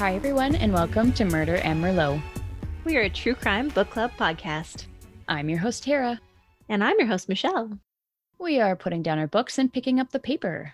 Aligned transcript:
Hi, 0.00 0.14
everyone, 0.14 0.54
and 0.54 0.72
welcome 0.72 1.12
to 1.12 1.26
Murder 1.26 1.56
and 1.56 1.78
Merlot. 1.84 2.22
We 2.84 2.96
are 2.96 3.02
a 3.02 3.10
true 3.10 3.34
crime 3.34 3.68
book 3.68 3.90
club 3.90 4.10
podcast. 4.18 4.86
I'm 5.28 5.50
your 5.50 5.58
host, 5.58 5.84
Tara. 5.84 6.18
And 6.70 6.82
I'm 6.82 6.98
your 6.98 7.06
host, 7.06 7.28
Michelle. 7.28 7.78
We 8.38 8.60
are 8.60 8.74
putting 8.74 9.02
down 9.02 9.18
our 9.18 9.26
books 9.26 9.58
and 9.58 9.70
picking 9.70 10.00
up 10.00 10.10
the 10.10 10.18
paper. 10.18 10.72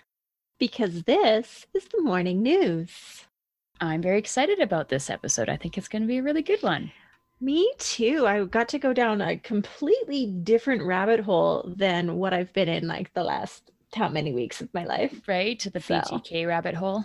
Because 0.60 1.02
this 1.02 1.66
is 1.74 1.86
the 1.86 2.02
morning 2.02 2.40
news. 2.40 3.26
I'm 3.80 4.00
very 4.00 4.20
excited 4.20 4.60
about 4.60 4.90
this 4.90 5.10
episode. 5.10 5.48
I 5.48 5.56
think 5.56 5.76
it's 5.76 5.88
going 5.88 6.02
to 6.02 6.08
be 6.08 6.18
a 6.18 6.22
really 6.22 6.42
good 6.42 6.62
one. 6.62 6.92
Me 7.40 7.68
too. 7.78 8.28
I 8.28 8.44
got 8.44 8.68
to 8.68 8.78
go 8.78 8.92
down 8.92 9.20
a 9.20 9.38
completely 9.38 10.26
different 10.26 10.84
rabbit 10.84 11.18
hole 11.18 11.74
than 11.76 12.14
what 12.14 12.32
I've 12.32 12.52
been 12.52 12.68
in 12.68 12.86
like 12.86 13.12
the 13.12 13.24
last 13.24 13.72
how 13.92 14.08
many 14.08 14.32
weeks 14.32 14.60
of 14.60 14.72
my 14.72 14.84
life. 14.84 15.22
Right? 15.26 15.58
To 15.58 15.70
the 15.70 15.80
So- 15.80 15.96
BTK 15.96 16.46
rabbit 16.46 16.76
hole. 16.76 17.04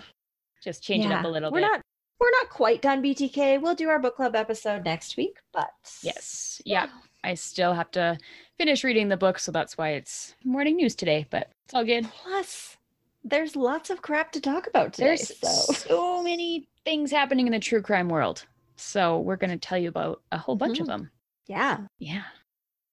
Just 0.63 0.83
change 0.83 1.03
it 1.05 1.11
up 1.11 1.25
a 1.25 1.27
little 1.27 1.51
we're 1.51 1.61
bit. 1.61 1.71
not 1.71 1.81
we're 2.21 2.31
not 2.31 2.49
quite 2.49 2.81
done 2.81 3.01
BTK. 3.03 3.61
We'll 3.61 3.75
do 3.75 3.89
our 3.89 3.99
book 3.99 4.15
club 4.15 4.35
episode 4.35 4.85
next 4.85 5.17
week, 5.17 5.37
but 5.51 5.71
Yes. 6.01 6.61
Yeah. 6.65 6.87
I 7.23 7.33
still 7.35 7.73
have 7.73 7.91
to 7.91 8.17
finish 8.57 8.83
reading 8.83 9.09
the 9.09 9.17
book, 9.17 9.37
so 9.39 9.51
that's 9.51 9.77
why 9.77 9.89
it's 9.89 10.35
morning 10.43 10.75
news 10.77 10.95
today, 10.95 11.27
but 11.29 11.51
it's 11.65 11.73
all 11.73 11.83
good. 11.85 12.05
Plus, 12.05 12.77
there's 13.23 13.55
lots 13.55 13.89
of 13.89 14.01
crap 14.01 14.31
to 14.33 14.41
talk 14.41 14.65
about 14.67 14.93
today. 14.93 15.07
There's 15.07 15.37
so 15.39 15.73
so 15.73 16.23
many 16.23 16.67
things 16.85 17.11
happening 17.11 17.45
in 17.47 17.51
the 17.53 17.59
true 17.59 17.81
crime 17.81 18.09
world. 18.09 18.45
So 18.75 19.19
we're 19.19 19.35
going 19.35 19.51
to 19.51 19.57
tell 19.57 19.77
you 19.77 19.89
about 19.89 20.21
a 20.31 20.37
whole 20.39 20.55
bunch 20.55 20.79
of 20.79 20.85
Mhm. 20.85 20.89
them. 20.89 21.11
yeah. 21.47 21.77
Yeah. 21.99 22.23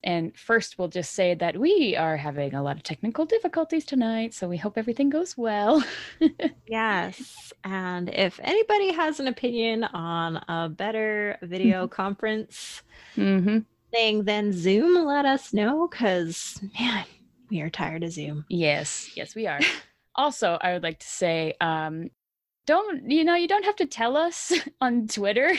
And 0.05 0.37
first, 0.37 0.79
we'll 0.79 0.88
just 0.88 1.12
say 1.12 1.34
that 1.34 1.59
we 1.59 1.97
are 1.97 2.16
having 2.16 2.55
a 2.55 2.62
lot 2.62 2.77
of 2.77 2.83
technical 2.84 3.27
difficulties 3.27 3.84
tonight, 3.84 4.33
so 4.33 4.48
we 4.48 4.57
hope 4.57 4.79
everything 4.79 5.11
goes 5.11 5.37
well. 5.37 5.82
Yes. 6.71 7.52
And 7.65 8.10
if 8.10 8.38
anybody 8.43 8.93
has 8.93 9.21
an 9.21 9.27
opinion 9.27 9.85
on 9.85 10.37
a 10.49 10.68
better 10.68 11.38
video 11.40 11.88
conference 11.88 12.82
mm-hmm. 13.16 13.60
thing 13.90 14.24
than 14.24 14.52
Zoom, 14.52 15.07
let 15.07 15.24
us 15.24 15.55
know 15.55 15.88
because, 15.88 16.60
man, 16.79 17.07
we 17.51 17.62
are 17.62 17.71
tired 17.71 18.05
of 18.05 18.12
Zoom. 18.12 18.45
Yes, 18.51 19.10
yes, 19.16 19.35
we 19.35 19.46
are. 19.46 19.60
also, 20.15 20.59
I 20.60 20.74
would 20.74 20.83
like 20.83 20.99
to 20.99 21.07
say, 21.07 21.55
um, 21.60 22.10
don't 22.69 23.11
you 23.11 23.24
know 23.24 23.35
you 23.35 23.49
don't 23.49 23.65
have 23.65 23.77
to 23.77 23.87
tell 23.87 24.15
us 24.16 24.52
on 24.83 25.09
Twitter 25.09 25.51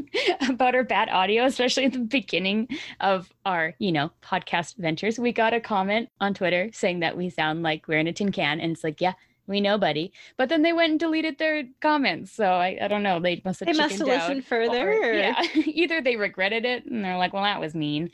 about 0.48 0.74
our 0.74 0.84
bad 0.84 1.08
audio, 1.08 1.44
especially 1.46 1.86
at 1.86 1.92
the 1.94 1.98
beginning 1.98 2.68
of 3.00 3.32
our, 3.46 3.74
you 3.78 3.90
know, 3.90 4.10
podcast 4.22 4.76
ventures. 4.76 5.18
We 5.18 5.32
got 5.32 5.54
a 5.54 5.60
comment 5.60 6.10
on 6.20 6.34
Twitter 6.34 6.68
saying 6.72 7.00
that 7.00 7.16
we 7.16 7.30
sound 7.30 7.62
like 7.62 7.88
we're 7.88 7.98
in 7.98 8.06
a 8.06 8.12
tin 8.12 8.32
can, 8.32 8.60
and 8.60 8.72
it's 8.72 8.84
like, 8.84 9.00
yeah, 9.00 9.14
we 9.46 9.62
know, 9.62 9.78
buddy. 9.78 10.12
But 10.36 10.50
then 10.50 10.60
they 10.62 10.74
went 10.74 10.90
and 10.90 11.00
deleted 11.00 11.38
their 11.38 11.64
comments, 11.80 12.32
so 12.32 12.44
I, 12.44 12.78
I 12.82 12.88
don't 12.88 13.02
know. 13.02 13.18
They 13.18 13.40
must 13.46 13.60
have 13.60 13.66
They 13.66 13.72
must 13.72 13.98
have 13.98 14.06
listened 14.06 14.44
further. 14.44 14.92
or- 14.92 15.04
or- 15.10 15.12
yeah, 15.14 15.42
either 15.54 16.02
they 16.02 16.16
regretted 16.16 16.64
it 16.66 16.84
and 16.84 17.02
they're 17.02 17.16
like, 17.18 17.32
well, 17.32 17.44
that 17.44 17.60
was 17.60 17.74
mean, 17.74 18.10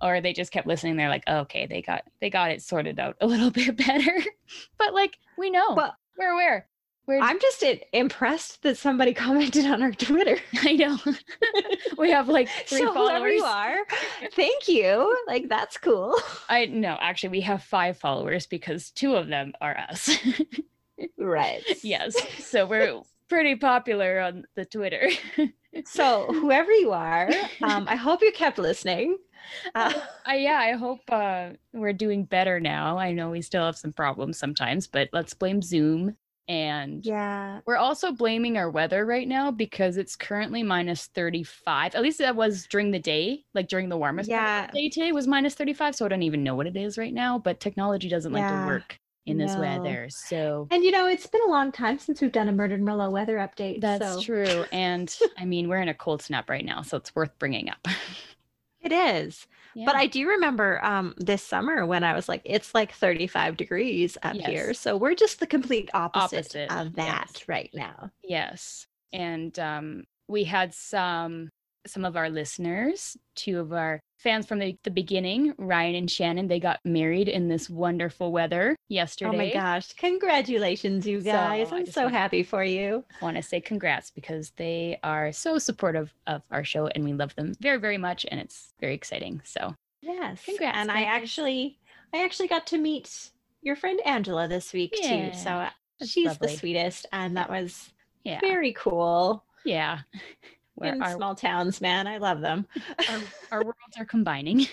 or 0.00 0.20
they 0.20 0.32
just 0.32 0.52
kept 0.52 0.66
listening. 0.68 0.96
They're 0.96 1.08
like, 1.08 1.24
oh, 1.26 1.38
okay, 1.38 1.66
they 1.66 1.82
got 1.82 2.04
they 2.20 2.30
got 2.30 2.52
it 2.52 2.62
sorted 2.62 3.00
out 3.00 3.16
a 3.20 3.26
little 3.26 3.50
bit 3.50 3.76
better. 3.76 4.16
but 4.78 4.94
like, 4.94 5.18
we 5.36 5.50
know, 5.50 5.74
Well, 5.74 5.96
we're 6.16 6.30
aware. 6.30 6.66
We're, 7.06 7.20
I'm 7.20 7.38
just 7.40 7.64
impressed 7.92 8.62
that 8.62 8.76
somebody 8.76 9.14
commented 9.14 9.66
on 9.66 9.82
our 9.82 9.92
Twitter. 9.92 10.38
I 10.62 10.72
know. 10.72 10.98
we 11.98 12.10
have 12.10 12.28
like 12.28 12.48
three 12.66 12.80
so 12.80 12.92
followers. 12.92 13.10
whoever 13.10 13.30
you 13.30 13.44
are, 13.44 13.78
thank 14.32 14.68
you. 14.68 15.16
Like 15.26 15.48
that's 15.48 15.78
cool. 15.78 16.18
I 16.48 16.66
no, 16.66 16.96
actually, 17.00 17.30
we 17.30 17.40
have 17.42 17.62
five 17.62 17.98
followers 17.98 18.46
because 18.46 18.90
two 18.90 19.14
of 19.14 19.28
them 19.28 19.52
are 19.60 19.76
us. 19.78 20.10
Right. 21.18 21.62
yes, 21.82 22.16
so 22.38 22.66
we're 22.66 23.02
pretty 23.28 23.56
popular 23.56 24.20
on 24.20 24.44
the 24.54 24.64
Twitter. 24.64 25.10
So 25.84 26.24
whoever 26.32 26.72
you 26.72 26.92
are, 26.92 27.30
um, 27.62 27.86
I 27.86 27.96
hope 27.96 28.22
you 28.22 28.32
kept 28.32 28.56
listening. 28.56 29.18
Uh, 29.74 29.92
I 30.24 30.36
yeah, 30.36 30.58
I 30.58 30.72
hope 30.72 31.00
uh, 31.10 31.50
we're 31.72 31.92
doing 31.92 32.24
better 32.24 32.58
now. 32.60 32.98
I 32.98 33.12
know 33.12 33.30
we 33.30 33.42
still 33.42 33.64
have 33.64 33.76
some 33.76 33.92
problems 33.92 34.38
sometimes, 34.38 34.86
but 34.86 35.10
let's 35.12 35.34
blame 35.34 35.60
Zoom. 35.60 36.16
And 36.48 37.04
yeah. 37.04 37.60
we're 37.66 37.76
also 37.76 38.12
blaming 38.12 38.56
our 38.56 38.70
weather 38.70 39.04
right 39.04 39.26
now 39.26 39.50
because 39.50 39.96
it's 39.96 40.14
currently 40.14 40.62
minus 40.62 41.06
35. 41.08 41.94
At 41.94 42.02
least 42.02 42.18
that 42.18 42.36
was 42.36 42.66
during 42.68 42.92
the 42.92 42.98
day, 43.00 43.44
like 43.54 43.68
during 43.68 43.88
the 43.88 43.96
warmest 43.96 44.30
part 44.30 44.40
Yeah. 44.40 44.64
of 44.66 44.72
the 44.72 44.78
day 44.82 44.88
today 44.88 45.12
was 45.12 45.26
minus 45.26 45.54
35. 45.54 45.96
So 45.96 46.04
I 46.04 46.08
don't 46.08 46.22
even 46.22 46.44
know 46.44 46.54
what 46.54 46.66
it 46.68 46.76
is 46.76 46.96
right 46.98 47.12
now, 47.12 47.38
but 47.38 47.58
technology 47.60 48.08
doesn't 48.08 48.32
like 48.32 48.46
to 48.46 48.66
work 48.66 48.98
in 49.26 49.38
this 49.38 49.54
No. 49.54 49.60
weather. 49.62 50.06
So 50.08 50.68
And 50.70 50.84
you 50.84 50.92
know, 50.92 51.08
it's 51.08 51.26
been 51.26 51.42
a 51.44 51.50
long 51.50 51.72
time 51.72 51.98
since 51.98 52.20
we've 52.20 52.30
done 52.30 52.48
a 52.48 52.52
Murder 52.52 52.76
and 52.76 52.84
Merlot 52.86 53.10
weather 53.10 53.38
update. 53.38 53.80
that's 53.80 54.06
so 54.06 54.20
true. 54.22 54.64
And 54.70 55.12
I 55.36 55.44
mean, 55.44 55.68
we're 55.68 55.80
in 55.80 55.88
a 55.88 55.94
cold 55.94 56.22
snap 56.22 56.48
right 56.48 56.64
now, 56.64 56.82
so 56.82 56.96
it's 56.96 57.12
worth 57.16 57.36
bringing 57.40 57.68
up. 57.70 57.88
It 58.80 58.92
is. 58.92 59.48
But 59.84 59.96
I 59.96 60.06
do 60.06 60.26
remember 60.28 60.82
um, 60.84 61.14
this 61.18 61.42
summer 61.42 61.84
when 61.84 62.02
I 62.02 62.14
was 62.14 62.28
like, 62.28 62.42
it's 62.44 62.74
like 62.74 62.92
35 62.92 63.56
degrees 63.56 64.16
up 64.22 64.36
here. 64.36 64.72
So 64.72 64.96
we're 64.96 65.14
just 65.14 65.40
the 65.40 65.46
complete 65.46 65.90
opposite, 65.92 66.46
Opposite, 66.46 66.72
of 66.72 66.94
that 66.94 67.30
yes. 67.34 67.48
right 67.48 67.70
now. 67.74 68.10
Yes. 68.24 68.86
And 69.12 69.58
um, 69.58 70.04
we 70.28 70.44
had 70.44 70.72
some 70.72 71.50
some 71.90 72.04
of 72.04 72.16
our 72.16 72.28
listeners, 72.30 73.16
two 73.34 73.60
of 73.60 73.72
our 73.72 74.00
fans 74.18 74.46
from 74.46 74.58
the, 74.58 74.76
the 74.82 74.90
beginning, 74.90 75.54
Ryan 75.58 75.94
and 75.94 76.10
Shannon, 76.10 76.48
they 76.48 76.58
got 76.60 76.80
married 76.84 77.28
in 77.28 77.48
this 77.48 77.68
wonderful 77.68 78.32
weather 78.32 78.76
yesterday. 78.88 79.30
Oh 79.34 79.36
my 79.36 79.52
gosh. 79.52 79.92
Congratulations, 79.94 81.06
you 81.06 81.20
guys. 81.20 81.72
I 81.72 81.76
I'm 81.76 81.86
so 81.86 82.08
happy 82.08 82.42
for 82.42 82.64
you. 82.64 83.04
I 83.20 83.24
want 83.24 83.36
to 83.36 83.42
say 83.42 83.60
congrats 83.60 84.10
because 84.10 84.50
they 84.56 84.98
are 85.02 85.32
so 85.32 85.58
supportive 85.58 86.12
of 86.26 86.42
our 86.50 86.64
show 86.64 86.86
and 86.88 87.04
we 87.04 87.12
love 87.12 87.34
them 87.36 87.54
very, 87.60 87.78
very 87.78 87.98
much. 87.98 88.26
And 88.30 88.40
it's 88.40 88.72
very 88.80 88.94
exciting. 88.94 89.42
So, 89.44 89.74
Yes. 90.02 90.44
Congrats, 90.44 90.76
And 90.78 90.90
I 90.90 91.02
actually 91.02 91.78
I 92.14 92.24
actually 92.24 92.48
got 92.48 92.66
to 92.68 92.78
meet 92.78 93.30
your 93.62 93.76
friend 93.76 94.00
Angela 94.04 94.46
this 94.48 94.72
week 94.72 94.94
Yeah, 95.00 95.30
too. 95.30 95.36
So 95.36 95.66
that's 95.98 96.10
she's 96.10 96.26
lovely. 96.28 96.48
the 96.52 96.56
sweetest 96.56 97.06
and 97.12 97.36
that 97.36 97.50
was 97.50 97.90
yeah. 98.24 98.40
very 98.40 98.72
cool. 98.72 99.44
Yeah. 99.64 100.00
Where 100.76 100.94
In 100.94 101.02
our, 101.02 101.12
small 101.14 101.34
towns, 101.34 101.80
man. 101.80 102.06
I 102.06 102.18
love 102.18 102.40
them. 102.40 102.66
our, 103.08 103.20
our 103.50 103.64
worlds 103.64 103.96
are 103.98 104.04
combining. 104.04 104.66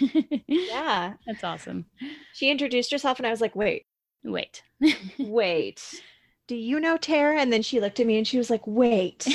yeah. 0.48 1.14
That's 1.26 1.44
awesome. 1.44 1.86
She 2.34 2.50
introduced 2.52 2.92
herself 2.92 3.20
and 3.20 3.26
I 3.28 3.32
was 3.32 3.42
like, 3.42 3.56
wait, 3.56 3.86
Wait. 4.24 4.64
wait. 5.20 6.02
Do 6.48 6.56
you 6.56 6.80
know 6.82 6.98
Tara? 6.98 7.40
And 7.40 7.52
then 7.52 7.62
she 7.62 7.80
looked 7.80 8.00
at 8.02 8.06
me 8.08 8.18
and 8.18 8.28
she 8.28 8.38
was 8.38 8.50
like, 8.50 8.66
wait, 8.68 9.28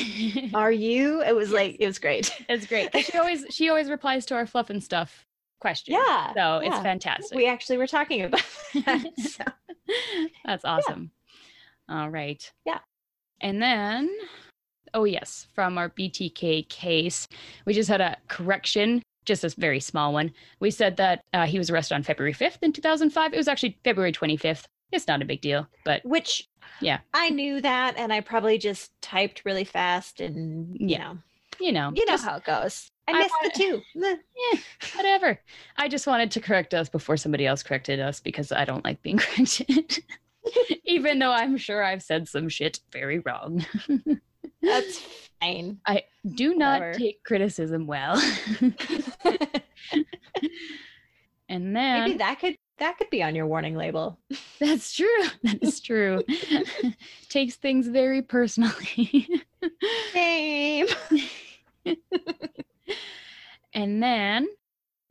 are 0.55 0.71
you? 0.73 1.23
It 1.23 1.35
was 1.35 1.49
Yes. 1.49 1.55
like, 1.55 1.77
it 1.81 1.87
was 1.87 1.99
great. 1.99 2.31
It's 2.49 2.67
great. 2.67 2.95
She 2.97 3.17
always 3.19 3.45
she 3.51 3.69
always 3.71 3.89
replies 3.91 4.27
to 4.27 4.35
our 4.35 4.47
fluff 4.47 4.69
and 4.71 4.83
stuff 4.85 5.27
question. 5.61 5.95
Yeah, 5.95 6.33
So 6.35 6.59
it's 6.63 6.79
fantastic. 6.81 7.35
We 7.37 7.47
actually 7.49 7.79
were 7.79 7.87
talking 7.87 8.23
about 8.25 8.43
that. 8.85 9.05
so. 9.19 9.45
That's 10.45 10.65
awesome. 10.67 11.11
All 11.89 12.11
right. 12.11 12.51
Yeah. 12.67 12.79
And 13.41 13.61
then 13.63 14.11
oh 14.95 15.05
yes, 15.05 15.47
from 15.55 15.79
our 15.79 15.91
BTK 15.91 16.69
case, 16.69 17.29
we 17.65 17.73
just 17.75 17.89
had 17.89 18.01
a 18.01 18.17
correction, 18.29 19.03
just 19.25 19.45
a 19.45 19.49
very 19.59 19.81
small 19.81 20.13
one. 20.13 20.33
We 20.61 20.71
said 20.71 20.97
that 20.97 21.23
uh, 21.33 21.47
he 21.47 21.59
was 21.59 21.71
arrested 21.71 21.95
on 21.95 22.03
February 22.03 22.33
5th 22.35 22.59
in 22.63 22.73
2005. 22.73 23.33
It 23.33 23.37
was 23.37 23.49
actually 23.49 23.79
February 23.85 24.13
25th. 24.13 24.65
It's 24.93 25.07
not 25.07 25.21
a 25.23 25.27
big 25.27 25.41
deal, 25.43 25.67
but 25.85 26.05
Which 26.05 26.49
Yeah. 26.81 27.01
I 27.13 27.29
knew 27.31 27.61
that 27.61 27.97
and 27.99 28.13
I 28.13 28.21
probably 28.21 28.57
just 28.59 28.91
typed 29.03 29.43
really 29.45 29.65
fast 29.65 30.21
and 30.21 30.75
you 30.81 30.87
Yeah. 30.89 30.99
know, 30.99 31.19
you 31.61 31.73
know, 31.73 31.93
you 31.95 32.07
know 32.07 32.13
just 32.13 32.25
how 32.25 32.37
it 32.37 32.45
goes. 32.45 32.91
I 33.07 33.13
I 33.13 33.19
missed 33.19 33.35
the 33.43 33.51
two. 33.55 33.83
Meh. 33.95 34.17
whatever. 34.95 35.39
I 35.77 35.89
just 35.89 36.07
wanted 36.07 36.31
to 36.33 36.41
correct 36.41 36.73
us 36.75 36.89
before 36.89 37.17
somebody 37.17 37.47
else 37.47 37.63
corrected 37.63 38.01
us 38.01 38.21
because 38.21 38.53
I 38.53 38.65
don't 38.65 38.85
like 38.85 39.03
being 39.03 39.17
corrected. 39.19 40.03
Even 40.85 41.19
though 41.19 41.33
I'm 41.33 41.57
sure 41.59 41.83
I've 41.85 42.03
said 42.03 42.29
some 42.29 42.49
shit 42.49 42.81
very 42.93 43.19
wrong. 43.19 43.65
That's 44.69 44.99
fine. 45.41 45.81
I 45.87 46.05
do 46.35 46.55
not 46.55 46.81
Whatever. 46.81 46.99
take 46.99 47.25
criticism 47.25 47.87
well. 47.87 48.21
and 51.49 51.75
then 51.75 52.05
Maybe 52.05 52.19
that 52.19 52.39
could 52.41 52.57
that 52.79 52.97
could 52.99 53.11
be 53.11 53.23
on 53.23 53.35
your 53.35 53.47
warning 53.47 53.77
label. 53.77 54.19
that's 54.61 54.95
true. 54.95 55.25
That 55.43 55.63
is 55.63 55.81
true. 55.81 56.23
Takes 57.29 57.57
things 57.57 57.89
very 57.89 58.23
personally. 58.23 59.29
Same. 60.13 60.87
and 63.73 64.03
then 64.03 64.49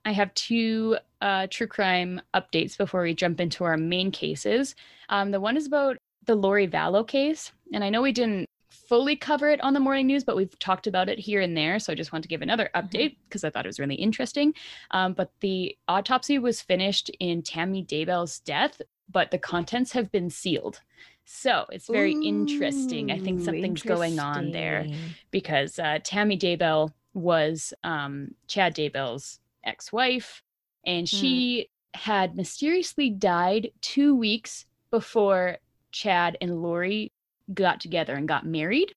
I 0.06 0.12
have 0.14 0.34
two 0.34 0.98
uh, 1.20 1.48
true 1.50 1.68
crime 1.68 2.22
updates 2.34 2.78
before 2.78 3.02
we 3.04 3.14
jump 3.14 3.42
into 3.42 3.66
our 3.66 3.76
main 3.76 4.12
cases. 4.12 4.76
Um, 5.10 5.32
the 5.32 5.42
one 5.42 5.58
is 5.58 5.68
about 5.68 5.98
the 6.26 6.36
Lori 6.36 6.68
Vallow 6.68 7.06
case, 7.06 7.52
and 7.74 7.84
I 7.84 7.90
know 7.90 8.02
we 8.02 8.14
didn't 8.14 8.47
fully 8.88 9.16
cover 9.16 9.50
it 9.50 9.62
on 9.62 9.74
the 9.74 9.80
morning 9.80 10.08
news, 10.08 10.24
but 10.24 10.36
we've 10.36 10.58
talked 10.60 10.88
about 10.88 11.10
it 11.10 11.20
here 11.20 11.42
and 11.42 11.56
there. 11.56 11.78
So 11.80 11.92
I 11.92 11.96
just 11.96 12.12
want 12.14 12.24
to 12.24 12.30
give 12.30 12.42
another 12.42 12.70
update 12.74 13.18
because 13.28 13.44
I 13.44 13.50
thought 13.50 13.66
it 13.66 13.70
was 13.70 13.80
really 13.80 13.96
interesting. 13.96 14.54
Um, 14.92 15.14
but 15.14 15.32
the 15.42 15.78
autopsy 15.88 16.40
was 16.40 16.62
finished 16.62 17.10
in 17.20 17.42
Tammy 17.42 17.84
Daybell's 17.84 18.40
death, 18.40 18.82
but 19.12 19.32
the 19.32 19.38
contents 19.38 19.92
have 19.92 20.12
been 20.12 20.30
sealed. 20.30 20.82
So 21.26 21.66
it's 21.72 21.88
very 21.88 22.16
interesting. 22.24 23.12
I 23.12 23.18
think 23.18 23.42
something's 23.42 23.84
going 23.84 24.20
on 24.20 24.52
there 24.52 24.88
because 25.32 25.78
uh, 25.78 26.00
Tammy 26.04 26.38
Daybell 26.38 26.94
was 27.14 27.74
um, 27.84 28.30
Chad 28.48 28.76
Daybell's 28.76 29.40
ex-wife, 29.66 30.44
and 30.86 31.02
Hmm. 31.02 31.18
she 31.18 31.70
had 31.94 32.36
mysteriously 32.38 33.10
died 33.10 33.72
two 33.82 34.16
weeks 34.16 34.66
before 34.92 35.58
Chad 35.92 36.38
and 36.40 36.62
Lori 36.62 37.12
got 37.54 37.80
together 37.80 38.14
and 38.16 38.28
got 38.28 38.46
married. 38.46 38.94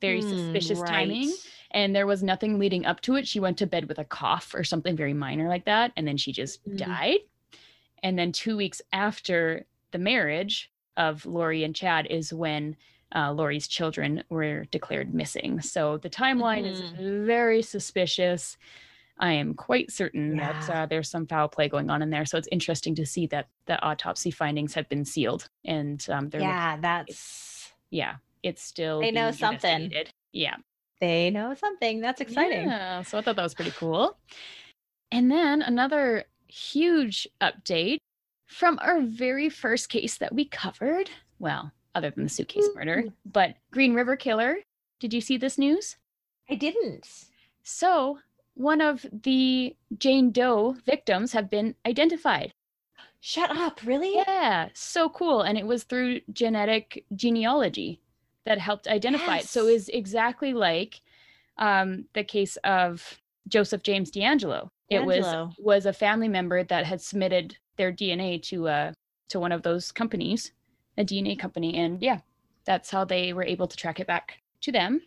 Very 0.00 0.20
Hmm, 0.22 0.28
suspicious 0.28 0.80
timing. 0.82 1.32
And 1.70 1.94
there 1.96 2.06
was 2.06 2.22
nothing 2.22 2.58
leading 2.58 2.84
up 2.86 3.00
to 3.02 3.14
it. 3.16 3.26
She 3.26 3.40
went 3.40 3.56
to 3.58 3.66
bed 3.66 3.88
with 3.88 3.98
a 3.98 4.04
cough 4.04 4.54
or 4.54 4.62
something 4.64 4.96
very 4.96 5.14
minor 5.14 5.48
like 5.48 5.64
that, 5.64 5.92
and 5.96 6.06
then 6.06 6.16
she 6.16 6.32
just 6.32 6.62
Mm. 6.68 6.76
died. 6.78 7.18
And 8.02 8.18
then 8.18 8.32
two 8.32 8.56
weeks 8.56 8.82
after 8.92 9.64
the 9.92 9.98
marriage 9.98 10.70
of 10.96 11.24
Lori 11.24 11.64
and 11.64 11.74
Chad 11.74 12.06
is 12.06 12.32
when 12.32 12.76
uh, 13.14 13.30
Lori's 13.30 13.68
children 13.68 14.24
were 14.30 14.64
declared 14.70 15.12
missing. 15.14 15.60
So 15.60 15.98
the 15.98 16.08
timeline 16.10 16.64
is 16.66 16.80
very 16.98 17.60
suspicious. 17.62 18.56
I 19.18 19.32
am 19.34 19.52
quite 19.54 19.90
certain 19.92 20.36
that 20.38 20.68
uh, 20.70 20.86
there's 20.86 21.10
some 21.10 21.26
foul 21.26 21.46
play 21.48 21.68
going 21.68 21.90
on 21.90 22.00
in 22.00 22.08
there. 22.08 22.24
So 22.24 22.38
it's 22.38 22.48
interesting 22.50 22.94
to 22.96 23.04
see 23.06 23.26
that 23.26 23.48
the 23.66 23.78
autopsy 23.82 24.30
findings 24.30 24.72
have 24.74 24.88
been 24.88 25.04
sealed 25.04 25.48
and 25.64 26.04
um, 26.08 26.30
they're 26.30 26.40
looking- 26.40 26.54
Yeah, 26.54 26.76
that's 26.80 27.61
yeah, 27.92 28.16
it's 28.42 28.62
still 28.64 29.00
They 29.00 29.12
know 29.12 29.30
something. 29.30 29.70
investigated. 29.84 30.12
Yeah. 30.32 30.56
they 31.00 31.30
know 31.30 31.54
something. 31.54 32.00
That's 32.00 32.20
exciting. 32.20 32.66
Yeah, 32.66 33.02
so 33.02 33.18
I 33.18 33.22
thought 33.22 33.36
that 33.36 33.42
was 33.42 33.54
pretty 33.54 33.70
cool. 33.72 34.16
And 35.12 35.30
then 35.30 35.62
another 35.62 36.24
huge 36.48 37.28
update 37.40 37.98
from 38.48 38.78
our 38.82 39.00
very 39.02 39.48
first 39.48 39.88
case 39.88 40.16
that 40.18 40.34
we 40.34 40.44
covered. 40.46 41.10
Well, 41.38 41.70
other 41.94 42.10
than 42.10 42.24
the 42.24 42.30
suitcase 42.30 42.68
murder, 42.74 43.04
but 43.26 43.54
Green 43.70 43.94
River 43.94 44.16
Killer. 44.16 44.56
Did 45.00 45.12
you 45.12 45.20
see 45.20 45.36
this 45.36 45.58
news? 45.58 45.96
I 46.48 46.54
didn't. 46.54 47.06
So, 47.62 48.18
one 48.54 48.80
of 48.80 49.04
the 49.12 49.74
Jane 49.98 50.30
Doe 50.30 50.76
victims 50.86 51.32
have 51.32 51.50
been 51.50 51.74
identified. 51.86 52.52
Shut 53.24 53.56
up, 53.56 53.78
really? 53.84 54.16
Yeah, 54.16 54.68
so 54.74 55.08
cool. 55.08 55.42
And 55.42 55.56
it 55.56 55.64
was 55.64 55.84
through 55.84 56.22
genetic 56.32 57.04
genealogy 57.14 58.00
that 58.46 58.58
helped 58.58 58.88
identify 58.88 59.38
it. 59.38 59.44
So 59.44 59.68
Yes. 59.68 59.82
is 59.82 59.88
exactly 59.90 60.52
like 60.52 61.00
um, 61.56 62.06
the 62.14 62.24
case 62.24 62.56
of 62.64 63.20
Joseph 63.46 63.84
James 63.84 64.10
DeAngelo. 64.10 64.68
It 64.90 65.04
was 65.04 65.24
was 65.56 65.86
a 65.86 65.92
family 65.92 66.26
member 66.26 66.64
that 66.64 66.84
had 66.84 67.00
submitted 67.00 67.56
their 67.76 67.92
DNA 67.92 68.42
to 68.42 68.68
uh 68.68 68.92
to 69.28 69.38
one 69.38 69.52
of 69.52 69.62
those 69.62 69.92
companies, 69.92 70.50
a 70.98 71.04
DNA 71.04 71.38
company, 71.38 71.76
and 71.76 72.02
yeah, 72.02 72.18
that's 72.64 72.90
how 72.90 73.04
they 73.04 73.32
were 73.32 73.44
able 73.44 73.68
to 73.68 73.76
track 73.76 74.00
it 74.00 74.08
back 74.08 74.38
to 74.62 74.72
them. 74.72 75.00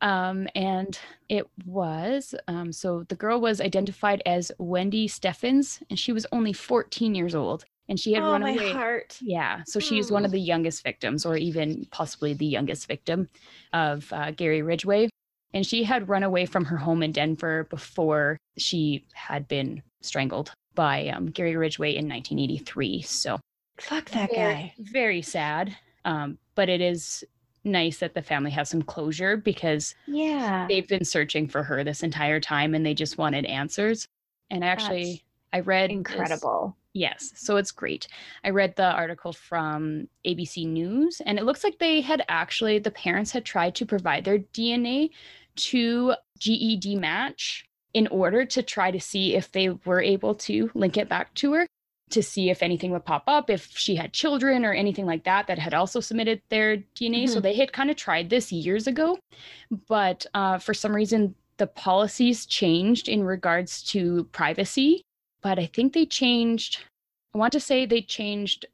Um, 0.00 0.46
and 0.54 0.98
it 1.28 1.46
was 1.66 2.34
um, 2.46 2.72
so 2.72 3.04
the 3.08 3.16
girl 3.16 3.40
was 3.40 3.60
identified 3.60 4.22
as 4.26 4.52
Wendy 4.58 5.08
Stephens, 5.08 5.80
and 5.90 5.98
she 5.98 6.12
was 6.12 6.26
only 6.32 6.52
14 6.52 7.14
years 7.14 7.34
old, 7.34 7.64
and 7.88 7.98
she 7.98 8.12
had 8.12 8.22
oh, 8.22 8.30
run 8.32 8.42
my 8.42 8.52
away. 8.52 8.72
heart. 8.72 9.18
Yeah, 9.20 9.62
so 9.66 9.80
she 9.80 9.96
was 9.96 10.10
one 10.12 10.24
of 10.24 10.30
Mm. 10.30 10.34
the 10.34 10.40
youngest 10.40 10.82
victims, 10.84 11.26
or 11.26 11.36
even 11.36 11.86
possibly 11.90 12.32
the 12.34 12.46
youngest 12.46 12.86
victim 12.86 13.28
of 13.72 14.12
uh, 14.12 14.30
Gary 14.30 14.62
Ridgway. 14.62 15.08
And 15.54 15.66
she 15.66 15.82
had 15.82 16.08
run 16.10 16.22
away 16.22 16.44
from 16.46 16.66
her 16.66 16.76
home 16.76 17.02
in 17.02 17.10
Denver 17.10 17.64
before 17.70 18.36
she 18.58 19.06
had 19.14 19.48
been 19.48 19.82
strangled 20.02 20.52
by 20.74 21.08
um, 21.08 21.26
Gary 21.26 21.56
Ridgway 21.56 21.90
in 21.96 22.06
1983. 22.06 23.00
So 23.02 23.40
Fuck 23.80 24.10
that 24.10 24.30
very, 24.30 24.52
guy. 24.54 24.74
very 24.78 25.22
sad. 25.22 25.74
Um, 26.04 26.38
but 26.54 26.68
it 26.68 26.80
is 26.82 27.24
nice 27.64 27.98
that 27.98 28.14
the 28.14 28.22
family 28.22 28.50
has 28.52 28.68
some 28.70 28.82
closure 28.82 29.36
because 29.36 29.94
Yeah. 30.06 30.66
they've 30.68 30.86
been 30.88 31.04
searching 31.04 31.48
for 31.48 31.62
her 31.62 31.84
this 31.84 32.02
entire 32.02 32.40
time 32.40 32.74
and 32.74 32.84
they 32.84 32.94
just 32.94 33.18
wanted 33.18 33.44
answers. 33.46 34.06
And 34.50 34.64
actually, 34.64 35.24
I 35.52 35.60
read 35.60 35.90
this- 35.90 35.96
Incredible. 35.96 36.76
Yes, 36.94 37.32
so 37.36 37.56
it's 37.58 37.70
great. 37.70 38.08
I 38.42 38.50
read 38.50 38.74
the 38.76 38.90
article 38.90 39.32
from 39.32 40.08
ABC 40.24 40.64
News, 40.66 41.20
and 41.24 41.38
it 41.38 41.44
looks 41.44 41.62
like 41.62 41.78
they 41.78 42.00
had 42.00 42.24
actually, 42.28 42.78
the 42.80 42.90
parents 42.90 43.30
had 43.30 43.44
tried 43.44 43.74
to 43.76 43.86
provide 43.86 44.24
their 44.24 44.38
DNA 44.38 45.10
to 45.56 46.14
GED 46.38 46.96
Match 46.96 47.66
in 47.94 48.06
order 48.08 48.44
to 48.46 48.62
try 48.62 48.90
to 48.90 49.00
see 49.00 49.34
if 49.36 49.52
they 49.52 49.68
were 49.70 50.00
able 50.02 50.34
to 50.34 50.70
link 50.74 50.96
it 50.96 51.08
back 51.08 51.32
to 51.34 51.52
her 51.52 51.66
to 52.10 52.22
see 52.22 52.50
if 52.50 52.62
anything 52.62 52.90
would 52.92 53.04
pop 53.04 53.24
up, 53.26 53.50
if 53.50 53.76
she 53.76 53.96
had 53.96 54.12
children 54.12 54.64
or 54.64 54.72
anything 54.72 55.06
like 55.06 55.24
that 55.24 55.46
that 55.46 55.58
had 55.58 55.74
also 55.74 56.00
submitted 56.00 56.42
their 56.48 56.78
DNA. 56.94 57.26
So 57.28 57.40
Mhm. 57.40 57.42
they 57.42 57.54
had 57.54 57.72
kind 57.72 57.90
of 57.90 57.96
tried 57.96 58.30
this 58.30 58.52
years 58.52 58.86
ago, 58.86 59.18
but 59.88 60.26
uh, 60.34 60.58
for 60.58 60.74
some 60.74 60.94
reason, 60.94 61.34
the 61.58 61.66
policies 61.66 62.46
changed 62.46 63.08
in 63.08 63.24
regards 63.24 63.82
to 63.82 64.24
privacy 64.32 65.02
but 65.40 65.58
I 65.58 65.66
think 65.66 65.92
they 65.92 66.04
changed. 66.04 66.84
I 67.34 67.38
want 67.38 67.52
to 67.52 67.60
say 67.60 67.86
they 67.86 68.02
changed 68.02 68.66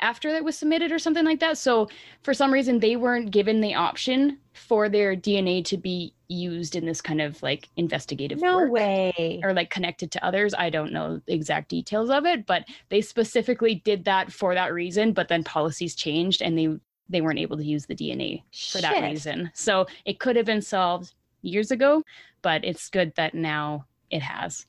after 0.00 0.28
it 0.28 0.44
was 0.44 0.56
submitted 0.58 0.92
or 0.92 0.98
something 0.98 1.24
like 1.24 1.40
that. 1.40 1.58
So 1.58 1.88
for 2.22 2.32
some 2.34 2.52
reason, 2.52 2.78
they 2.80 2.96
weren't 2.96 3.30
given 3.30 3.60
the 3.60 3.74
option 3.74 4.38
for 4.52 4.88
their 4.88 5.14
DNA 5.16 5.64
to 5.66 5.76
be 5.76 6.14
used 6.28 6.76
in 6.76 6.86
this 6.86 7.00
kind 7.00 7.20
of 7.20 7.42
like 7.42 7.68
investigative 7.76 8.40
No 8.40 8.56
work 8.56 8.72
way. 8.72 9.40
or 9.42 9.52
like 9.52 9.70
connected 9.70 10.10
to 10.12 10.24
others. 10.24 10.54
I 10.54 10.70
don't 10.70 10.92
know 10.92 11.20
the 11.26 11.34
exact 11.34 11.68
details 11.68 12.10
of 12.10 12.24
it, 12.26 12.46
but 12.46 12.64
they 12.88 13.00
specifically 13.00 13.76
did 13.84 14.04
that 14.04 14.32
for 14.32 14.54
that 14.54 14.72
reason. 14.72 15.12
But 15.12 15.28
then 15.28 15.44
policies 15.44 15.94
changed 15.94 16.42
and 16.42 16.56
they 16.58 16.68
they 17.08 17.20
weren't 17.20 17.40
able 17.40 17.56
to 17.56 17.64
use 17.64 17.86
the 17.86 17.94
DNA 17.96 18.42
for 18.72 18.80
that 18.80 18.94
Shit. 18.94 19.02
reason. 19.04 19.50
So 19.54 19.86
it 20.04 20.20
could 20.20 20.36
have 20.36 20.46
been 20.46 20.62
solved 20.62 21.12
years 21.42 21.72
ago, 21.72 22.04
but 22.42 22.64
it's 22.64 22.88
good 22.88 23.12
that 23.16 23.34
now 23.34 23.86
it 24.10 24.22
has. 24.22 24.66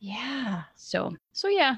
Yeah. 0.00 0.62
So, 0.74 1.14
so 1.32 1.48
yeah. 1.48 1.76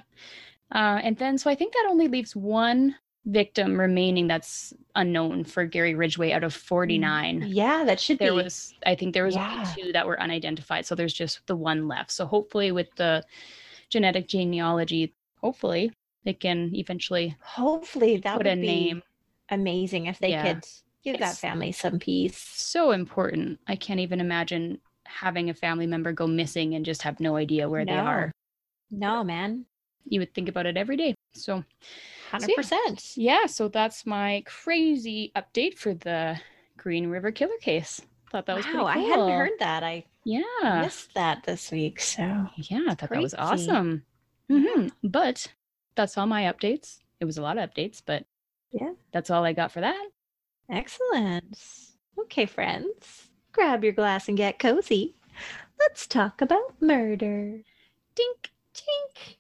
Uh, 0.75 1.01
and 1.03 1.17
then, 1.17 1.39
so 1.39 1.51
I 1.51 1.55
think 1.55 1.73
that 1.73 1.87
only 1.89 2.09
leaves 2.09 2.37
one 2.37 2.95
victim 3.25 3.79
remaining 3.79 4.27
that's 4.27 4.73
unknown 4.95 5.45
for 5.45 5.65
Gary 5.65 5.95
Ridgway 5.95 6.33
out 6.33 6.45
of 6.45 6.55
49. 6.55 7.45
Yeah, 7.49 7.85
that 7.85 8.01
should 8.01 8.19
There 8.19 8.33
be. 8.35 8.43
was, 8.43 8.75
I 8.87 8.95
think 8.95 9.13
there 9.15 9.25
was 9.25 9.37
Yeah. 9.37 9.53
only 9.53 9.67
two 9.83 9.93
that 9.93 10.07
were 10.07 10.21
unidentified. 10.21 10.87
So 10.87 10.95
there's 10.95 11.13
just 11.15 11.47
the 11.47 11.57
one 11.57 11.89
left. 11.89 12.11
So 12.11 12.27
hopefully, 12.27 12.73
with 12.73 12.89
the 12.97 13.25
genetic 13.91 14.29
genealogy, 14.29 15.15
hopefully 15.41 15.93
they 16.25 16.35
can 16.35 16.75
eventually 16.75 17.37
Hopefully 17.43 18.19
that 18.19 18.37
put 18.37 18.47
would 18.47 18.53
a 18.53 18.57
be 18.57 18.67
name. 18.67 19.03
amazing 19.51 20.07
if 20.07 20.19
they 20.19 20.31
Yeah. 20.31 20.55
could 20.55 20.65
give 21.03 21.19
that 21.21 21.37
family 21.37 21.73
some 21.73 21.99
peace. 21.99 22.37
So 22.39 22.91
important. 22.93 23.61
I 23.67 23.77
can't 23.77 24.01
even 24.01 24.21
imagine 24.21 24.81
having 25.07 25.49
a 25.49 25.55
family 25.55 25.87
member 25.87 26.13
go 26.13 26.27
missing 26.27 26.75
and 26.75 26.85
just 26.85 27.03
have 27.03 27.21
no 27.21 27.37
idea 27.37 27.69
where 27.69 27.85
they 27.85 27.93
are. 27.93 28.31
No, 28.91 29.25
man. 29.25 29.67
You 30.09 30.21
would 30.21 30.35
think 30.35 30.49
about 30.49 30.67
it 30.67 30.77
every 30.77 30.97
day. 30.97 31.15
So, 31.35 31.65
Hundred 32.31 32.55
percent. 32.55 33.17
yeah, 33.17 33.47
so 33.47 33.69
that's 33.69 34.07
my 34.07 34.43
crazy 34.47 35.33
update 35.37 35.79
for 35.79 35.95
the 35.95 36.41
Green 36.77 37.09
River 37.09 37.31
Killer 37.33 37.57
case. 37.61 38.01
Thought 38.31 38.47
that 38.47 38.57
was 38.57 38.67
pretty 38.67 38.85
Wow, 38.85 38.93
cool. 38.93 39.03
I 39.03 39.17
hadn't 39.17 39.29
heard 39.37 39.59
that. 39.59 39.83
I 39.83 40.05
Yeah, 40.25 40.45
missed 40.63 41.15
that 41.15 41.45
this 41.45 41.71
week. 41.71 42.01
So 42.01 42.49
yeah, 42.57 42.85
I 42.89 42.95
thought 42.95 43.13
that 43.13 43.23
was 43.23 43.35
crazy. 43.35 43.39
awesome. 43.39 44.05
hmm 44.49 44.89
But 45.03 45.53
that's 45.95 46.17
all 46.19 46.27
my 46.27 46.43
updates. 46.45 46.99
It 47.21 47.25
was 47.25 47.39
a 47.39 47.43
lot 47.43 47.59
of 47.59 47.71
updates, 47.71 48.03
but 48.05 48.25
Yeah. 48.73 48.93
that's 49.13 49.31
all 49.31 49.45
I 49.45 49.53
got 49.53 49.73
for 49.73 49.81
that. 49.81 50.11
excellent. 50.71 51.59
Okay, 52.19 52.47
friends, 52.47 53.29
grab 53.53 53.85
your 53.85 53.93
glass 53.93 54.29
and 54.29 54.37
get 54.37 54.59
cozy. 54.59 55.15
Let's 55.81 56.07
talk 56.07 56.41
about 56.43 56.81
murder. 56.83 57.63
Dink. 58.15 58.53
Tink. 58.75 59.38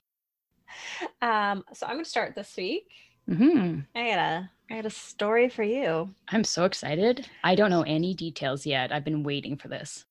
Um, 1.22 1.64
so 1.72 1.86
I'm 1.86 1.94
gonna 1.94 2.04
start 2.04 2.34
this 2.34 2.54
week. 2.56 2.86
hmm 3.28 3.80
I 3.94 4.10
got 4.10 4.18
a 4.18 4.50
I 4.70 4.74
got 4.76 4.86
a 4.86 4.90
story 4.90 5.48
for 5.48 5.62
you. 5.62 6.14
I'm 6.28 6.44
so 6.44 6.64
excited. 6.64 7.26
I 7.42 7.54
don't 7.54 7.70
know 7.70 7.82
any 7.82 8.14
details 8.14 8.66
yet. 8.66 8.92
I've 8.92 9.04
been 9.04 9.22
waiting 9.22 9.56
for 9.56 9.68
this. 9.68 10.04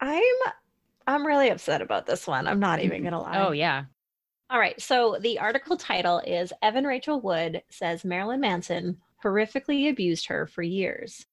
I'm 0.00 0.22
I'm 1.06 1.26
really 1.26 1.50
upset 1.50 1.82
about 1.82 2.06
this 2.06 2.26
one. 2.26 2.46
I'm 2.46 2.60
not 2.60 2.80
even 2.80 3.02
gonna 3.02 3.20
lie. 3.22 3.38
Oh 3.46 3.52
yeah. 3.52 3.84
All 4.50 4.58
right. 4.58 4.80
So 4.80 5.18
the 5.20 5.38
article 5.38 5.76
title 5.76 6.20
is 6.20 6.52
Evan 6.62 6.86
Rachel 6.86 7.20
Wood 7.20 7.62
says 7.68 8.04
Marilyn 8.04 8.40
Manson 8.40 8.98
horrifically 9.22 9.90
abused 9.90 10.26
her 10.26 10.46
for 10.46 10.62
years. 10.62 11.26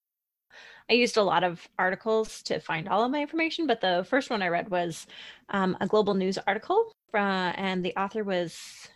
I 0.90 0.94
used 0.94 1.18
a 1.18 1.24
lot 1.24 1.44
of 1.44 1.68
articles 1.80 2.44
to 2.44 2.60
find 2.60 2.88
all 2.88 3.04
of 3.04 3.12
my 3.12 3.22
information, 3.22 3.66
but 3.66 3.82
the 3.82 4.06
first 4.08 4.30
one 4.30 4.42
I 4.44 4.50
read 4.50 4.70
was 4.70 5.08
um, 5.50 5.76
a 5.82 5.88
global 5.88 6.14
news 6.14 6.38
article, 6.46 6.92
from, 7.10 7.54
and 7.58 7.84
the 7.84 7.96
author 7.96 8.24
was, 8.24 8.88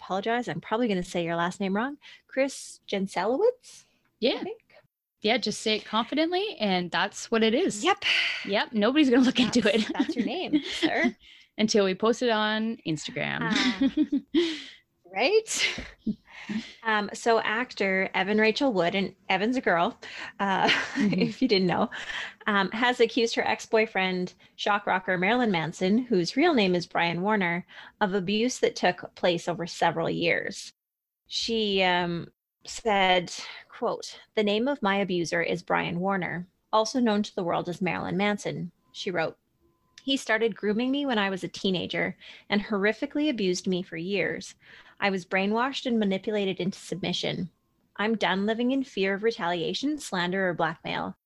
apologize, 0.00 0.48
I'm 0.48 0.60
probably 0.60 0.88
going 0.88 1.02
to 1.02 1.08
say 1.08 1.24
your 1.24 1.36
last 1.36 1.60
name 1.60 1.74
wrong, 1.74 1.96
Chris 2.28 2.80
Jancelewicz. 2.90 3.84
I 3.84 3.84
Yeah. 4.20 4.42
think. 4.42 4.60
Yeah, 5.20 5.36
just 5.36 5.60
say 5.62 5.74
it 5.76 5.84
confidently 5.84 6.56
and 6.60 6.90
that's 6.92 7.28
what 7.30 7.42
it 7.42 7.52
is. 7.52 7.82
Yep. 7.84 8.04
Yep. 8.46 8.72
Nobody's 8.72 9.10
gonna 9.10 9.22
look 9.24 9.40
into 9.40 9.58
it. 9.74 9.84
that's 9.92 10.14
your 10.14 10.24
name, 10.24 10.62
sir. 10.80 11.16
Until 11.58 11.84
we 11.84 11.94
post 11.96 12.22
it 12.22 12.30
on 12.30 12.78
Instagram. 12.86 13.38
Ah. 13.42 13.90
Right? 15.12 15.80
Um, 16.82 17.10
so 17.12 17.40
actor 17.40 18.08
Evan 18.14 18.38
Rachel 18.38 18.72
Wood, 18.72 18.94
and 18.94 19.14
Evan's 19.28 19.56
a 19.56 19.60
girl, 19.60 19.98
uh, 20.40 20.68
Mhm. 20.94 21.28
if 21.28 21.42
you 21.42 21.48
didn't 21.48 21.66
know, 21.68 21.90
um, 22.46 22.70
has 22.70 23.00
accused 23.00 23.34
her 23.34 23.46
ex-boyfriend, 23.46 24.34
shock 24.56 24.86
rocker 24.86 25.18
Marilyn 25.18 25.50
Manson, 25.50 25.98
whose 25.98 26.36
real 26.36 26.54
name 26.54 26.74
is 26.74 26.86
Brian 26.86 27.22
Warner, 27.22 27.66
of 28.00 28.14
abuse 28.14 28.58
that 28.60 28.76
took 28.76 29.14
place 29.14 29.48
over 29.48 29.66
several 29.66 30.08
years. 30.10 30.72
She 31.26 31.82
um, 31.82 32.28
said, 32.66 33.32
quote, 33.68 34.18
the 34.34 34.42
name 34.42 34.68
of 34.68 34.82
my 34.82 34.96
abuser 34.96 35.42
is 35.42 35.62
Brian 35.62 36.00
Warner, 36.00 36.46
also 36.72 37.00
known 37.00 37.22
to 37.22 37.34
the 37.34 37.44
world 37.44 37.68
as 37.68 37.82
Marilyn 37.82 38.16
Manson, 38.16 38.72
she 38.92 39.10
wrote. 39.10 39.36
He 40.02 40.16
started 40.16 40.56
grooming 40.56 40.90
me 40.90 41.04
when 41.04 41.18
I 41.18 41.28
was 41.28 41.44
a 41.44 41.48
teenager 41.48 42.16
and 42.48 42.62
horrifically 42.62 43.28
abused 43.28 43.66
me 43.66 43.82
for 43.82 43.96
years. 43.98 44.54
I 45.00 45.10
was 45.10 45.24
brainwashed 45.24 45.86
and 45.86 45.98
manipulated 45.98 46.58
into 46.58 46.78
submission. 46.78 47.50
I'm 47.96 48.16
done 48.16 48.46
living 48.46 48.72
in 48.72 48.84
fear 48.84 49.14
of 49.14 49.22
retaliation, 49.22 49.98
slander, 49.98 50.48
or 50.48 50.54
blackmail. 50.54 51.16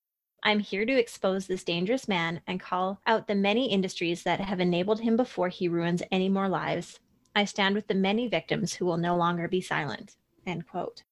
I'm 0.42 0.58
here 0.58 0.84
to 0.84 0.98
expose 0.98 1.46
this 1.46 1.64
dangerous 1.64 2.08
man 2.08 2.40
and 2.46 2.60
call 2.60 3.00
out 3.06 3.28
the 3.28 3.34
many 3.34 3.70
industries 3.70 4.24
that 4.24 4.40
have 4.40 4.60
enabled 4.60 5.00
him 5.00 5.16
before 5.16 5.48
he 5.48 5.68
ruins 5.68 6.02
any 6.10 6.28
more 6.28 6.48
lives. 6.48 6.98
I 7.34 7.44
stand 7.44 7.74
with 7.74 7.86
the 7.86 7.94
many 7.94 8.28
victims 8.28 8.74
who 8.74 8.84
will 8.84 8.96
no 8.96 9.16
longer 9.16 9.48
be 9.48 9.60
silent. 9.60 10.16
End 10.46 10.66
quote. 10.66 11.04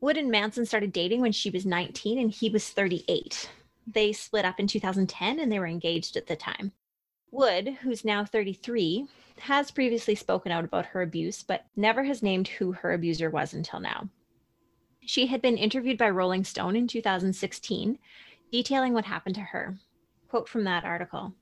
Wood 0.00 0.16
and 0.16 0.30
Manson 0.30 0.66
started 0.66 0.92
dating 0.92 1.22
when 1.22 1.32
she 1.32 1.50
was 1.50 1.66
19 1.66 2.18
and 2.18 2.30
he 2.30 2.50
was 2.50 2.68
38. 2.68 3.50
They 3.86 4.12
split 4.12 4.44
up 4.44 4.60
in 4.60 4.66
2010 4.66 5.40
and 5.40 5.50
they 5.50 5.58
were 5.58 5.66
engaged 5.66 6.16
at 6.16 6.26
the 6.26 6.36
time. 6.36 6.72
Wood, 7.30 7.78
who's 7.82 8.04
now 8.04 8.24
33, 8.24 9.06
has 9.40 9.70
previously 9.70 10.14
spoken 10.14 10.50
out 10.50 10.64
about 10.64 10.86
her 10.86 11.02
abuse, 11.02 11.42
but 11.42 11.66
never 11.76 12.04
has 12.04 12.22
named 12.22 12.48
who 12.48 12.72
her 12.72 12.92
abuser 12.92 13.28
was 13.28 13.52
until 13.52 13.80
now. 13.80 14.08
She 15.04 15.26
had 15.26 15.42
been 15.42 15.58
interviewed 15.58 15.98
by 15.98 16.10
Rolling 16.10 16.44
Stone 16.44 16.74
in 16.74 16.88
2016, 16.88 17.98
detailing 18.50 18.94
what 18.94 19.04
happened 19.04 19.34
to 19.34 19.42
her. 19.42 19.76
Quote 20.28 20.48
from 20.48 20.64
that 20.64 20.84
article 20.84 21.34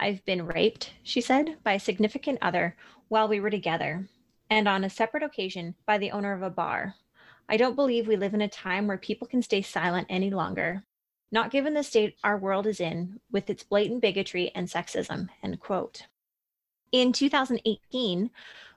I've 0.00 0.24
been 0.24 0.46
raped, 0.46 0.92
she 1.02 1.20
said, 1.20 1.58
by 1.62 1.74
a 1.74 1.80
significant 1.80 2.38
other 2.40 2.76
while 3.08 3.28
we 3.28 3.40
were 3.40 3.50
together, 3.50 4.08
and 4.48 4.66
on 4.66 4.84
a 4.84 4.90
separate 4.90 5.22
occasion 5.22 5.74
by 5.84 5.98
the 5.98 6.10
owner 6.12 6.32
of 6.32 6.42
a 6.42 6.50
bar. 6.50 6.94
I 7.48 7.56
don't 7.56 7.76
believe 7.76 8.08
we 8.08 8.16
live 8.16 8.34
in 8.34 8.40
a 8.40 8.48
time 8.48 8.86
where 8.86 8.98
people 8.98 9.26
can 9.26 9.42
stay 9.42 9.62
silent 9.62 10.06
any 10.10 10.30
longer. 10.30 10.84
Not 11.32 11.50
given 11.50 11.74
the 11.74 11.82
state 11.82 12.16
our 12.22 12.38
world 12.38 12.66
is 12.66 12.80
in, 12.80 13.20
with 13.30 13.50
its 13.50 13.64
blatant 13.64 14.00
bigotry 14.00 14.52
and 14.54 14.68
sexism. 14.68 15.28
End 15.42 15.58
quote. 15.60 16.06
In 16.92 17.12
2018, 17.12 18.30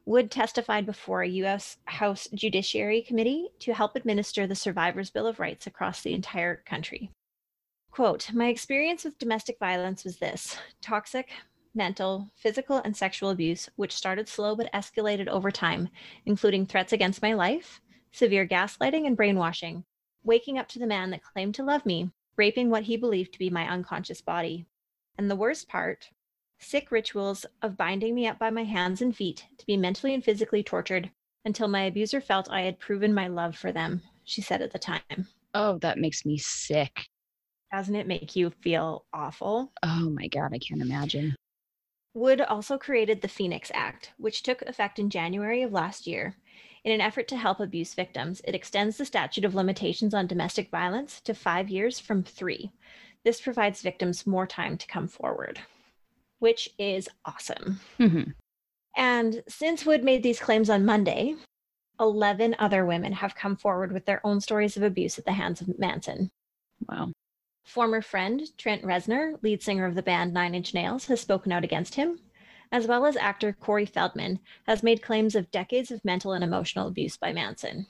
Wood 0.05 0.31
testified 0.31 0.87
before 0.87 1.21
a 1.21 1.27
U.S. 1.27 1.77
House 1.85 2.27
Judiciary 2.33 3.03
Committee 3.03 3.49
to 3.59 3.75
help 3.75 3.95
administer 3.95 4.47
the 4.47 4.55
Survivors' 4.55 5.11
Bill 5.11 5.27
of 5.27 5.39
Rights 5.39 5.67
across 5.67 6.01
the 6.01 6.15
entire 6.15 6.63
country. 6.65 7.11
Quote 7.91 8.33
My 8.33 8.47
experience 8.47 9.03
with 9.03 9.19
domestic 9.19 9.59
violence 9.59 10.03
was 10.03 10.17
this 10.17 10.57
toxic, 10.81 11.29
mental, 11.75 12.31
physical, 12.35 12.77
and 12.77 12.97
sexual 12.97 13.29
abuse, 13.29 13.69
which 13.75 13.95
started 13.95 14.27
slow 14.27 14.55
but 14.55 14.73
escalated 14.73 15.27
over 15.27 15.51
time, 15.51 15.89
including 16.25 16.65
threats 16.65 16.93
against 16.93 17.21
my 17.21 17.33
life, 17.33 17.79
severe 18.11 18.47
gaslighting 18.47 19.05
and 19.05 19.15
brainwashing, 19.15 19.83
waking 20.23 20.57
up 20.57 20.67
to 20.69 20.79
the 20.79 20.87
man 20.87 21.11
that 21.11 21.23
claimed 21.23 21.53
to 21.53 21.63
love 21.63 21.85
me, 21.85 22.09
raping 22.39 22.69
what 22.69 22.83
he 22.83 22.95
believed 22.95 23.33
to 23.33 23.37
be 23.37 23.49
my 23.49 23.67
unconscious 23.69 24.21
body. 24.21 24.65
And 25.17 25.29
the 25.29 25.35
worst 25.35 25.67
part 25.67 26.09
sick 26.61 26.89
rituals 26.89 27.45
of 27.61 27.77
binding 27.77 28.15
me 28.15 28.27
up 28.27 28.39
by 28.39 28.49
my 28.49 28.63
hands 28.63 29.01
and 29.01 29.15
feet 29.15 29.45
to 29.57 29.65
be 29.65 29.75
mentally 29.75 30.13
and 30.13 30.23
physically 30.23 30.63
tortured 30.63 31.11
until 31.45 31.67
my 31.67 31.81
abuser 31.81 32.21
felt 32.21 32.49
I 32.49 32.61
had 32.61 32.79
proven 32.79 33.13
my 33.13 33.27
love 33.27 33.57
for 33.57 33.71
them, 33.73 34.01
she 34.23 34.41
said 34.41 34.61
at 34.61 34.71
the 34.71 34.79
time. 34.79 35.27
Oh, 35.53 35.77
that 35.79 35.97
makes 35.97 36.25
me 36.25 36.37
sick. 36.37 37.07
Doesn't 37.73 37.95
it 37.95 38.07
make 38.07 38.35
you 38.35 38.51
feel 38.61 39.05
awful? 39.13 39.73
Oh 39.83 40.09
my 40.09 40.27
God, 40.27 40.53
I 40.53 40.59
can't 40.59 40.81
imagine. 40.81 41.35
Wood 42.13 42.39
also 42.41 42.77
created 42.77 43.21
the 43.21 43.27
Phoenix 43.27 43.69
Act, 43.73 44.13
which 44.17 44.43
took 44.43 44.61
effect 44.61 44.97
in 44.97 45.09
January 45.09 45.61
of 45.61 45.73
last 45.73 46.07
year. 46.07 46.35
In 46.83 46.91
an 46.93 47.01
effort 47.01 47.27
to 47.29 47.37
help 47.37 47.59
abuse 47.59 47.93
victims, 47.93 48.41
it 48.45 48.55
extends 48.55 48.97
the 48.97 49.05
statute 49.05 49.45
of 49.45 49.55
limitations 49.55 50.13
on 50.13 50.27
domestic 50.27 50.69
violence 50.69 51.19
to 51.21 51.33
five 51.33 51.69
years 51.69 51.99
from 51.99 52.23
three. 52.23 52.71
This 53.23 53.41
provides 53.41 53.81
victims 53.81 54.25
more 54.25 54.47
time 54.47 54.77
to 54.77 54.87
come 54.87 55.07
forward, 55.07 55.59
which 56.39 56.69
is 56.77 57.09
awesome. 57.25 57.81
Mhm. 57.97 58.33
And 58.95 59.43
since 59.47 59.85
Wood 59.85 60.03
made 60.03 60.23
these 60.23 60.39
claims 60.39 60.69
on 60.69 60.85
Monday, 60.85 61.35
11 61.99 62.55
other 62.59 62.85
women 62.85 63.11
have 63.11 63.35
come 63.35 63.57
forward 63.57 63.91
with 63.91 64.05
their 64.05 64.25
own 64.25 64.39
stories 64.39 64.77
of 64.77 64.83
abuse 64.83 65.19
at 65.19 65.25
the 65.25 65.33
hands 65.33 65.59
of 65.59 65.77
Manson. 65.77 66.31
Wow. 66.87 67.11
Former 67.65 68.01
friend 68.01 68.41
Trent 68.57 68.83
Reznor, 68.83 69.37
lead 69.43 69.61
singer 69.61 69.85
of 69.85 69.95
the 69.95 70.01
band 70.01 70.33
Nine 70.33 70.55
Inch 70.55 70.73
Nails, 70.73 71.05
has 71.07 71.19
spoken 71.19 71.51
out 71.51 71.65
against 71.65 71.95
him, 71.95 72.19
as 72.71 72.87
well 72.87 73.05
as 73.05 73.15
actor 73.17 73.53
Corey 73.53 73.85
Feldman 73.85 74.39
has 74.67 74.83
made 74.83 75.01
claims 75.01 75.35
of 75.35 75.51
decades 75.51 75.91
of 75.91 76.03
mental 76.05 76.33
and 76.33 76.43
emotional 76.43 76.87
abuse 76.87 77.17
by 77.17 77.33
Manson. 77.33 77.87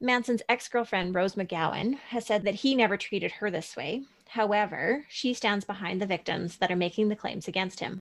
Manson's 0.00 0.42
ex 0.48 0.68
girlfriend, 0.68 1.14
Rose 1.14 1.34
McGowan, 1.34 1.94
has 2.08 2.26
said 2.26 2.44
that 2.44 2.56
he 2.56 2.74
never 2.74 2.96
treated 2.96 3.32
her 3.32 3.50
this 3.50 3.76
way. 3.76 4.02
However, 4.28 5.06
she 5.08 5.32
stands 5.32 5.64
behind 5.64 6.02
the 6.02 6.06
victims 6.06 6.58
that 6.58 6.70
are 6.70 6.76
making 6.76 7.08
the 7.08 7.16
claims 7.16 7.48
against 7.48 7.80
him, 7.80 8.00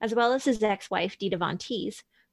as 0.00 0.14
well 0.14 0.32
as 0.32 0.44
his 0.44 0.62
ex 0.62 0.90
wife, 0.90 1.18
Dita 1.18 1.36
Von 1.36 1.58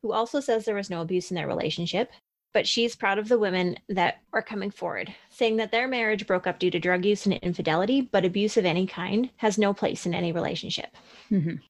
who 0.02 0.12
also 0.12 0.40
says 0.40 0.66
there 0.66 0.76
was 0.76 0.90
no 0.90 1.02
abuse 1.02 1.32
in 1.32 1.36
their 1.36 1.48
relationship. 1.48 2.12
But 2.52 2.68
she's 2.68 2.96
proud 2.96 3.20
of 3.20 3.28
the 3.28 3.38
women 3.38 3.78
that 3.90 4.22
are 4.34 4.42
coming 4.42 4.72
forward, 4.72 5.14
saying 5.30 5.58
that 5.58 5.72
their 5.72 5.88
marriage 5.88 6.26
broke 6.26 6.48
up 6.48 6.58
due 6.58 6.72
to 6.72 6.80
drug 6.80 7.06
use 7.06 7.26
and 7.26 7.36
infidelity, 7.36 8.02
but 8.02 8.26
abuse 8.26 8.58
of 8.58 8.66
any 8.66 8.88
kind 8.88 9.30
has 9.38 9.60
no 9.60 9.72
place 9.72 10.08
in 10.08 10.16
any 10.16 10.32
relationship. 10.32 10.96
Mhm. 11.30 11.62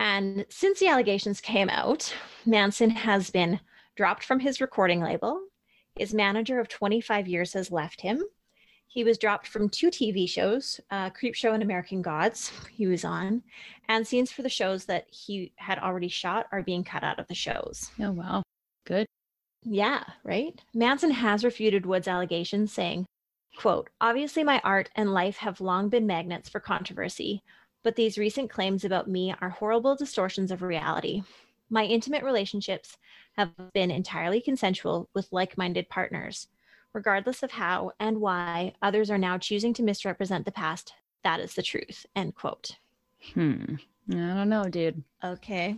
And 0.00 0.46
since 0.48 0.80
the 0.80 0.88
allegations 0.88 1.42
came 1.42 1.68
out, 1.68 2.12
Manson 2.46 2.88
has 2.88 3.30
been 3.30 3.60
dropped 3.96 4.24
from 4.24 4.40
his 4.40 4.58
recording 4.58 5.02
label. 5.02 5.42
His 5.94 6.14
manager 6.14 6.58
of 6.58 6.68
25 6.68 7.28
years 7.28 7.52
has 7.52 7.70
left 7.70 8.00
him. 8.00 8.24
He 8.88 9.04
was 9.04 9.18
dropped 9.18 9.46
from 9.46 9.68
two 9.68 9.90
TV 9.90 10.26
shows, 10.26 10.80
uh, 10.90 11.10
Creep 11.10 11.34
Show 11.34 11.52
and 11.52 11.62
American 11.62 12.00
Gods, 12.00 12.50
he 12.72 12.86
was 12.86 13.04
on, 13.04 13.42
and 13.88 14.06
scenes 14.06 14.32
for 14.32 14.40
the 14.40 14.48
shows 14.48 14.86
that 14.86 15.04
he 15.10 15.52
had 15.56 15.78
already 15.78 16.08
shot 16.08 16.46
are 16.50 16.62
being 16.62 16.82
cut 16.82 17.04
out 17.04 17.18
of 17.20 17.28
the 17.28 17.34
shows. 17.34 17.90
Oh 18.00 18.10
wow. 18.10 18.42
Good. 18.86 19.06
Yeah, 19.62 20.02
right? 20.24 20.58
Manson 20.74 21.10
has 21.10 21.44
refuted 21.44 21.84
Wood's 21.84 22.08
allegations, 22.08 22.72
saying, 22.72 23.04
quote, 23.58 23.90
obviously 24.00 24.42
my 24.44 24.60
art 24.64 24.88
and 24.96 25.12
life 25.12 25.36
have 25.36 25.60
long 25.60 25.90
been 25.90 26.06
magnets 26.06 26.48
for 26.48 26.58
controversy, 26.58 27.42
but 27.82 27.96
these 27.96 28.18
recent 28.18 28.50
claims 28.50 28.84
about 28.84 29.08
me 29.08 29.34
are 29.40 29.50
horrible 29.50 29.96
distortions 29.96 30.50
of 30.50 30.62
reality. 30.62 31.22
My 31.68 31.84
intimate 31.84 32.22
relationships 32.24 32.96
have 33.36 33.50
been 33.72 33.90
entirely 33.90 34.40
consensual 34.40 35.08
with 35.14 35.28
like 35.32 35.56
minded 35.56 35.88
partners. 35.88 36.48
Regardless 36.92 37.42
of 37.44 37.52
how 37.52 37.92
and 38.00 38.20
why 38.20 38.74
others 38.82 39.10
are 39.10 39.18
now 39.18 39.38
choosing 39.38 39.72
to 39.74 39.82
misrepresent 39.82 40.44
the 40.44 40.50
past, 40.52 40.92
that 41.22 41.38
is 41.38 41.54
the 41.54 41.62
truth. 41.62 42.04
End 42.16 42.34
quote. 42.34 42.72
Hmm. 43.34 43.76
I 44.10 44.14
don't 44.14 44.48
know, 44.48 44.64
dude. 44.68 45.04
Okay. 45.22 45.76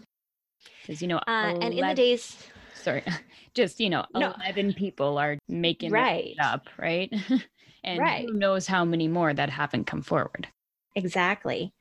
Because 0.80 1.02
you 1.02 1.08
know, 1.08 1.18
Uh, 1.18 1.52
and 1.60 1.74
in 1.74 1.86
the 1.86 1.94
days, 1.94 2.48
sorry, 2.74 3.02
just 3.54 3.78
you 3.78 3.90
know, 3.90 4.06
No. 4.14 4.32
eleven 4.32 4.72
people 4.72 5.18
are 5.18 5.36
making 5.48 5.90
Right. 5.90 6.34
up, 6.40 6.68
right? 6.78 7.12
and 7.84 7.98
Right. 8.00 8.26
who 8.26 8.32
knows 8.34 8.66
how 8.66 8.84
many 8.84 9.06
more 9.08 9.34
that 9.34 9.50
haven't 9.50 9.84
come 9.84 10.00
forward. 10.02 10.48
Exactly. 10.94 11.72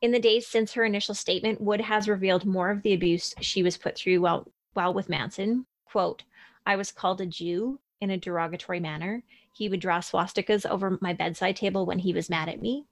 In 0.00 0.10
the 0.10 0.18
days 0.18 0.46
since 0.46 0.72
her 0.72 0.84
initial 0.84 1.14
statement, 1.14 1.60
Wood 1.60 1.80
has 1.80 2.08
revealed 2.08 2.44
more 2.44 2.70
of 2.70 2.82
the 2.82 2.92
abuse 2.92 3.34
she 3.40 3.62
was 3.62 3.76
put 3.76 3.96
through 3.96 4.20
while 4.20 4.48
while 4.74 4.94
with 4.94 5.08
Manson. 5.08 5.66
Quote, 5.84 6.24
I 6.64 6.76
was 6.76 6.92
called 6.92 7.20
a 7.20 7.26
Jew 7.26 7.78
in 8.00 8.10
a 8.10 8.16
derogatory 8.16 8.80
manner. 8.80 9.22
He 9.52 9.68
would 9.68 9.80
draw 9.80 10.00
swastikas 10.00 10.66
over 10.66 10.98
my 11.00 11.12
bedside 11.12 11.56
table 11.56 11.86
when 11.86 11.98
he 11.98 12.12
was 12.12 12.30
mad 12.30 12.48
at 12.48 12.62
me. 12.62 12.86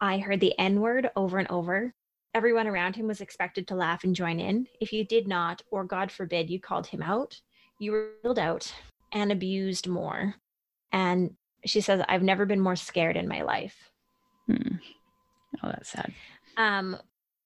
I 0.00 0.18
heard 0.18 0.40
the 0.40 0.58
N 0.58 0.80
word 0.80 1.10
over 1.16 1.38
and 1.38 1.50
over. 1.50 1.92
Everyone 2.32 2.68
around 2.68 2.96
him 2.96 3.06
was 3.06 3.20
expected 3.20 3.66
to 3.68 3.74
laugh 3.74 4.04
and 4.04 4.14
join 4.14 4.38
in. 4.38 4.66
If 4.80 4.92
you 4.92 5.04
did 5.04 5.26
not, 5.26 5.62
or 5.70 5.84
God 5.84 6.12
forbid, 6.12 6.48
you 6.48 6.60
called 6.60 6.86
him 6.86 7.02
out, 7.02 7.40
you 7.78 7.92
were 7.92 8.12
killed 8.22 8.38
out 8.38 8.72
and 9.12 9.32
abused 9.32 9.88
more. 9.88 10.36
And 10.92 11.34
she 11.64 11.80
says, 11.80 12.02
I've 12.08 12.22
never 12.22 12.46
been 12.46 12.60
more 12.60 12.76
scared 12.76 13.16
in 13.16 13.28
my 13.28 13.42
life. 13.42 13.90
Hmm. 14.50 14.76
Oh, 15.62 15.68
that's 15.68 15.90
sad. 15.90 16.12
Um, 16.56 16.96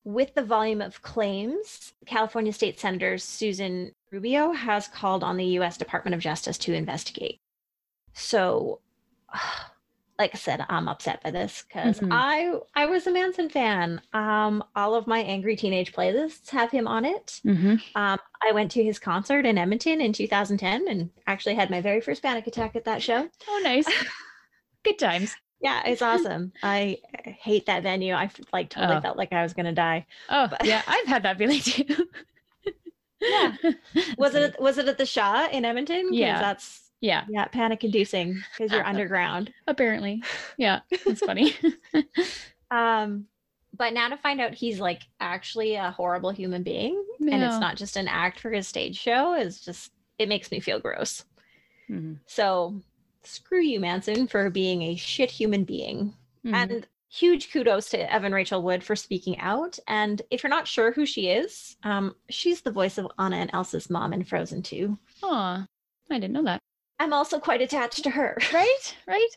with 0.05 0.35
the 0.35 0.43
volume 0.43 0.83
of 0.83 1.03
claims, 1.03 1.95
California 2.07 2.53
State 2.53 2.79
Senator 2.79 3.17
Susan 3.19 3.93
Rubio 4.11 4.53
has 4.53 4.87
called 4.89 5.25
on 5.25 5.37
the 5.37 5.45
U.S. 5.59 5.77
Department 5.79 6.15
of 6.15 6.21
Justice 6.21 6.59
to 6.59 6.75
investigate. 6.75 7.41
So, 8.13 8.81
like 10.19 10.33
I 10.35 10.39
said, 10.39 10.65
I'm 10.69 10.87
upset 10.89 11.23
by 11.25 11.31
this 11.33 11.65
because 11.67 11.99
Mhm. 11.99 12.09
I 12.13 12.61
I 12.81 12.87
was 12.87 13.07
a 13.07 13.11
Manson 13.11 13.49
fan. 13.49 14.01
Um, 14.13 14.63
all 14.77 14.95
of 14.95 15.07
my 15.09 15.19
angry 15.21 15.57
teenage 15.57 15.93
playlists 15.93 16.51
have 16.51 16.71
him 16.71 16.87
on 16.87 17.05
it. 17.05 17.41
Mm-hmm. 17.45 17.77
Um, 17.97 18.19
I 18.47 18.53
went 18.53 18.71
to 18.73 18.85
his 18.85 18.99
concert 19.01 19.45
in 19.47 19.59
Edmonton 19.59 20.01
in 20.01 20.13
2010 20.13 20.87
and 20.87 21.11
actually 21.27 21.55
had 21.57 21.71
my 21.71 21.81
very 21.81 22.01
first 22.01 22.23
panic 22.23 22.47
attack 22.47 22.77
at 22.77 22.85
that 22.85 23.03
show. 23.03 23.29
Oh, 23.49 23.61
nice. 23.65 23.87
Good 24.85 24.99
times. 24.99 25.35
Yeah, 25.61 25.83
it's 25.87 26.03
awesome. 26.03 26.53
I 26.63 26.99
hate 27.25 27.67
that 27.67 27.83
venue. 27.83 28.13
I 28.15 28.31
like 28.53 28.69
totally 28.69 28.97
Oh. 28.97 29.01
felt 29.01 29.17
like 29.17 29.33
I 29.33 29.43
was 29.43 29.55
gonna 29.55 29.73
die. 29.73 30.05
Oh, 30.29 30.47
But- 30.49 30.65
yeah. 30.67 30.83
I've 30.87 31.07
had 31.07 31.23
that 31.23 31.39
feeling 31.39 31.61
too. 31.61 31.87
Yeah. 33.21 33.57
Was 34.19 34.35
it 34.35 34.61
was 34.61 34.77
it 34.77 34.87
at 34.89 34.99
the 34.99 35.07
Shaw 35.07 35.49
in 35.51 35.65
Edmonton? 35.65 36.13
Yeah. 36.13 36.39
that's 36.41 36.91
Yeah, 37.01 37.25
yeah, 37.31 37.47
panic 37.47 37.83
inducing 37.85 38.43
because 38.53 38.71
you're 38.73 38.85
underground. 38.85 39.53
apparently. 39.67 40.23
Yeah, 40.59 40.81
It's 40.91 41.21
funny. 41.21 41.55
Um, 42.71 43.27
but 43.77 43.93
now 43.93 44.09
to 44.09 44.17
find 44.17 44.41
out 44.41 44.55
he's 44.55 44.81
like 44.81 45.03
actually 45.21 45.77
a 45.77 45.91
horrible 45.93 46.31
human 46.31 46.63
being 46.63 47.03
and 47.21 47.43
it's 47.43 47.59
not 47.59 47.77
just 47.77 47.97
an 47.97 48.09
act 48.09 48.41
for 48.41 48.51
his 48.51 48.67
stage 48.69 48.97
show 48.99 49.35
is 49.35 49.61
just 49.61 49.93
it 50.19 50.29
makes 50.29 50.51
me 50.51 50.61
feel 50.61 50.81
gross. 50.81 51.25
Mhm. 51.91 52.19
So 52.27 52.81
screw 53.27 53.61
you, 53.61 53.81
Manson, 53.81 54.27
for 54.27 54.51
being 54.51 54.83
a 54.83 54.97
shit 54.97 55.31
human 55.31 55.65
being. 55.65 56.15
Mhm. 56.45 56.55
And 56.55 56.89
huge 57.09 57.53
kudos 57.53 57.89
to 57.91 58.13
Evan 58.13 58.33
Rachel 58.33 58.63
Wood 58.63 58.83
for 58.83 58.97
speaking 58.97 59.39
out. 59.39 59.79
And 59.87 60.21
if 60.31 60.43
you're 60.43 60.51
not 60.51 60.67
sure 60.67 60.91
who 60.93 61.07
she 61.07 61.29
is, 61.29 61.77
um, 61.85 62.17
she's 62.29 62.61
the 62.63 62.73
voice 62.73 62.99
of 62.99 63.07
Anna 63.19 63.37
and 63.37 63.51
Elsa's 63.53 63.89
mom 63.89 64.13
in 64.13 64.25
Frozen 64.25 64.63
2. 64.63 64.99
Aw, 65.23 65.67
I 66.11 66.15
didn't 66.15 66.33
know 66.33 66.43
that. 66.45 66.61
I'm 66.99 67.13
also 67.13 67.39
quite 67.39 67.63
attached 67.63 68.03
to 68.05 68.11
her. 68.11 68.37
Right? 68.53 68.97
Right? 69.07 69.29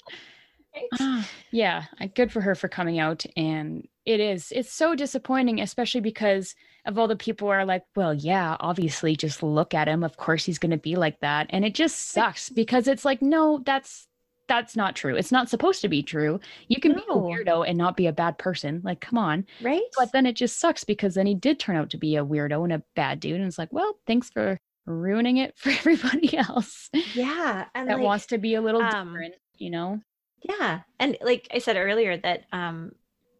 Right? 0.76 0.88
Ah, 1.00 1.30
yeah, 1.52 1.86
uh, 2.00 2.08
good 2.14 2.32
for 2.32 2.42
her 2.42 2.54
for 2.56 2.68
coming 2.68 3.00
out. 3.00 3.26
And 3.36 3.88
it 4.06 4.20
is, 4.20 4.52
it's 4.52 4.72
so 4.72 4.94
disappointing, 4.96 5.60
especially 5.60 6.02
because 6.02 6.56
of 6.88 6.98
all 6.98 7.08
the 7.08 7.16
people 7.16 7.50
are 7.50 7.66
like, 7.66 7.84
well, 7.96 8.14
yeah, 8.14 8.58
obviously, 8.60 9.16
just 9.16 9.44
look 9.44 9.74
at 9.74 9.88
him. 9.88 10.04
Of 10.04 10.18
course, 10.18 10.46
he's 10.46 10.58
going 10.58 10.72
to 10.72 10.78
be 10.78 10.96
like 10.96 11.20
that. 11.20 11.48
And 11.52 11.64
it 11.64 11.76
just 11.76 12.12
sucks 12.12 12.50
because 12.50 12.88
it's 12.88 13.06
like, 13.06 13.22
no, 13.22 13.62
that's. 13.66 14.08
That's 14.50 14.78
not 14.78 14.96
true. 14.96 15.18
It's 15.18 15.34
not 15.34 15.50
supposed 15.50 15.82
to 15.82 15.90
be 15.90 16.02
true. 16.02 16.40
You 16.70 16.80
can 16.80 16.94
be 16.94 17.04
a 17.10 17.14
weirdo 17.16 17.68
and 17.68 17.78
not 17.78 17.98
be 17.98 18.08
a 18.08 18.14
bad 18.14 18.38
person. 18.38 18.80
Like, 18.82 19.02
come 19.02 19.18
on. 19.18 19.46
Right? 19.62 19.82
But 19.98 20.14
then 20.14 20.26
it 20.26 20.38
just 20.38 20.58
sucks 20.58 20.86
because 20.86 21.16
then 21.16 21.28
he 21.28 21.36
did 21.36 21.60
turn 21.60 21.76
out 21.76 21.90
to 21.90 21.98
be 21.98 22.16
a 22.16 22.24
weirdo 22.26 22.64
and 22.64 22.72
a 22.72 22.84
bad 22.96 23.20
dude. 23.20 23.36
And 23.36 23.44
it's 23.44 23.58
like, 23.58 23.74
well, 23.74 24.00
thanks 24.08 24.30
for 24.30 24.58
ruining 24.86 25.36
it 25.36 25.58
for 25.58 25.70
everybody 25.70 26.38
else 26.38 26.90
yeah. 27.14 27.66
And 27.76 27.90
that 27.90 27.98
like, 27.98 28.06
wants 28.06 28.28
to 28.28 28.38
be 28.38 28.56
a 28.56 28.62
little 28.62 28.82
um, 28.82 29.10
different, 29.10 29.36
you 29.58 29.70
know? 29.70 30.00
Yeah. 30.42 30.82
And 31.00 31.18
like 31.22 31.48
I 31.54 31.60
said 31.60 31.76
earlier, 31.76 32.18
that 32.18 32.46
um 32.52 32.94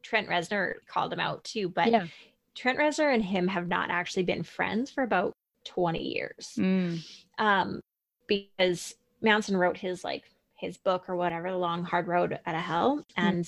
Trent 0.04 0.30
Reznor 0.30 0.74
called 0.88 1.12
him 1.12 1.20
out 1.20 1.44
too, 1.44 1.70
but 1.70 1.92
yeah. 1.92 2.08
Trent 2.58 2.80
Reznor 2.80 3.14
and 3.14 3.24
him 3.24 3.48
have 3.48 3.68
not 3.68 3.92
actually 3.92 4.24
been 4.24 4.42
friends 4.42 4.90
for 4.90 5.04
about 5.04 5.34
20 5.66 6.02
years. 6.02 6.54
Mm. 6.58 7.00
Um, 7.38 7.82
because 8.28 8.96
Manson 9.22 9.56
wrote 9.56 9.78
his 9.78 10.04
like 10.04 10.24
his 10.56 10.78
book 10.78 11.08
or 11.08 11.16
whatever, 11.16 11.52
The 11.52 11.58
Long 11.58 11.84
Hard 11.84 12.08
Road 12.08 12.40
Out 12.46 12.56
of 12.56 12.62
Hell. 12.62 13.06
And 13.16 13.48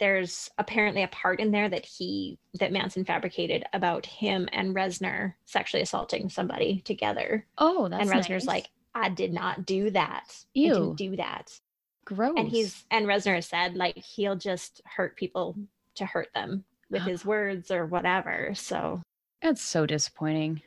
there's 0.00 0.50
apparently 0.58 1.04
a 1.04 1.08
part 1.08 1.38
in 1.38 1.52
there 1.52 1.68
that 1.68 1.86
he 1.86 2.36
that 2.54 2.72
Manson 2.72 3.04
fabricated 3.04 3.64
about 3.72 4.04
him 4.04 4.48
and 4.52 4.74
Reznor 4.74 5.34
sexually 5.44 5.82
assaulting 5.82 6.28
somebody 6.28 6.80
together. 6.84 7.46
Oh, 7.56 7.88
that's 7.88 8.02
and 8.02 8.10
Reznor's 8.10 8.44
nice. 8.44 8.46
like, 8.46 8.70
I 8.96 9.10
did 9.10 9.32
not 9.32 9.64
do 9.64 9.90
that. 9.90 10.36
You 10.54 10.74
didn't 10.74 10.96
do 10.96 11.16
that. 11.16 11.60
gross. 12.04 12.34
and 12.36 12.48
he's 12.48 12.84
and 12.90 13.06
Reznor 13.06 13.36
has 13.36 13.46
said 13.46 13.76
like 13.76 13.96
he'll 13.96 14.36
just 14.36 14.82
hurt 14.84 15.16
people 15.16 15.56
to 15.94 16.04
hurt 16.04 16.30
them 16.34 16.64
with 16.90 17.02
his 17.02 17.24
words 17.26 17.70
or 17.70 17.86
whatever. 17.86 18.52
So 18.54 19.02
That's 19.42 19.62
so 19.62 19.86
disappointing. 19.86 20.62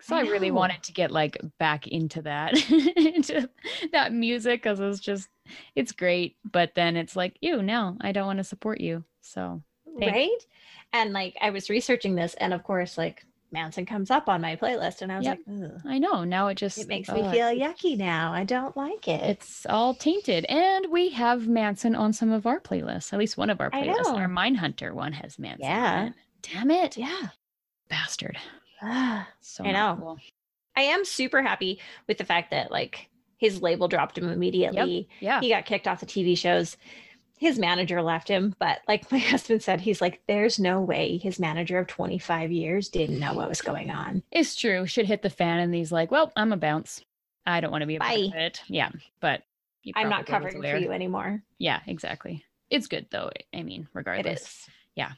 So 0.00 0.16
I, 0.16 0.20
I 0.20 0.22
really 0.22 0.50
wanted 0.50 0.82
to 0.84 0.92
get 0.92 1.12
like 1.12 1.38
back 1.60 1.86
into 1.86 2.22
that, 2.22 2.54
into 2.96 3.48
that 3.92 4.12
music 4.12 4.62
because 4.62 4.80
it's 4.80 4.98
just, 4.98 5.28
it's 5.76 5.92
great. 5.92 6.36
But 6.44 6.74
then 6.74 6.96
it's 6.96 7.14
like, 7.14 7.36
ew, 7.40 7.62
no, 7.62 7.96
I 8.00 8.10
don't 8.10 8.26
want 8.26 8.38
to 8.38 8.44
support 8.44 8.80
you. 8.80 9.04
So 9.20 9.62
Thank- 9.98 10.12
right, 10.12 10.46
and 10.92 11.12
like 11.12 11.36
I 11.40 11.50
was 11.50 11.70
researching 11.70 12.14
this, 12.16 12.34
and 12.34 12.52
of 12.52 12.64
course 12.64 12.98
like 12.98 13.24
Manson 13.52 13.84
comes 13.86 14.10
up 14.10 14.28
on 14.28 14.40
my 14.40 14.56
playlist, 14.56 15.02
and 15.02 15.12
I 15.12 15.18
was 15.18 15.26
Yep. 15.26 15.38
like, 15.46 15.70
Ugh, 15.72 15.80
I 15.86 15.98
know 15.98 16.24
now 16.24 16.48
it 16.48 16.54
just 16.56 16.78
it 16.78 16.88
makes 16.88 17.08
me 17.10 17.20
uh, 17.20 17.30
feel 17.30 17.46
yucky 17.46 17.96
now. 17.96 18.32
I 18.32 18.44
don't 18.44 18.76
like 18.76 19.06
it. 19.08 19.22
it's 19.22 19.66
all 19.66 19.94
tainted. 19.94 20.44
And 20.46 20.86
we 20.90 21.10
have 21.10 21.46
Manson 21.48 21.94
on 21.94 22.12
some 22.12 22.30
of 22.32 22.46
our 22.46 22.60
playlists. 22.60 23.12
At 23.12 23.18
least 23.18 23.36
one 23.36 23.50
of 23.50 23.60
our 23.60 23.70
playlists. 23.70 24.06
Our 24.06 24.28
Mindhunter 24.28 24.92
one 24.92 25.12
has 25.12 25.38
Manson. 25.38 25.66
Yeah. 25.66 26.10
Damn 26.42 26.70
it. 26.70 26.96
yeah. 26.96 27.28
Bastard. 27.88 28.38
So 29.40 29.64
I 29.64 29.72
know. 29.72 29.96
cool. 30.00 30.18
I 30.74 30.82
am 30.82 31.04
super 31.04 31.42
happy 31.42 31.78
with 32.08 32.18
the 32.18 32.24
fact 32.24 32.50
that 32.50 32.70
like 32.70 33.08
his 33.38 33.60
label 33.60 33.88
dropped 33.88 34.16
him 34.18 34.28
immediately. 34.28 35.08
Yeah. 35.20 35.40
he 35.40 35.48
got 35.50 35.66
kicked 35.66 35.86
off 35.86 36.00
the 36.00 36.06
TV 36.06 36.36
shows. 36.36 36.76
His 37.42 37.58
manager 37.58 38.00
left 38.02 38.28
him, 38.28 38.54
but 38.60 38.82
like 38.86 39.10
my 39.10 39.18
husband 39.18 39.64
said, 39.64 39.80
he's 39.80 40.00
like, 40.00 40.22
there's 40.28 40.60
no 40.60 40.80
way 40.80 41.16
his 41.18 41.40
manager 41.40 41.76
of 41.80 41.88
25 41.88 42.52
years 42.52 42.88
didn't 42.88 43.18
know 43.18 43.34
what 43.34 43.48
was 43.48 43.60
going 43.60 43.90
on. 43.90 44.22
It's 44.30 44.54
true. 44.54 44.86
Should 44.86 45.06
hit 45.06 45.22
the 45.22 45.28
fan, 45.28 45.58
and 45.58 45.74
he's 45.74 45.90
like, 45.90 46.12
"Well, 46.12 46.30
I'm 46.36 46.52
a 46.52 46.56
bounce. 46.56 47.02
I 47.44 47.60
don't 47.60 47.72
want 47.72 47.82
to 47.82 47.86
be 47.88 47.96
a 47.96 47.98
part 47.98 48.16
of 48.16 48.34
it." 48.34 48.62
Yeah, 48.68 48.90
but 49.18 49.42
I'm 49.96 50.08
not 50.08 50.26
covering 50.26 50.62
for 50.62 50.76
you 50.76 50.92
anymore. 50.92 51.42
Yeah, 51.58 51.80
exactly. 51.88 52.44
It's 52.70 52.86
good 52.86 53.06
though. 53.10 53.32
I 53.52 53.64
mean, 53.64 53.88
regardless, 53.92 54.70
Yeah, 54.94 55.10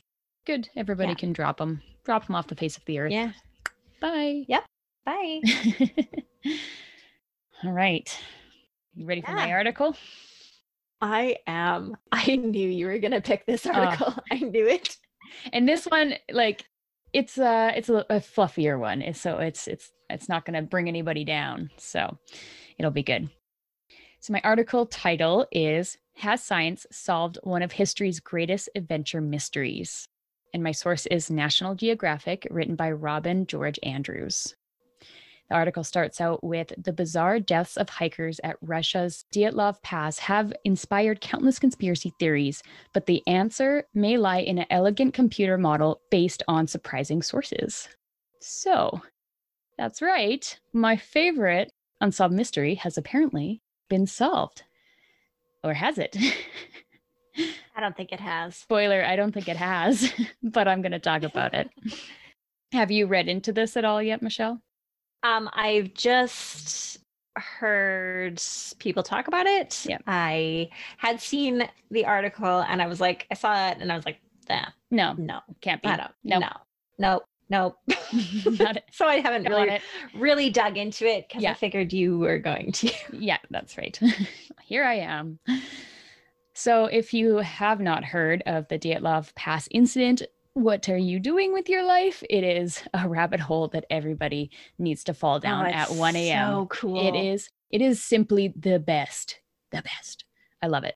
good. 0.46 0.70
Everybody 0.74 1.10
Yeah. 1.10 1.16
can 1.16 1.34
drop 1.34 1.58
them, 1.58 1.82
drop 2.04 2.26
them 2.26 2.36
off 2.36 2.46
the 2.46 2.56
face 2.56 2.78
of 2.78 2.86
the 2.86 3.00
earth. 3.00 3.12
Yeah. 3.12 3.32
Bye. 4.00 4.46
Yep. 4.48 4.64
Bye. 5.04 5.40
All 7.64 7.72
right. 7.72 8.18
You 8.94 9.04
ready 9.04 9.20
for 9.20 9.32
my 9.32 9.52
article? 9.52 9.94
I 11.04 11.36
am. 11.46 11.96
I 12.12 12.36
knew 12.36 12.68
you 12.68 12.86
were 12.86 12.98
going 12.98 13.12
to 13.12 13.20
pick 13.20 13.44
this 13.46 13.66
Oh. 13.66 13.72
article. 13.72 14.14
I 14.32 14.36
knew 14.38 14.66
it. 14.66 14.96
And 15.52 15.68
this 15.68 15.84
one, 15.84 16.14
like, 16.32 16.64
it's 17.12 17.38
uh 17.38 17.70
it's 17.76 17.88
a, 17.88 18.04
a 18.10 18.16
fluffier 18.20 18.78
one. 18.78 19.14
So 19.14 19.38
it's 19.38 19.68
it's 19.68 19.92
it's 20.10 20.28
not 20.28 20.44
going 20.44 20.54
to 20.54 20.62
bring 20.62 20.88
anybody 20.88 21.24
down. 21.24 21.70
So 21.76 22.18
it'll 22.78 22.90
be 22.90 23.02
good. 23.04 23.28
So 24.20 24.32
my 24.32 24.40
article 24.42 24.86
title 24.86 25.46
is 25.52 25.96
Has 26.16 26.42
Science 26.42 26.86
Solved 26.90 27.38
One 27.44 27.62
of 27.62 27.72
History's 27.72 28.18
Greatest 28.20 28.68
Adventure 28.74 29.20
Mysteries? 29.20 30.08
And 30.54 30.62
my 30.62 30.72
source 30.72 31.06
is 31.06 31.30
National 31.30 31.74
Geographic, 31.74 32.46
written 32.50 32.74
by 32.76 32.90
Robin 32.92 33.46
George 33.46 33.78
Andrews. 33.82 34.54
The 35.48 35.56
article 35.56 35.84
starts 35.84 36.20
out 36.20 36.42
with 36.42 36.72
the 36.78 36.92
bizarre 36.92 37.38
deaths 37.38 37.76
of 37.76 37.90
hikers 37.90 38.40
at 38.42 38.56
Russia's 38.62 39.26
Dyatlov 39.32 39.82
Pass 39.82 40.18
have 40.20 40.52
inspired 40.64 41.20
countless 41.20 41.58
conspiracy 41.58 42.12
theories, 42.18 42.62
but 42.94 43.06
the 43.06 43.22
answer 43.26 43.86
may 43.92 44.16
lie 44.16 44.38
in 44.38 44.58
an 44.58 44.66
elegant 44.70 45.12
computer 45.12 45.58
model 45.58 46.00
based 46.10 46.42
on 46.48 46.66
surprising 46.66 47.20
sources. 47.20 47.88
So, 48.40 49.02
that's 49.76 50.00
right. 50.00 50.58
My 50.72 50.96
favorite 50.96 51.72
unsolved 52.00 52.34
mystery 52.34 52.76
has 52.76 52.96
apparently 52.96 53.60
been 53.90 54.06
solved. 54.06 54.62
Or 55.62 55.74
has 55.74 55.98
it? 55.98 56.16
I 57.76 57.80
don't 57.80 57.96
think 57.96 58.12
it 58.12 58.20
has. 58.20 58.56
Spoiler, 58.56 59.04
I 59.04 59.16
don't 59.16 59.32
think 59.32 59.48
it 59.48 59.56
has, 59.56 60.12
but 60.42 60.68
I'm 60.68 60.82
going 60.82 60.92
to 60.92 60.98
talk 60.98 61.22
about 61.22 61.54
it. 61.54 61.70
Have 62.72 62.90
you 62.90 63.06
read 63.06 63.28
into 63.28 63.52
this 63.52 63.76
at 63.76 63.84
all 63.84 64.02
yet, 64.02 64.22
Michelle? 64.22 64.60
Um, 65.24 65.48
I've 65.54 65.92
just 65.94 66.98
heard 67.36 68.40
people 68.78 69.02
talk 69.02 69.26
about 69.26 69.46
it. 69.46 69.84
Yep. 69.88 70.02
I 70.06 70.68
had 70.98 71.20
seen 71.20 71.68
the 71.90 72.04
article 72.04 72.60
and 72.60 72.80
I 72.80 72.86
was 72.86 73.00
like, 73.00 73.26
I 73.30 73.34
saw 73.34 73.70
it 73.70 73.78
and 73.80 73.90
I 73.90 73.96
was 73.96 74.04
like, 74.04 74.20
nah, 74.48 74.66
No, 74.90 75.14
no, 75.14 75.40
can't 75.60 75.82
be. 75.82 75.88
I 75.88 75.96
don't. 75.96 76.10
No, 76.22 76.38
No, 76.38 76.50
nope, 76.98 77.24
nope. 77.48 77.78
So 78.92 79.06
I 79.06 79.16
haven't 79.16 79.44
Don't 79.44 79.52
really 79.52 79.80
really 80.14 80.50
dug 80.50 80.76
into 80.76 81.06
it 81.06 81.26
because 81.28 81.42
Yeah. 81.42 81.52
I 81.52 81.54
figured 81.54 81.92
you 81.92 82.18
were 82.18 82.38
going 82.38 82.70
to. 82.72 82.92
Yeah, 83.12 83.38
that's 83.50 83.76
right. 83.78 83.98
Here 84.62 84.84
I 84.84 84.96
am. 84.96 85.38
So, 86.56 86.84
if 86.84 87.12
you 87.12 87.38
have 87.38 87.80
not 87.80 88.04
heard 88.04 88.42
of 88.46 88.68
the 88.68 88.78
Dyatlov 88.78 89.34
Pass 89.34 89.66
incident, 89.72 90.22
what 90.54 90.88
are 90.88 90.96
you 90.96 91.18
doing 91.18 91.52
with 91.52 91.68
your 91.68 91.84
life? 91.84 92.22
It 92.30 92.44
is 92.44 92.82
a 92.94 93.08
rabbit 93.08 93.40
hole 93.40 93.68
that 93.68 93.86
everybody 93.90 94.50
needs 94.78 95.04
to 95.04 95.14
fall 95.14 95.40
down 95.40 95.66
Oh, 95.66 95.70
at 95.70 95.90
1 95.90 96.16
a.m. 96.16 96.48
So 96.48 96.66
cool. 96.66 97.06
It 97.06 97.16
is 97.16 97.48
it 97.70 97.82
is 97.82 98.02
simply 98.02 98.54
the 98.56 98.78
best. 98.78 99.40
The 99.72 99.82
best. 99.82 100.24
I 100.62 100.68
love 100.68 100.84
it. 100.84 100.94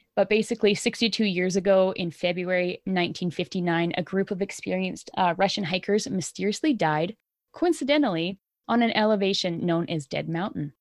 but 0.16 0.28
basically 0.28 0.74
62 0.74 1.24
years 1.24 1.56
ago 1.56 1.92
in 1.96 2.12
February 2.12 2.80
1959, 2.84 3.92
a 3.96 4.02
group 4.02 4.30
of 4.30 4.40
experienced 4.40 5.10
uh, 5.16 5.34
Russian 5.36 5.64
hikers 5.64 6.08
mysteriously 6.08 6.72
died 6.72 7.16
coincidentally 7.52 8.38
on 8.68 8.82
an 8.82 8.96
elevation 8.96 9.66
known 9.66 9.88
as 9.88 10.06
Dead 10.06 10.28
Mountain. 10.28 10.72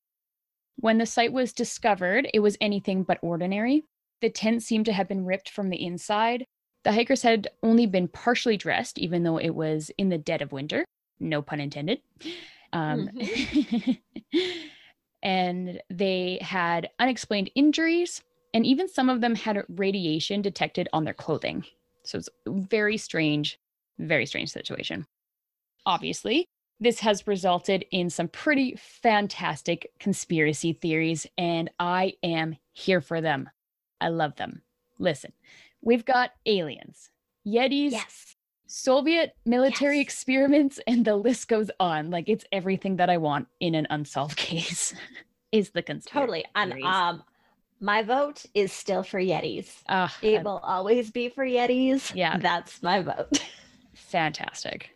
When 0.75 0.99
the 0.99 1.05
site 1.05 1.33
was 1.33 1.53
discovered, 1.53 2.29
it 2.33 2.39
was 2.39 2.57
anything 2.61 3.03
but 3.03 3.19
ordinary. 3.21 3.83
The 4.21 4.29
tent 4.29 4.61
seemed 4.61 4.85
to 4.85 4.93
have 4.93 5.07
been 5.07 5.25
ripped 5.25 5.49
from 5.49 5.69
the 5.69 5.83
inside. 5.83 6.45
The 6.83 6.91
hikers 6.91 7.21
had 7.21 7.47
only 7.61 7.85
been 7.85 8.07
partially 8.07 8.57
dressed, 8.57 8.97
even 8.97 9.23
though 9.23 9.37
it 9.37 9.51
was 9.51 9.91
in 9.97 10.09
the 10.09 10.17
dead 10.17 10.41
of 10.41 10.51
winter. 10.51 10.85
No 11.19 11.41
pun 11.41 11.59
intended. 11.59 12.01
Um, 12.73 13.09
and 15.23 15.81
they 15.89 16.39
had 16.41 16.89
unexplained 16.99 17.51
injuries, 17.55 18.23
and 18.53 18.65
even 18.65 18.87
some 18.87 19.09
of 19.09 19.21
them 19.21 19.35
had 19.35 19.63
radiation 19.69 20.41
detected 20.41 20.89
on 20.93 21.03
their 21.03 21.13
clothing. 21.13 21.63
So 22.03 22.17
it's 22.17 22.29
a 22.47 22.51
very 22.51 22.97
strange, 22.97 23.59
very 23.99 24.25
strange 24.25 24.49
situation. 24.49 25.05
Obviously, 25.85 26.45
this 26.79 26.99
has 27.01 27.27
resulted 27.27 27.85
in 27.91 28.09
some 28.09 28.27
pretty 28.27 28.75
fantastic 28.75 29.91
conspiracy 29.99 30.73
theories, 30.73 31.27
and 31.37 31.69
I 31.79 32.13
am 32.23 32.57
here 32.73 33.01
for 33.01 33.21
them. 33.21 33.49
I 33.99 34.09
love 34.09 34.35
them. 34.35 34.63
Listen, 34.97 35.31
we've 35.81 36.05
got 36.05 36.31
aliens, 36.45 37.09
Yetis, 37.45 37.91
Yes. 37.91 38.35
Soviet 38.67 39.35
military 39.45 39.97
Yes. 39.97 40.03
experiments, 40.05 40.79
and 40.87 41.03
the 41.05 41.15
list 41.15 41.47
goes 41.47 41.69
on. 41.79 42.09
Like 42.09 42.29
it's 42.29 42.45
everything 42.51 42.97
that 42.97 43.09
I 43.09 43.17
want 43.17 43.47
in 43.59 43.75
an 43.75 43.87
unsolved 43.89 44.37
case. 44.49 44.93
is 45.51 45.71
the 45.71 45.81
conspiracy 45.81 46.19
Totally. 46.19 46.45
And 46.55 46.73
um 46.83 47.23
my 47.83 48.03
vote 48.03 48.45
is 48.53 48.71
still 48.71 49.01
for 49.03 49.19
Yetis. 49.19 49.67
Ah, 49.89 50.15
It 50.21 50.43
will 50.43 50.59
always 50.63 51.09
be 51.11 51.29
for 51.29 51.43
Yetis. 51.45 52.13
Yeah. 52.15 52.37
That's 52.37 52.81
my 52.83 53.01
vote. 53.01 53.43
fantastic. 53.93 54.91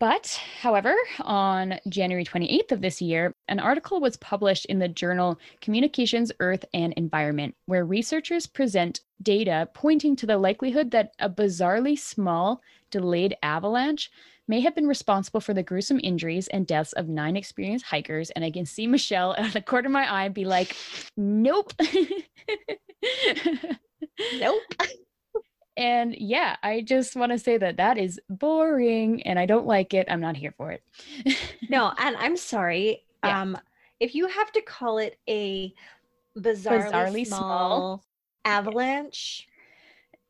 But, 0.00 0.40
however, 0.62 0.96
on 1.20 1.78
January 1.90 2.24
28th 2.24 2.72
of 2.72 2.80
this 2.80 3.02
year, 3.02 3.34
an 3.48 3.60
article 3.60 4.00
was 4.00 4.16
published 4.16 4.64
in 4.64 4.78
the 4.78 4.88
journal 4.88 5.38
Communications, 5.60 6.32
Earth, 6.40 6.64
and 6.72 6.94
Environment, 6.94 7.54
where 7.66 7.84
researchers 7.84 8.46
present 8.46 9.00
data 9.20 9.68
pointing 9.74 10.16
to 10.16 10.24
the 10.24 10.38
likelihood 10.38 10.90
that 10.92 11.12
a 11.18 11.28
bizarrely 11.28 11.98
small, 11.98 12.62
delayed 12.90 13.36
avalanche 13.42 14.10
may 14.48 14.60
have 14.60 14.74
been 14.74 14.86
responsible 14.86 15.40
for 15.40 15.52
the 15.52 15.62
gruesome 15.62 16.00
injuries 16.02 16.48
and 16.48 16.66
deaths 16.66 16.94
of 16.94 17.06
nine 17.06 17.36
experienced 17.36 17.84
hikers. 17.84 18.30
And 18.30 18.42
I 18.42 18.50
can 18.50 18.64
see 18.64 18.86
Michelle 18.86 19.32
out 19.32 19.48
of 19.48 19.52
the 19.52 19.60
corner 19.60 19.88
of 19.88 19.92
my 19.92 20.10
eye 20.10 20.24
and 20.24 20.34
be 20.34 20.46
like, 20.46 20.74
nope. 21.18 21.74
nope. 24.38 24.62
And 25.80 26.14
yeah, 26.18 26.56
I 26.62 26.82
just 26.82 27.16
want 27.16 27.32
to 27.32 27.38
say 27.38 27.56
that 27.56 27.78
that 27.78 27.96
is 27.98 28.20
boring 28.28 29.22
and 29.22 29.38
I 29.38 29.46
don't 29.46 29.66
like 29.66 29.94
it. 29.94 30.06
I'm 30.10 30.20
not 30.20 30.36
here 30.36 30.52
for 30.56 30.70
it. 30.72 30.82
No, 31.68 31.92
and 31.98 32.16
I'm 32.16 32.36
sorry. 32.36 33.04
Yeah. 33.24 33.40
Um, 33.40 33.56
if 34.00 34.14
you 34.14 34.26
have 34.26 34.50
to 34.52 34.60
call 34.62 34.98
it 34.98 35.18
a 35.28 35.72
bizarrely, 36.36 36.90
Bizarrely 36.90 37.26
small, 37.26 37.46
small. 37.46 38.04
avalanche, 38.44 39.46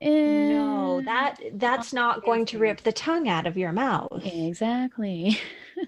no, 0.02 0.98
Eh, 0.98 1.02
that 1.04 1.36
that's 1.54 1.92
not 1.92 2.24
going 2.24 2.46
to 2.46 2.58
rip 2.58 2.82
the 2.82 2.92
tongue 2.92 3.28
out 3.28 3.46
of 3.46 3.56
your 3.56 3.72
mouth 3.72 4.22
exactly. 4.24 5.38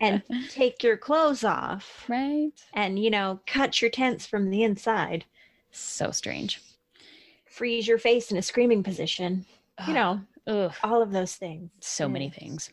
and 0.01 0.22
take 0.51 0.83
your 0.83 0.96
clothes 0.96 1.44
off 1.44 2.05
right? 2.09 2.53
and 2.75 2.98
you 2.98 3.11
know 3.11 3.40
cut 3.46 3.81
your 3.81 3.90
tents 3.90 4.27
from 4.27 4.51
the 4.51 4.62
inside, 4.62 5.25
So 5.70 6.11
strange. 6.11 6.61
Freeze 7.62 7.87
your 7.87 7.96
face 7.96 8.33
in 8.33 8.37
a 8.37 8.42
screaming 8.42 8.83
position. 8.83 9.46
You 9.87 9.94
know, 9.94 10.20
Ugh, 10.48 10.72
all 10.83 11.01
of 11.01 11.12
those 11.12 11.37
things. 11.37 11.70
so 11.79 12.09
many 12.09 12.29
mm. 12.29 12.35
things. 12.35 12.70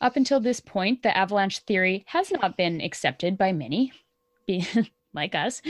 Up 0.00 0.16
until 0.16 0.40
this 0.40 0.58
point, 0.58 1.02
the 1.02 1.14
avalanche 1.14 1.58
theory 1.58 2.02
has 2.08 2.30
not 2.30 2.56
been 2.56 2.80
accepted 2.80 3.36
by 3.36 3.52
many, 3.52 3.92
like 5.12 5.34
us, 5.34 5.60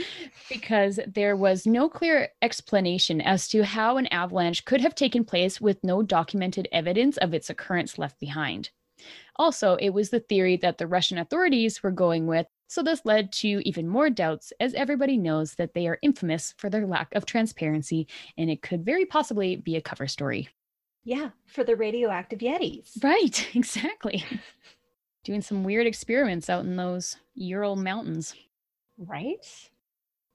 because 0.47 0.97
there 1.05 1.35
was 1.35 1.67
no 1.67 1.89
clear 1.89 2.29
explanation 2.41 3.19
as 3.19 3.49
to 3.49 3.65
how 3.65 3.97
an 3.97 4.07
avalanche 4.07 4.63
could 4.63 4.79
have 4.79 4.95
taken 4.95 5.25
place 5.25 5.59
with 5.59 5.83
no 5.83 6.01
documented 6.01 6.69
evidence 6.71 7.17
of 7.17 7.33
its 7.33 7.49
occurrence 7.49 7.97
left 7.97 8.17
behind. 8.21 8.69
Also, 9.35 9.75
it 9.75 9.89
was 9.89 10.09
the 10.09 10.21
theory 10.21 10.55
that 10.55 10.77
the 10.77 10.87
Russian 10.87 11.17
authorities 11.17 11.83
were 11.83 11.91
going 11.91 12.27
with, 12.27 12.47
so 12.67 12.81
this 12.81 13.05
led 13.05 13.31
to 13.33 13.61
even 13.67 13.87
more 13.87 14.09
doubts, 14.09 14.51
as 14.59 14.73
everybody 14.73 15.17
knows 15.17 15.55
that 15.55 15.73
they 15.73 15.87
are 15.87 15.99
infamous 16.01 16.53
for 16.57 16.69
their 16.69 16.87
lack 16.87 17.13
of 17.13 17.25
transparency, 17.25 18.07
and 18.37 18.49
it 18.49 18.61
could 18.61 18.83
very 18.83 19.05
possibly 19.05 19.55
be 19.55 19.75
a 19.75 19.81
cover 19.81 20.07
story. 20.07 20.49
Yeah, 21.03 21.29
for 21.45 21.63
the 21.63 21.75
radioactive 21.75 22.39
yetis. 22.39 23.03
Right, 23.03 23.47
exactly. 23.55 24.25
Doing 25.23 25.41
some 25.41 25.63
weird 25.63 25.87
experiments 25.87 26.49
out 26.49 26.65
in 26.65 26.75
those 26.75 27.17
Ural 27.35 27.75
mountains. 27.75 28.33
Right? 28.97 29.45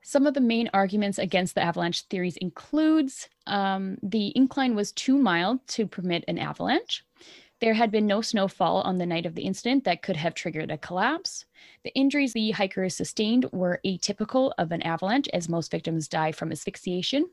Some 0.02 0.26
of 0.26 0.34
the 0.34 0.40
main 0.40 0.70
arguments 0.72 1.18
against 1.18 1.54
the 1.54 1.62
avalanche 1.62 2.02
theories 2.02 2.36
includes 2.38 3.28
um, 3.46 3.98
the 4.02 4.32
incline 4.36 4.74
was 4.74 4.92
too 4.92 5.18
mild 5.18 5.66
to 5.68 5.86
permit 5.86 6.24
an 6.26 6.38
avalanche. 6.38 7.04
There 7.60 7.74
had 7.74 7.90
been 7.90 8.06
no 8.06 8.22
snowfall 8.22 8.80
on 8.82 8.96
the 8.96 9.06
night 9.06 9.26
of 9.26 9.34
the 9.34 9.42
incident 9.42 9.84
that 9.84 10.02
could 10.02 10.16
have 10.16 10.34
triggered 10.34 10.70
a 10.70 10.78
collapse. 10.78 11.44
The 11.84 11.94
injuries 11.94 12.32
the 12.32 12.52
hikers 12.52 12.96
sustained 12.96 13.46
were 13.52 13.80
atypical 13.84 14.52
of 14.56 14.72
an 14.72 14.80
avalanche, 14.82 15.28
as 15.34 15.48
most 15.48 15.70
victims 15.70 16.08
die 16.08 16.32
from 16.32 16.52
asphyxiation. 16.52 17.28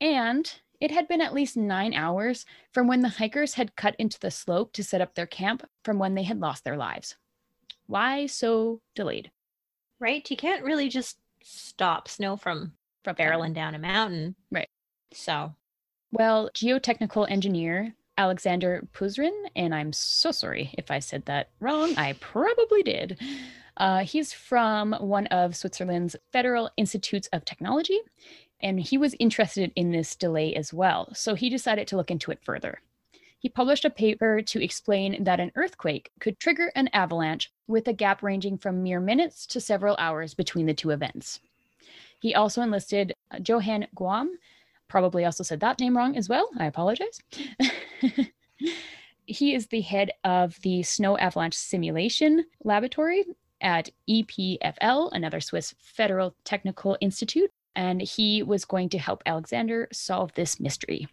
And 0.00 0.52
it 0.80 0.90
had 0.90 1.06
been 1.06 1.20
at 1.20 1.32
least 1.32 1.56
nine 1.56 1.94
hours 1.94 2.44
from 2.72 2.88
when 2.88 3.00
the 3.00 3.08
hikers 3.08 3.54
had 3.54 3.76
cut 3.76 3.94
into 3.96 4.18
the 4.18 4.30
slope 4.30 4.72
to 4.72 4.82
set 4.82 5.00
up 5.00 5.14
their 5.14 5.26
camp 5.26 5.64
from 5.84 5.98
when 6.00 6.16
they 6.16 6.24
had 6.24 6.40
lost 6.40 6.64
their 6.64 6.76
lives. 6.76 7.16
Why 7.86 8.26
so 8.26 8.80
delayed? 8.96 9.30
Right? 10.00 10.28
You 10.28 10.36
can't 10.36 10.64
really 10.64 10.88
just 10.88 11.18
stop 11.42 12.08
snow 12.08 12.36
from 12.36 12.72
From 13.04 13.14
barreling 13.14 13.54
down 13.54 13.76
a 13.76 13.78
mountain. 13.78 14.34
Right. 14.50 14.68
So, 15.12 15.54
Well, 16.10 16.50
geotechnical 16.54 17.30
engineer 17.30 17.94
Alexander 18.16 18.86
Puzrin, 18.92 19.32
and 19.56 19.74
I'm 19.74 19.92
so 19.92 20.30
sorry 20.30 20.74
if 20.78 20.90
I 20.90 20.98
said 20.98 21.24
that 21.26 21.50
wrong. 21.60 21.94
I 21.96 22.14
probably 22.14 22.82
did. 22.82 23.18
Uh, 23.76 24.04
he's 24.04 24.32
from 24.32 24.92
one 25.00 25.26
of 25.28 25.56
Switzerland's 25.56 26.16
Federal 26.32 26.70
Institutes 26.76 27.28
of 27.32 27.44
Technology, 27.44 27.98
and 28.60 28.78
he 28.78 28.96
was 28.96 29.16
interested 29.18 29.72
in 29.74 29.90
this 29.90 30.14
delay 30.14 30.54
as 30.54 30.72
well. 30.72 31.08
So 31.12 31.34
he 31.34 31.50
decided 31.50 31.88
to 31.88 31.96
look 31.96 32.10
into 32.10 32.30
it 32.30 32.42
further. 32.42 32.80
He 33.38 33.48
published 33.50 33.84
a 33.84 33.90
paper 33.90 34.40
to 34.40 34.64
explain 34.64 35.24
that 35.24 35.38
an 35.38 35.52
earthquake 35.54 36.10
could 36.18 36.38
trigger 36.38 36.72
an 36.74 36.88
avalanche 36.94 37.52
with 37.66 37.86
a 37.88 37.92
gap 37.92 38.22
ranging 38.22 38.56
from 38.56 38.82
mere 38.82 39.00
minutes 39.00 39.44
to 39.48 39.60
several 39.60 39.96
hours 39.98 40.32
between 40.32 40.64
the 40.64 40.72
two 40.72 40.90
events. 40.90 41.40
He 42.20 42.34
also 42.34 42.62
enlisted 42.62 43.12
uh, 43.30 43.40
Johann 43.46 43.86
Guam, 43.94 44.38
probably 44.88 45.24
also 45.24 45.42
said 45.42 45.60
that 45.60 45.80
name 45.80 45.96
wrong 45.96 46.16
as 46.16 46.28
well. 46.28 46.48
I 46.58 46.66
apologize. 46.66 47.20
he 49.26 49.54
is 49.54 49.66
the 49.66 49.80
head 49.80 50.10
of 50.24 50.60
the 50.62 50.82
Snow 50.82 51.16
Avalanche 51.18 51.54
Simulation 51.54 52.44
Laboratory 52.62 53.24
at 53.60 53.88
EPFL, 54.08 55.10
another 55.12 55.40
Swiss 55.40 55.74
Federal 55.78 56.34
Technical 56.44 56.96
Institute, 57.00 57.50
and 57.74 58.00
he 58.02 58.42
was 58.42 58.64
going 58.64 58.88
to 58.90 58.98
help 58.98 59.22
Alexander 59.26 59.88
solve 59.92 60.32
this 60.34 60.60
mystery. 60.60 61.08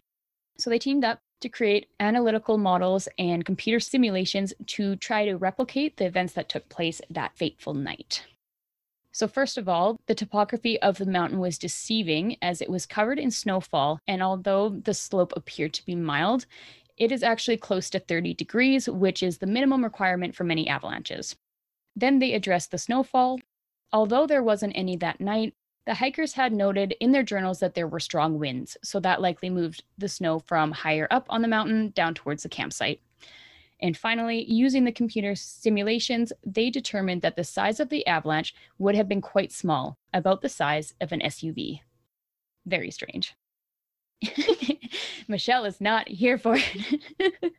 So 0.58 0.70
they 0.70 0.78
teamed 0.78 1.04
up 1.04 1.20
to 1.40 1.48
create 1.48 1.88
analytical 1.98 2.56
models 2.56 3.08
and 3.18 3.44
computer 3.44 3.80
simulations 3.80 4.54
to 4.66 4.96
try 4.96 5.24
to 5.24 5.36
replicate 5.36 5.96
the 5.96 6.06
events 6.06 6.34
that 6.34 6.48
took 6.48 6.68
place 6.68 7.00
that 7.10 7.36
fateful 7.36 7.74
night. 7.74 8.24
So, 9.12 9.28
first 9.28 9.58
of 9.58 9.68
all, 9.68 10.00
the 10.06 10.14
topography 10.14 10.80
of 10.80 10.96
the 10.96 11.06
mountain 11.06 11.38
was 11.38 11.58
deceiving 11.58 12.36
as 12.40 12.62
it 12.62 12.70
was 12.70 12.86
covered 12.86 13.18
in 13.18 13.30
snowfall, 13.30 14.00
and 14.06 14.22
although 14.22 14.70
the 14.70 14.94
slope 14.94 15.34
appeared 15.36 15.74
to 15.74 15.84
be 15.84 15.94
mild, 15.94 16.46
it 16.96 17.12
is 17.12 17.22
actually 17.22 17.58
close 17.58 17.90
to 17.90 17.98
30 17.98 18.32
degrees, 18.34 18.88
which 18.88 19.22
is 19.22 19.38
the 19.38 19.46
minimum 19.46 19.84
requirement 19.84 20.34
for 20.34 20.44
many 20.44 20.66
avalanches. 20.66 21.36
Then 21.94 22.18
they 22.18 22.32
addressed 22.32 22.70
the 22.70 22.78
snowfall. 22.78 23.38
Although 23.92 24.26
there 24.26 24.42
wasn't 24.42 24.76
any 24.76 24.96
that 24.96 25.20
night, 25.20 25.54
the 25.84 25.94
hikers 25.94 26.34
had 26.34 26.52
noted 26.52 26.94
in 27.00 27.12
their 27.12 27.22
journals 27.22 27.60
that 27.60 27.74
there 27.74 27.88
were 27.88 28.00
strong 28.00 28.38
winds, 28.38 28.78
so 28.82 28.98
that 29.00 29.20
likely 29.20 29.50
moved 29.50 29.84
the 29.98 30.08
snow 30.08 30.38
from 30.38 30.72
higher 30.72 31.06
up 31.10 31.26
on 31.28 31.42
the 31.42 31.48
mountain 31.48 31.90
down 31.90 32.14
towards 32.14 32.44
the 32.44 32.48
campsite. 32.48 33.00
And 33.82 33.96
finally, 33.96 34.44
using 34.50 34.84
the 34.84 34.92
computer 34.92 35.34
simulations, 35.34 36.32
they 36.46 36.70
determined 36.70 37.22
that 37.22 37.34
the 37.34 37.42
size 37.42 37.80
of 37.80 37.88
the 37.88 38.06
avalanche 38.06 38.54
would 38.78 38.94
have 38.94 39.08
been 39.08 39.20
quite 39.20 39.50
small, 39.50 39.98
about 40.14 40.40
the 40.40 40.48
size 40.48 40.94
of 41.00 41.10
an 41.10 41.20
SUV. 41.20 41.80
Very 42.64 42.92
strange. 42.92 43.34
Michelle 45.28 45.64
is 45.64 45.80
not 45.80 46.08
here 46.08 46.38
for 46.38 46.56
it. 46.56 47.52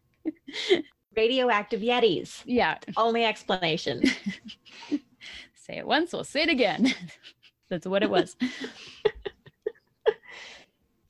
radioactive 1.16 1.82
yetis. 1.82 2.42
yeah, 2.46 2.78
Only 2.96 3.26
explanation. 3.26 4.04
say 5.54 5.78
it 5.78 5.86
once, 5.86 6.14
we'll 6.14 6.24
say 6.24 6.44
it 6.44 6.50
again. 6.50 6.94
That's 7.70 7.86
what 7.86 8.02
it 8.02 8.10
was. 8.10 8.38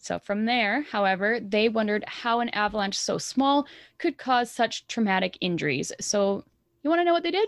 So, 0.04 0.20
from 0.20 0.46
there, 0.46 0.82
however, 0.84 1.40
they 1.40 1.70
wondered 1.70 2.04
how 2.08 2.42
an 2.42 2.50
avalanche 2.50 2.98
so 2.98 3.18
small 3.18 3.66
could 3.98 4.18
cause 4.18 4.52
such 4.52 4.86
traumatic 4.88 5.38
injuries. 5.40 5.92
So, 6.02 6.44
you 6.84 6.90
want 6.90 7.00
to 7.00 7.06
know 7.06 7.14
what 7.14 7.24
they 7.24 7.32
did? 7.32 7.48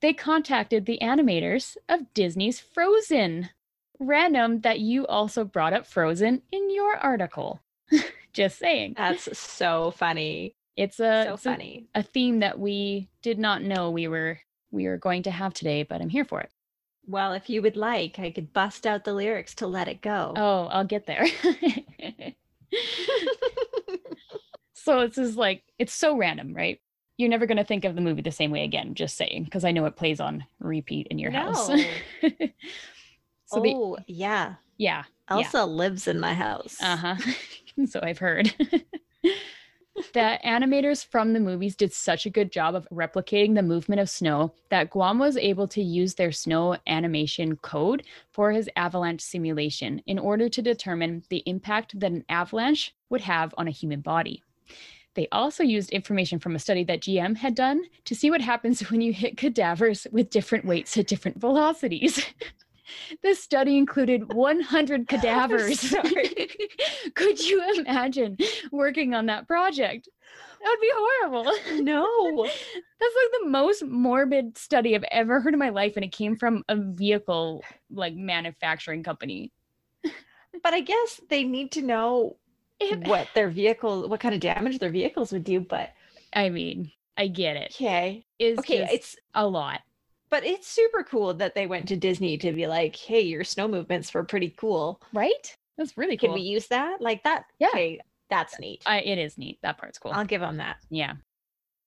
They 0.00 0.12
contacted 0.12 0.86
the 0.86 0.98
animators 1.02 1.76
of 1.88 2.12
Disney's 2.14 2.58
Frozen. 2.58 3.50
random 4.00 4.60
that 4.62 4.80
you 4.80 5.06
also 5.06 5.44
brought 5.44 5.72
up 5.74 5.86
Frozen 5.86 6.40
in 6.50 6.74
your 6.74 6.96
article. 6.96 7.60
Just 8.32 8.58
saying. 8.58 8.94
That's 8.96 9.38
so 9.38 9.90
funny. 9.92 10.54
It's 10.76 10.98
a 11.00 11.24
so 11.26 11.34
it's 11.34 11.46
a- 11.46 11.50
funny. 11.50 11.86
a 11.94 12.02
theme 12.02 12.40
that 12.40 12.58
we 12.58 13.08
did 13.22 13.38
not 13.38 13.62
know 13.62 13.90
we 13.90 14.08
were 14.08 14.38
we 14.70 14.86
were 14.88 14.96
going 14.96 15.22
to 15.24 15.30
have 15.30 15.52
today, 15.52 15.82
but 15.82 16.00
I'm 16.00 16.08
here 16.08 16.24
for 16.24 16.40
it. 16.40 16.50
Well, 17.10 17.32
if 17.32 17.50
you 17.50 17.60
would 17.62 17.76
like, 17.76 18.20
I 18.20 18.30
could 18.30 18.52
bust 18.52 18.86
out 18.86 19.02
the 19.02 19.12
lyrics 19.12 19.56
to 19.56 19.66
Let 19.66 19.88
It 19.88 20.00
Go. 20.00 20.32
Oh, 20.36 20.66
I'll 20.66 20.84
get 20.84 21.06
there. 21.06 21.26
so 24.74 25.00
it's 25.00 25.16
just 25.16 25.36
like 25.36 25.64
it's 25.76 25.92
so 25.92 26.16
random, 26.16 26.54
right? 26.54 26.80
You're 27.16 27.28
never 27.28 27.46
going 27.46 27.56
to 27.58 27.64
think 27.64 27.84
of 27.84 27.96
the 27.96 28.00
movie 28.00 28.22
the 28.22 28.30
same 28.30 28.52
way 28.52 28.62
again, 28.62 28.94
just 28.94 29.16
saying, 29.16 29.42
because 29.42 29.64
I 29.64 29.72
know 29.72 29.86
it 29.86 29.96
plays 29.96 30.20
on 30.20 30.44
repeat 30.60 31.08
in 31.08 31.18
your 31.18 31.32
house. 31.32 31.68
No. 31.68 31.76
so 33.46 33.60
the 33.60 33.74
oh, 33.74 33.98
yeah. 34.06 34.54
yeah, 34.78 35.02
Elsa 35.28 35.64
lives 35.64 36.06
in 36.06 36.20
my 36.20 36.32
house. 36.32 36.80
uh-huh. 36.80 37.16
so 37.86 37.98
I've 38.04 38.18
heard. 38.18 38.54
That 40.14 40.42
animators 40.42 41.04
from 41.04 41.32
the 41.32 41.40
movies 41.40 41.76
did 41.76 41.92
such 41.92 42.26
a 42.26 42.30
good 42.30 42.52
job 42.52 42.74
of 42.74 42.88
replicating 42.92 43.54
the 43.54 43.62
movement 43.62 44.00
of 44.00 44.08
snow 44.08 44.54
that 44.68 44.90
Guam 44.90 45.18
was 45.18 45.36
able 45.36 45.68
to 45.68 45.82
use 45.82 46.14
their 46.14 46.32
snow 46.32 46.76
animation 46.86 47.56
code 47.56 48.04
for 48.30 48.52
his 48.52 48.68
avalanche 48.76 49.20
simulation 49.20 50.00
in 50.06 50.18
order 50.18 50.48
to 50.48 50.62
determine 50.62 51.22
the 51.28 51.42
impact 51.46 51.98
that 51.98 52.12
an 52.12 52.24
avalanche 52.28 52.94
would 53.08 53.20
have 53.20 53.54
on 53.58 53.68
a 53.68 53.72
human 53.72 54.00
body. 54.00 54.42
They 55.14 55.26
also 55.32 55.64
used 55.64 55.90
information 55.90 56.38
from 56.38 56.54
a 56.54 56.60
study 56.60 56.84
that 56.84 57.00
GM 57.00 57.36
had 57.36 57.54
done 57.54 57.82
to 58.04 58.14
see 58.14 58.30
what 58.30 58.40
happens 58.40 58.80
when 58.90 59.00
you 59.00 59.12
hit 59.12 59.36
cadavers 59.36 60.06
with 60.12 60.30
different 60.30 60.64
weights 60.64 60.96
at 60.96 61.06
different 61.06 61.38
velocities. 61.38 62.24
this 63.22 63.42
study 63.42 63.76
included 63.78 64.32
100 64.32 65.08
cadavers. 65.08 65.94
Could 67.14 67.40
you 67.40 67.62
imagine 67.78 68.36
working 68.72 69.14
on 69.14 69.26
that 69.26 69.46
project? 69.46 70.08
That 70.62 70.68
would 70.68 70.80
be 70.80 70.92
horrible. 70.94 71.52
No. 71.82 72.44
That's 72.44 73.14
like 73.16 73.42
the 73.42 73.48
most 73.48 73.82
morbid 73.84 74.58
study 74.58 74.94
I've 74.94 75.04
ever 75.10 75.40
heard 75.40 75.54
in 75.54 75.58
my 75.58 75.70
life, 75.70 75.94
and 75.96 76.04
it 76.04 76.12
came 76.12 76.36
from 76.36 76.62
a 76.68 76.76
vehicle 76.76 77.64
like 77.90 78.14
manufacturing 78.14 79.02
company. 79.02 79.52
But 80.62 80.74
I 80.74 80.80
guess 80.80 81.20
they 81.30 81.44
need 81.44 81.72
to 81.72 81.82
know 81.82 82.36
It- 82.78 83.06
what 83.08 83.28
their 83.34 83.48
vehicle, 83.48 84.08
what 84.08 84.20
kind 84.20 84.34
of 84.34 84.40
damage 84.40 84.78
their 84.78 84.90
vehicles 84.90 85.32
would 85.32 85.44
do. 85.44 85.60
But 85.60 85.90
I 86.34 86.50
mean, 86.50 86.92
I 87.16 87.28
get 87.28 87.56
it. 87.56 87.72
okay. 87.76 88.26
It's 88.38 88.58
Okay. 88.58 88.86
It's, 88.92 89.16
a 89.34 89.46
lot. 89.46 89.80
But 90.30 90.44
it's 90.44 90.68
super 90.68 91.02
cool 91.02 91.34
that 91.34 91.54
they 91.54 91.66
went 91.66 91.88
to 91.88 91.96
Disney 91.96 92.38
to 92.38 92.52
be 92.52 92.66
like, 92.66 92.96
hey, 92.96 93.20
your 93.20 93.44
snow 93.44 93.68
movements 93.68 94.12
were 94.14 94.24
pretty 94.24 94.54
cool. 94.56 95.00
Right? 95.12 95.56
That's 95.76 95.96
really 95.96 96.16
cool. 96.16 96.30
Can 96.30 96.34
we 96.34 96.42
use 96.42 96.66
that? 96.68 97.00
Like 97.00 97.22
that? 97.24 97.44
Yeah. 97.58 97.68
Okay. 97.68 98.00
That's 98.28 98.58
neat. 98.60 98.82
I, 98.86 99.00
it 99.00 99.18
is 99.18 99.36
neat. 99.36 99.58
That 99.62 99.78
part's 99.78 99.98
cool. 99.98 100.12
I'll 100.12 100.24
give 100.24 100.40
them 100.40 100.58
that. 100.58 100.76
Yeah. 100.88 101.14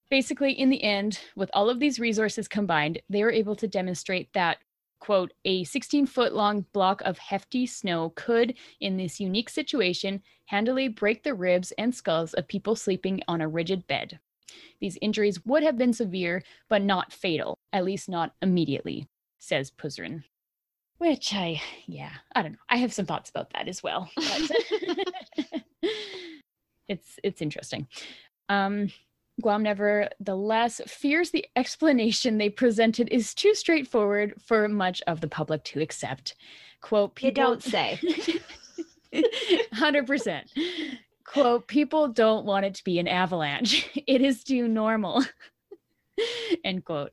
Basically, 0.10 0.52
in 0.52 0.70
the 0.70 0.84
end, 0.84 1.20
with 1.36 1.50
all 1.54 1.70
of 1.70 1.80
these 1.80 2.00
resources 2.00 2.48
combined, 2.48 3.02
they 3.10 3.24
were 3.24 3.32
able 3.32 3.56
to 3.56 3.68
demonstrate 3.68 4.32
that, 4.34 4.58
quote, 5.00 5.32
a 5.46 5.64
16 5.64 6.06
foot 6.06 6.34
long 6.34 6.66
block 6.74 7.02
of 7.06 7.18
hefty 7.18 7.66
snow 7.66 8.12
could, 8.16 8.56
in 8.82 8.98
this 8.98 9.20
unique 9.20 9.50
situation, 9.50 10.22
handily 10.46 10.90
break 10.90 11.24
the 11.24 11.34
ribs 11.34 11.72
and 11.78 11.96
skulls 11.96 12.34
of 12.34 12.48
people 12.48 12.76
sleeping 12.76 13.22
on 13.28 13.40
a 13.40 13.48
rigid 13.48 13.88
bed. 13.88 14.20
These 14.80 14.98
injuries 15.02 15.44
would 15.46 15.64
have 15.64 15.78
been 15.78 15.94
severe, 15.94 16.44
but 16.70 16.82
not 16.82 17.12
fatal, 17.14 17.58
at 17.72 17.86
least 17.86 18.10
not 18.10 18.34
immediately, 18.42 19.08
says 19.40 19.72
Puzrin. 19.72 20.24
Which 20.98 21.34
I, 21.34 21.62
yeah, 21.86 22.12
I 22.36 22.42
don't 22.42 22.54
know. 22.54 22.58
I 22.70 22.78
have 22.78 22.94
some 22.94 23.06
thoughts 23.06 23.30
about 23.30 23.52
that 23.54 23.68
as 23.68 23.82
well. 23.84 24.10
but- 24.16 24.52
it's 26.88 27.20
it's 27.24 27.42
interesting. 27.42 27.88
Um, 28.50 28.90
Guam 29.42 29.64
nevertheless 29.64 30.80
fears 30.86 31.32
the 31.32 31.46
explanation 31.56 32.38
they 32.38 32.50
presented 32.50 33.10
is 33.10 33.34
too 33.34 33.56
straightforward 33.56 34.36
for 34.40 34.68
much 34.68 35.02
of 35.08 35.22
the 35.22 35.28
public 35.28 35.64
to 35.66 35.82
accept. 35.82 36.36
Quote, 36.82 37.12
You 37.22 37.30
people 37.30 37.44
don't 37.44 37.64
say. 37.64 38.00
100%. 39.14 40.44
Quote, 41.34 41.68
people 41.68 42.08
don't 42.10 42.46
want 42.46 42.66
it 42.66 42.76
to 42.76 42.84
be 42.84 43.00
an 43.00 43.08
avalanche. 43.08 43.90
It 44.08 44.22
is 44.22 44.44
too 44.44 44.68
normal. 44.68 45.24
End 46.64 46.86
quote. 46.86 47.12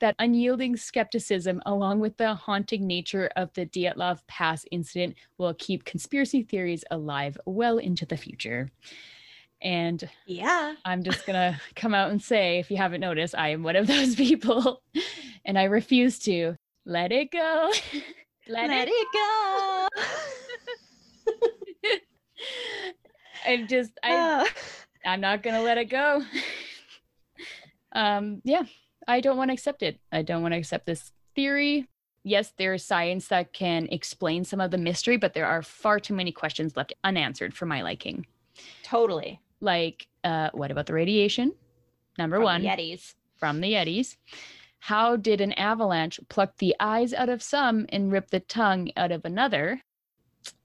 That 0.00 0.16
unyielding 0.18 0.76
skepticism, 0.76 1.62
along 1.66 2.00
with 2.00 2.16
the 2.16 2.34
haunting 2.34 2.86
nature 2.86 3.30
of 3.36 3.52
the 3.54 3.66
Dyatlov 3.66 4.20
Pass 4.26 4.64
incident, 4.70 5.14
will 5.38 5.54
keep 5.54 5.84
conspiracy 5.84 6.42
theories 6.42 6.84
alive 6.90 7.36
well 7.46 7.78
into 7.78 8.06
the 8.06 8.16
future. 8.16 8.70
And 9.62 10.02
Yeah. 10.26 10.74
I'm 10.84 11.02
just 11.02 11.26
gonna 11.26 11.60
come 11.76 11.94
out 11.94 12.10
and 12.10 12.20
say, 12.22 12.58
if 12.58 12.70
you 12.70 12.76
haven't 12.76 13.00
noticed, 13.00 13.34
I 13.36 13.48
am 13.50 13.62
one 13.62 13.76
of 13.76 13.86
those 13.86 14.14
people, 14.14 14.82
and 15.44 15.58
I 15.58 15.64
refuse 15.64 16.18
to 16.20 16.56
let 16.86 17.12
it 17.12 17.30
go. 17.30 17.70
let, 18.48 18.68
Let 18.68 18.88
it. 18.88 18.92
it 18.92 19.08
go. 19.12 19.88
I 23.44 23.62
just, 23.68 23.92
I, 24.02 24.10
Ah. 24.12 24.46
I'm 25.04 25.20
not 25.20 25.42
gonna 25.42 25.62
let 25.62 25.78
it 25.78 25.86
go. 25.90 26.22
um, 27.92 28.40
yeah, 28.44 28.62
I 29.06 29.20
don't 29.20 29.36
want 29.36 29.50
to 29.50 29.52
accept 29.52 29.82
it. 29.82 30.00
I 30.12 30.22
don't 30.22 30.42
want 30.42 30.52
to 30.54 30.58
accept 30.58 30.86
this 30.86 31.12
theory. 31.34 31.86
Yes, 32.22 32.52
there 32.56 32.72
is 32.74 32.84
science 32.84 33.28
that 33.28 33.52
can 33.52 33.86
explain 33.90 34.44
some 34.44 34.60
of 34.60 34.70
the 34.70 34.78
mystery, 34.78 35.16
but 35.18 35.34
there 35.34 35.46
are 35.46 35.62
far 35.62 36.00
too 36.00 36.14
many 36.14 36.32
questions 36.32 36.76
left 36.76 36.94
unanswered 37.04 37.54
for 37.54 37.66
my 37.66 37.82
liking. 37.82 38.26
totally. 38.82 39.40
Like, 39.60 40.06
uh, 40.24 40.50
what 40.52 40.70
about 40.70 40.86
the 40.86 40.92
radiation? 40.94 41.52
Number 42.18 42.36
From 42.36 42.44
one. 42.44 42.62
the 42.62 42.68
Yetis. 42.68 43.14
from 43.36 43.60
the 43.60 43.72
Yetis. 43.74 44.16
How 44.78 45.16
did 45.16 45.40
an 45.40 45.52
avalanche 45.54 46.20
pluck 46.28 46.56
the 46.58 46.74
eyes 46.80 47.14
out 47.14 47.28
of 47.30 47.42
some 47.42 47.86
and 47.90 48.12
rip 48.12 48.30
the 48.30 48.40
tongue 48.40 48.90
out 48.96 49.10
of 49.12 49.24
another? 49.24 49.80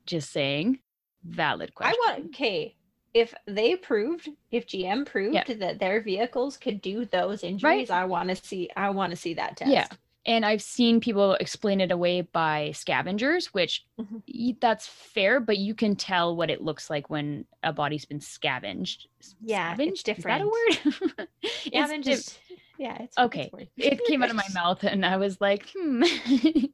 Just 0.05 0.31
saying. 0.31 0.79
Valid 1.23 1.73
question. 1.75 1.95
I 2.07 2.11
want 2.11 2.25
okay. 2.27 2.75
If 3.13 3.33
they 3.47 3.75
proved, 3.75 4.29
if 4.51 4.67
GM 4.67 5.05
proved 5.05 5.59
that 5.59 5.79
their 5.79 5.99
vehicles 6.01 6.57
could 6.57 6.79
do 6.81 7.05
those 7.05 7.43
injuries, 7.43 7.89
I 7.89 8.05
want 8.05 8.29
to 8.29 8.35
see. 8.35 8.69
I 8.75 8.89
want 8.91 9.09
to 9.11 9.15
see 9.15 9.33
that 9.33 9.57
test. 9.57 9.71
Yeah. 9.71 9.87
And 10.25 10.45
I've 10.45 10.61
seen 10.61 10.99
people 10.99 11.33
explain 11.35 11.81
it 11.81 11.91
away 11.91 12.21
by 12.21 12.71
scavengers, 12.75 13.47
which 13.53 13.85
Mhm. 13.99 14.59
that's 14.59 14.85
fair, 14.85 15.39
but 15.39 15.57
you 15.57 15.73
can 15.73 15.95
tell 15.95 16.35
what 16.35 16.51
it 16.51 16.61
looks 16.61 16.89
like 16.89 17.09
when 17.09 17.45
a 17.63 17.73
body's 17.73 18.05
been 18.05 18.19
scavenged. 18.19 19.07
Yeah, 19.41 19.71
it's 19.79 20.01
Scavenged? 20.01 20.09
Is 20.09 20.23
that 20.25 20.41
a 20.41 20.45
word? 20.45 21.27
Yeah, 21.41 21.45
It's 21.65 21.89
then 21.89 22.01
diff- 22.01 22.15
just 22.17 22.39
yeah. 22.79 22.97
It's 23.01 23.15
Okay, 23.17 23.51
it's 23.53 23.71
it 23.77 24.03
came 24.05 24.23
out 24.23 24.29
of 24.29 24.35
my 24.35 24.47
mouth 24.53 24.83
and 24.83 25.05
i 25.05 25.17
was 25.17 25.39
like 25.41 25.67
hmm 25.77 26.03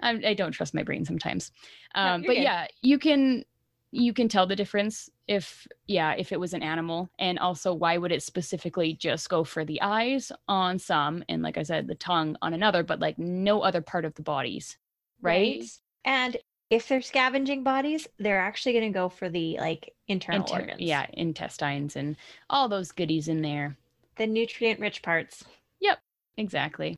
I, 0.00 0.20
I 0.28 0.34
don't 0.34 0.52
trust 0.52 0.74
my 0.74 0.82
brain 0.82 1.04
sometimes 1.04 1.52
um 1.94 2.22
you're 2.22 2.28
but 2.28 2.36
good. 2.36 2.42
yeah 2.42 2.66
you 2.82 2.98
can 2.98 3.44
you 3.92 4.12
can 4.12 4.28
tell 4.28 4.46
the 4.46 4.56
difference 4.56 5.10
if 5.26 5.66
yeah 5.86 6.14
if 6.16 6.32
it 6.32 6.40
was 6.40 6.54
an 6.54 6.62
animal 6.62 7.10
and 7.18 7.38
also 7.38 7.74
why 7.74 7.98
would 7.98 8.12
it 8.12 8.22
specifically 8.22 8.94
just 8.94 9.28
go 9.28 9.44
for 9.44 9.64
the 9.64 9.80
eyes 9.82 10.32
on 10.48 10.78
some 10.78 11.24
and 11.28 11.42
like 11.42 11.58
i 11.58 11.62
said 11.62 11.86
the 11.88 11.94
tongue 11.96 12.36
on 12.42 12.54
another 12.54 12.82
but 12.82 13.00
like 13.00 13.18
no 13.18 13.62
other 13.62 13.80
part 13.82 14.04
of 14.04 14.14
the 14.14 14.22
bodies 14.22 14.76
right, 15.22 15.64
And 16.04 16.36
if 16.70 16.88
they're 16.88 17.02
scavenging 17.02 17.64
bodies, 17.64 18.06
they're 18.18 18.40
actually 18.40 18.72
going 18.74 18.92
to 18.92 18.96
go 18.98 19.08
for 19.08 19.28
the 19.28 19.58
like 19.58 19.92
internal 20.08 20.42
Inter- 20.42 20.60
organs. 20.60 20.80
yeah 20.80 21.06
intestines 21.14 21.96
and 21.96 22.16
all 22.48 22.68
those 22.68 22.92
goodies 22.92 23.28
in 23.28 23.42
there 23.42 23.76
the 24.20 24.26
nutrient-rich 24.26 25.00
parts. 25.00 25.42
Yep, 25.80 25.98
exactly 26.36 26.94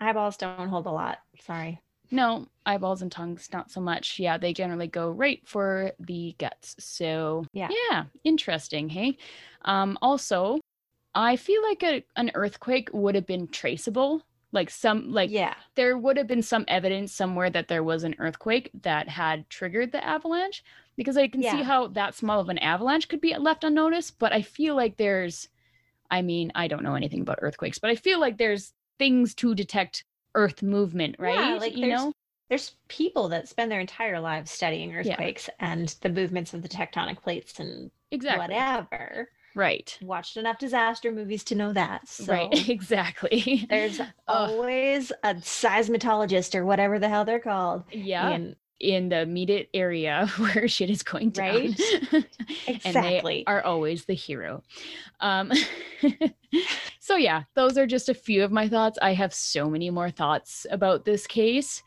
Eyeballs 0.00 0.36
don't 0.36 0.68
hold 0.68 0.86
a 0.86 0.90
lot. 0.90 1.18
Sorry. 1.40 1.80
No, 2.10 2.46
eyeballs 2.66 3.02
and 3.02 3.10
tongues, 3.10 3.48
not 3.52 3.70
so 3.70 3.80
much. 3.80 4.18
Yeah, 4.18 4.36
they 4.36 4.52
generally 4.52 4.86
go 4.86 5.10
right 5.10 5.40
for 5.44 5.92
the 5.98 6.34
guts. 6.38 6.76
So 6.78 7.46
Yeah. 7.52 7.68
yeah, 7.70 8.04
interesting. 8.22 8.88
Hey, 8.88 9.16
um, 9.64 9.96
also, 10.02 10.60
I 11.14 11.36
feel 11.36 11.62
like 11.62 11.82
a, 11.82 12.04
an 12.16 12.30
earthquake 12.34 12.90
would 12.92 13.14
have 13.14 13.26
been 13.26 13.48
traceable. 13.48 14.22
Like 14.50 14.70
some, 14.70 15.12
like 15.12 15.30
yeah. 15.30 15.54
there 15.76 15.96
would 15.96 16.16
have 16.16 16.26
been 16.26 16.42
some 16.42 16.64
evidence 16.68 17.12
somewhere 17.12 17.48
that 17.50 17.68
there 17.68 17.82
was 17.82 18.04
an 18.04 18.14
earthquake 18.18 18.70
that 18.82 19.08
had 19.08 19.48
triggered 19.48 19.92
the 19.92 20.04
avalanche. 20.04 20.62
Because 20.96 21.16
I 21.16 21.26
can 21.28 21.42
see 21.42 21.62
how 21.62 21.86
that 21.88 22.14
small 22.14 22.38
of 22.38 22.50
an 22.50 22.58
avalanche 22.58 23.08
could 23.08 23.22
be 23.22 23.34
left 23.36 23.64
unnoticed. 23.64 24.18
But 24.18 24.32
I 24.32 24.42
feel 24.42 24.76
like 24.76 24.98
there's, 24.98 25.48
I 26.12 26.22
mean, 26.22 26.52
I 26.54 26.68
don't 26.68 26.84
know 26.84 26.94
anything 26.94 27.22
about 27.22 27.40
earthquakes, 27.42 27.78
but 27.80 27.90
I 27.90 27.96
feel 27.96 28.20
like 28.20 28.38
there's 28.38 28.72
things 28.98 29.34
to 29.36 29.54
detect 29.54 30.04
earth 30.36 30.62
movement, 30.62 31.16
right? 31.18 31.34
Yeah, 31.34 31.56
like 31.56 31.74
you 31.74 31.86
there's 31.86 32.00
know? 32.00 32.12
there's 32.48 32.72
people 32.88 33.28
that 33.30 33.48
spend 33.48 33.72
their 33.72 33.80
entire 33.80 34.20
lives 34.20 34.50
studying 34.50 34.94
earthquakes 34.94 35.48
and 35.58 35.88
the 36.02 36.08
movements 36.10 36.54
of 36.54 36.62
the 36.62 36.68
tectonic 36.68 37.20
plates 37.22 37.58
and 37.58 37.90
Exactly. 38.10 38.40
whatever. 38.54 39.30
Right. 39.54 39.98
Watched 40.02 40.36
enough 40.38 40.58
disaster 40.58 41.12
movies 41.12 41.44
to 41.44 41.54
know 41.54 41.72
that. 41.72 42.06
So 42.08 42.32
Right. 42.32 42.68
Exactly. 42.68 43.66
there's 43.68 44.00
always 44.28 45.10
a 45.24 45.34
seismologist 45.36 46.54
or 46.54 46.64
whatever 46.64 46.98
the 46.98 47.08
hell 47.08 47.24
they're 47.24 47.38
called. 47.40 47.84
yeah. 47.90 48.30
in- 48.30 48.56
in 48.80 49.08
the 49.10 49.20
immediate 49.20 49.68
area 49.74 50.26
where 50.38 50.66
shit 50.68 50.90
is 50.90 51.02
going 51.02 51.30
down. 51.30 51.54
Right? 51.54 51.80
and 52.12 52.26
exactly. 52.86 53.44
they 53.46 53.52
are 53.52 53.62
always 53.62 54.04
the 54.04 54.14
hero. 54.14 54.62
Um, 55.20 55.52
so 57.00 57.16
yeah, 57.16 57.44
those 57.54 57.78
are 57.78 57.86
just 57.86 58.08
a 58.08 58.14
few 58.14 58.42
of 58.44 58.52
my 58.52 58.68
thoughts. 58.68 58.98
I 59.00 59.14
have 59.14 59.32
so 59.32 59.68
many 59.70 59.90
more 59.90 60.10
thoughts 60.10 60.66
about 60.70 61.04
this 61.04 61.26
case, 61.26 61.82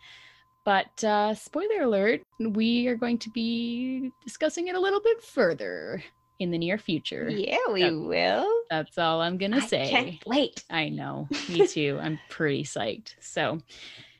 but 0.63 1.03
uh, 1.03 1.33
spoiler 1.35 1.81
alert: 1.81 2.21
we 2.39 2.87
are 2.87 2.95
going 2.95 3.17
to 3.19 3.29
be 3.29 4.11
discussing 4.23 4.67
it 4.67 4.75
a 4.75 4.79
little 4.79 5.01
bit 5.01 5.21
further 5.21 6.01
in 6.39 6.51
the 6.51 6.57
near 6.57 6.77
future. 6.77 7.29
yeah, 7.29 7.57
we 7.71 7.81
Yep. 7.81 7.93
will. 7.93 8.51
That's 8.69 8.97
all 8.97 9.21
I'm 9.21 9.37
gonna 9.37 9.61
say. 9.61 9.89
can't 9.89 10.25
wait. 10.25 10.63
I 10.69 10.89
know, 10.89 11.27
me 11.49 11.67
too. 11.67 11.99
I'm 12.01 12.19
pretty 12.29 12.63
psyched. 12.63 13.15
So, 13.21 13.59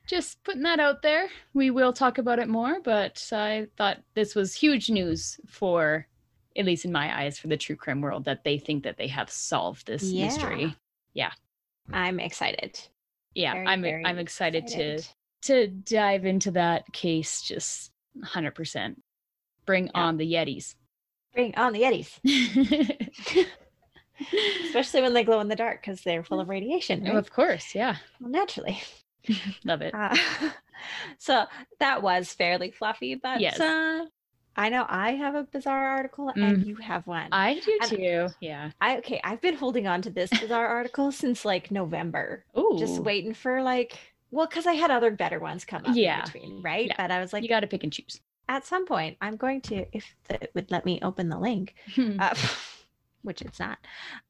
just 0.08 0.44
putting 0.44 0.64
that 0.64 0.80
out 0.80 1.02
there. 1.02 1.30
We 1.54 1.72
will 1.72 1.94
talk 1.94 2.18
about 2.18 2.40
it 2.40 2.48
more, 2.48 2.80
but 2.84 3.28
I 3.32 3.68
thought 3.78 3.98
this 4.14 4.36
was 4.36 4.54
huge 4.54 4.90
news 4.90 5.40
for, 5.48 6.08
at 6.58 6.66
least 6.66 6.86
in 6.86 6.92
my 6.92 7.22
eyes, 7.24 7.40
for 7.40 7.48
the 7.48 7.58
true 7.58 7.76
crime 7.76 8.02
world 8.02 8.26
that 8.26 8.44
they 8.44 8.58
think 8.58 8.84
that 8.84 8.98
they 8.98 9.08
have 9.08 9.30
solved 9.32 9.88
this 9.88 10.04
Yeah. 10.04 10.26
mystery. 10.26 10.76
Yeah. 11.14 11.32
I'm 11.94 12.20
excited. 12.20 12.80
Yeah, 13.34 13.54
Very, 13.54 13.68
I'm 13.68 13.82
very 13.82 14.06
I'm 14.06 14.18
excited, 14.18 14.64
excited. 14.64 15.00
to 15.00 15.10
to 15.42 15.68
dive 15.68 16.26
into 16.26 16.50
that 16.52 16.92
case 16.92 17.42
just 17.44 17.92
100%. 18.24 18.96
Bring 19.68 19.86
Yeah. 19.86 19.92
on 19.94 20.18
the 20.18 20.34
Yetis. 20.34 20.74
Bring 21.34 21.54
on 21.56 21.74
the 21.74 21.82
Yetis, 21.82 22.20
especially 24.66 25.02
when 25.02 25.14
they 25.14 25.24
glow 25.24 25.40
in 25.42 25.48
the 25.50 25.56
dark 25.56 25.82
because 25.82 26.02
they're 26.02 26.24
full 26.24 26.40
of 26.40 26.50
radiation. 26.50 27.04
Right? 27.04 27.16
of 27.16 27.30
course, 27.32 27.76
yeah. 27.76 27.98
Well, 28.20 28.32
naturally. 28.32 28.82
Love 29.64 29.82
it. 29.82 29.94
Uh, 29.94 30.16
so 31.18 31.46
that 31.80 32.02
was 32.02 32.34
fairly 32.34 32.72
fluffy, 32.72 33.16
but 33.16 33.40
Yes. 33.40 33.60
uh, 33.60 34.06
I 34.58 34.70
know 34.70 34.86
I 34.88 35.12
have 35.16 35.36
a 35.36 35.44
bizarre 35.44 35.86
article 35.90 36.30
and 36.36 36.66
you 36.66 36.76
have 36.78 37.06
one. 37.08 37.28
I 37.32 37.60
do 37.60 37.78
and- 37.82 37.90
too. 37.92 38.28
Yeah. 38.40 38.72
I 38.80 38.98
okay, 39.00 39.20
I've 39.24 39.42
been 39.42 39.56
holding 39.56 39.86
on 39.88 40.02
to 40.04 40.10
this 40.10 40.30
bizarre 40.30 40.68
article 40.80 41.12
since 41.12 41.44
like 41.44 41.72
November. 41.72 42.46
Oh, 42.56 42.78
Just 42.80 43.02
waiting 43.02 43.34
for 43.34 43.62
like 43.62 43.98
well, 44.32 44.48
because 44.48 44.66
I 44.66 44.74
had 44.74 44.92
other 44.92 45.12
better 45.12 45.40
ones 45.40 45.66
come 45.66 45.86
up 45.86 45.96
Yeah. 45.96 46.20
in 46.20 46.26
between, 46.26 46.62
right? 46.62 46.88
Yeah. 46.88 46.96
But 46.98 47.12
I 47.12 47.20
was 47.22 47.32
like, 47.34 47.44
you 47.44 47.50
got 47.50 47.62
to 47.62 47.68
pick 47.68 47.84
and 47.84 47.92
choose. 47.94 48.20
at 48.50 48.66
some 48.66 48.86
point, 48.86 49.18
I'm 49.22 49.38
going 49.38 49.62
to, 49.62 49.86
if 49.96 50.14
it 50.30 50.52
would 50.54 50.70
let 50.72 50.86
me 50.86 51.00
open 51.02 51.30
the 51.30 51.38
link, 51.40 51.76
uh, 52.20 52.36
which 53.22 53.42
it's 53.42 53.60
not. 53.60 53.78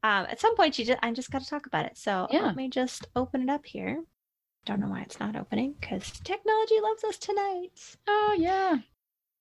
Um, 0.04 0.26
at 0.28 0.40
some 0.40 0.54
point, 0.56 0.78
you 0.78 0.84
just 0.84 0.98
I'm 1.02 1.14
just 1.14 1.30
got 1.30 1.42
to 1.42 1.48
talk 1.48 1.66
about 1.66 1.86
it. 1.86 1.96
So 1.98 2.26
Yeah. 2.30 2.42
let 2.42 2.56
me 2.56 2.68
just 2.68 3.06
open 3.16 3.42
it 3.42 3.48
up 3.50 3.64
here. 3.66 4.02
Don't 4.66 4.80
know 4.80 4.88
why 4.88 5.00
it's 5.02 5.20
not 5.20 5.36
opening 5.36 5.74
because 5.80 6.10
technology 6.24 6.74
loves 6.82 7.04
us 7.04 7.16
tonight. 7.18 7.70
Oh 8.06 8.36
yeah. 8.38 8.78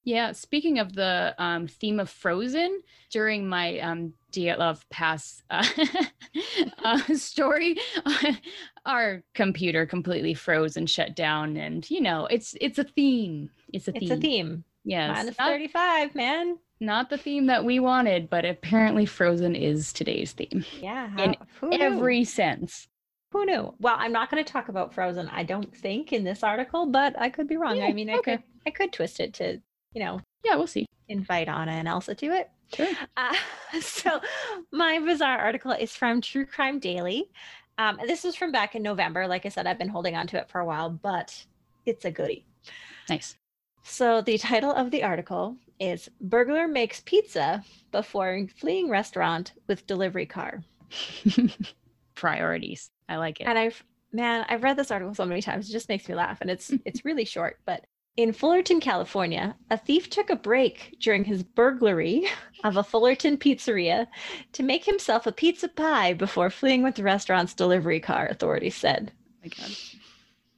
Yeah, 0.03 0.33
speaking 0.33 0.77
of 0.77 0.93
the 0.93 1.33
um, 1.39 1.65
theme 1.67 1.99
of 1.99 2.11
Frozen, 2.11 2.81
during 3.09 3.49
my 3.49 3.79
um, 3.79 4.13
Dyatlov 4.31 4.83
Pass 4.91 5.41
uh, 5.49 5.65
uh, 6.83 7.01
story, 7.15 7.77
our 8.85 9.23
computer 9.33 9.87
completely 9.87 10.35
froze 10.35 10.77
and 10.77 10.87
shut 10.87 11.15
down, 11.15 11.57
and 11.57 11.89
you 11.89 12.01
know, 12.01 12.27
it's 12.27 12.55
it's 12.61 12.77
a 12.77 12.83
theme. 12.83 13.49
It's 13.73 13.87
a 13.87 13.93
theme. 13.93 14.01
It's 14.03 14.11
a 14.11 14.17
theme. 14.17 14.63
Yes, 14.83 15.17
Minus 15.17 15.39
not, 15.39 15.49
35, 15.49 16.13
man. 16.13 16.59
not 16.79 17.09
the 17.09 17.17
theme 17.17 17.47
that 17.47 17.65
we 17.65 17.79
wanted, 17.79 18.29
but 18.29 18.45
apparently 18.45 19.07
Frozen 19.07 19.55
is 19.55 19.91
today's 19.91 20.33
theme 20.33 20.63
Yeah. 20.79 21.07
In 21.17 21.33
how- 21.33 21.47
who 21.61 21.73
every 21.73 22.23
sense. 22.25 22.87
Who 23.35 23.45
knew? 23.45 23.73
Well, 23.81 23.97
I'm 23.99 24.13
not 24.13 24.31
going 24.31 24.41
to 24.41 24.49
talk 24.49 24.69
about 24.69 24.93
Frozen. 24.93 25.27
I 25.27 25.43
don't 25.43 25.75
think 25.75 26.13
in 26.13 26.23
this 26.23 26.41
article, 26.41 26.85
but 26.85 27.19
I 27.19 27.27
could 27.29 27.49
be 27.49 27.57
wrong. 27.57 27.75
Yeah, 27.75 27.87
I 27.87 27.91
mean, 27.91 28.09
I 28.09 28.19
could 28.19 28.41
I 28.65 28.69
could 28.69 28.93
twist 28.93 29.19
it 29.19 29.33
to 29.33 29.61
you 29.93 30.01
know 30.01 30.21
Yeah, 30.45 30.55
we'll 30.55 30.67
see. 30.67 30.85
invite 31.09 31.49
Anna 31.49 31.73
and 31.73 31.85
Elsa 31.85 32.15
to 32.15 32.27
it. 32.27 32.49
Sure. 32.73 32.87
Uh, 33.17 33.35
so 33.81 34.21
my 34.71 34.99
bizarre 34.99 35.37
article 35.37 35.73
is 35.73 35.93
from 35.93 36.21
True 36.21 36.45
Crime 36.45 36.79
Daily. 36.79 37.29
Um, 37.77 37.99
this 38.07 38.23
was 38.23 38.37
from 38.37 38.53
back 38.53 38.73
in 38.73 38.81
November. 38.81 39.27
Like 39.27 39.45
I 39.45 39.49
said, 39.49 39.67
I've 39.67 39.79
been 39.79 39.89
holding 39.89 40.15
on 40.15 40.27
to 40.27 40.37
it 40.37 40.47
for 40.49 40.61
a 40.61 40.65
while, 40.65 40.89
but 40.89 41.45
it's 41.85 42.05
a 42.05 42.11
goodie. 42.11 42.45
Nice. 43.09 43.35
So 43.83 44.21
the 44.21 44.37
title 44.37 44.71
of 44.71 44.91
the 44.91 45.03
article 45.03 45.57
is 45.77 46.09
"Burglar 46.21 46.69
Makes 46.69 47.01
Pizza 47.01 47.65
Before 47.91 48.47
Fleeing 48.61 48.89
Restaurant 48.89 49.51
with 49.67 49.85
Delivery 49.87 50.25
Car." 50.25 50.63
Priorities. 52.15 52.89
I 53.07 53.17
like 53.17 53.41
it. 53.41 53.45
And 53.45 53.57
I've 53.57 53.83
man, 54.11 54.45
I've 54.49 54.63
read 54.63 54.77
this 54.77 54.91
article 54.91 55.13
so 55.13 55.25
many 55.25 55.41
times. 55.41 55.69
It 55.69 55.73
just 55.73 55.89
makes 55.89 56.07
me 56.07 56.15
laugh, 56.15 56.39
and 56.41 56.49
it's 56.49 56.71
it's 56.85 57.05
really 57.05 57.25
short. 57.25 57.59
But 57.65 57.85
in 58.17 58.31
Fullerton, 58.31 58.79
California, 58.79 59.55
a 59.69 59.77
thief 59.77 60.09
took 60.09 60.29
a 60.29 60.37
break 60.37 60.95
during 61.01 61.25
his 61.25 61.43
burglary 61.43 62.25
of 62.63 62.77
a 62.77 62.83
Fullerton 62.83 63.37
pizzeria 63.37 64.07
to 64.53 64.63
make 64.63 64.85
himself 64.85 65.27
a 65.27 65.33
pizza 65.33 65.67
pie 65.67 66.13
before 66.13 66.49
fleeing 66.49 66.81
with 66.81 66.95
the 66.95 67.03
restaurant's 67.03 67.53
delivery 67.53 67.99
car. 67.99 68.27
Authorities 68.27 68.75
said. 68.75 69.11
Oh 69.17 69.37
my 69.43 69.49
God. 69.49 69.71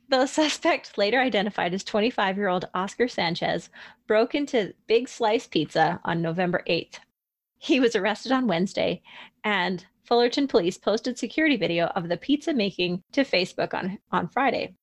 The 0.09 0.25
suspect, 0.25 0.97
later 0.97 1.19
identified 1.19 1.73
as 1.73 1.83
25 1.83 2.37
year 2.37 2.47
old 2.47 2.69
Oscar 2.73 3.09
Sanchez, 3.09 3.69
broke 4.05 4.35
into 4.35 4.73
Big 4.87 5.09
Slice 5.09 5.47
Pizza 5.47 5.99
on 6.05 6.21
November 6.21 6.63
8th. 6.67 6.99
He 7.59 7.79
was 7.79 7.95
arrested 7.95 8.31
on 8.31 8.47
Wednesday, 8.47 9.01
and 9.43 9.85
Fullerton 10.03 10.47
police 10.47 10.77
posted 10.77 11.17
security 11.17 11.57
video 11.57 11.87
of 11.87 12.07
the 12.07 12.17
pizza 12.17 12.53
making 12.53 13.03
to 13.11 13.25
Facebook 13.25 13.73
on, 13.73 13.99
on 14.11 14.27
Friday. 14.29 14.75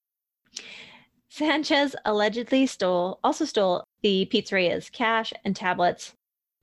Sanchez 1.29 1.97
allegedly 2.05 2.67
stole 2.67 3.19
also 3.25 3.45
stole 3.45 3.85
the 4.03 4.27
pizzeria's 4.27 4.91
cash 4.91 5.33
and 5.45 5.57
tablets. 5.57 6.15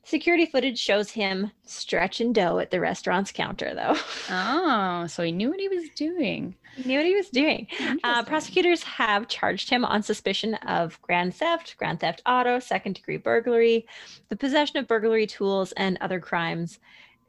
Security 0.03 0.45
footage 0.47 0.79
shows 0.79 1.11
him 1.11 1.51
stretching 1.63 2.33
dough 2.33 2.57
at 2.57 2.71
the 2.71 2.79
restaurant's 2.79 3.31
counter, 3.31 3.73
though. 3.75 3.95
Oh, 4.29 5.05
so 5.07 5.23
he 5.23 5.31
knew 5.31 5.49
what 5.49 5.59
he 5.59 5.67
was 5.67 5.89
doing. 5.95 6.55
he 6.75 6.83
knew 6.83 6.97
what 6.97 7.05
he 7.05 7.15
was 7.15 7.29
doing. 7.29 7.67
Uh, 8.03 8.23
prosecutors 8.23 8.81
have 8.83 9.27
charged 9.27 9.69
him 9.69 9.85
on 9.85 10.01
suspicion 10.01 10.55
of 10.55 10.99
grand 11.01 11.35
theft, 11.35 11.75
grand 11.77 11.99
theft 11.99 12.21
auto, 12.25 12.59
second 12.59 12.95
degree 12.95 13.17
burglary, 13.17 13.85
the 14.29 14.35
possession 14.35 14.77
of 14.77 14.87
burglary 14.87 15.27
tools, 15.27 15.71
and 15.73 15.97
other 16.01 16.19
crimes. 16.19 16.79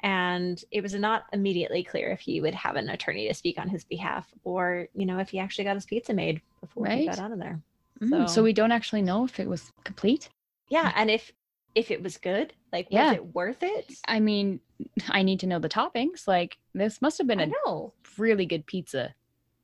And 0.02 0.62
it 0.72 0.82
was 0.82 0.94
not 0.94 1.24
immediately 1.32 1.84
clear 1.84 2.10
if 2.10 2.20
he 2.20 2.40
would 2.40 2.54
have 2.54 2.76
an 2.76 2.88
attorney 2.88 3.28
to 3.28 3.34
speak 3.34 3.58
on 3.58 3.68
his 3.68 3.84
behalf 3.84 4.26
or, 4.44 4.88
you 4.94 5.06
know, 5.06 5.18
if 5.18 5.28
he 5.28 5.38
actually 5.38 5.64
got 5.64 5.76
his 5.76 5.86
pizza 5.86 6.12
made 6.14 6.40
before 6.60 6.86
he 6.88 7.06
got 7.06 7.18
out 7.18 7.32
of 7.32 7.38
there. 7.38 7.60
Mm, 8.00 8.08
so, 8.08 8.26
so- 8.34 8.42
we 8.42 8.52
don't 8.52 8.72
actually 8.72 9.02
know 9.02 9.24
if 9.24 9.38
it 9.38 9.46
was 9.46 9.70
complete. 9.84 10.30
Yeah. 10.68 10.90
And 10.96 11.10
if 11.10 11.30
if 11.74 11.90
it 11.90 12.02
was 12.02 12.16
good, 12.18 12.52
like, 12.72 12.90
was 12.90 13.14
it 13.14 13.34
worth 13.34 13.62
it? 13.62 13.92
I 14.06 14.20
mean, 14.20 14.60
I 15.08 15.22
need 15.22 15.40
to 15.40 15.46
know 15.46 15.58
the 15.58 15.68
toppings. 15.68 16.26
Like, 16.28 16.58
this 16.74 17.00
must 17.02 17.18
have 17.18 17.26
been 17.26 17.40
a 17.40 17.50
really 18.18 18.46
good 18.46 18.66
pizza. 18.66 19.14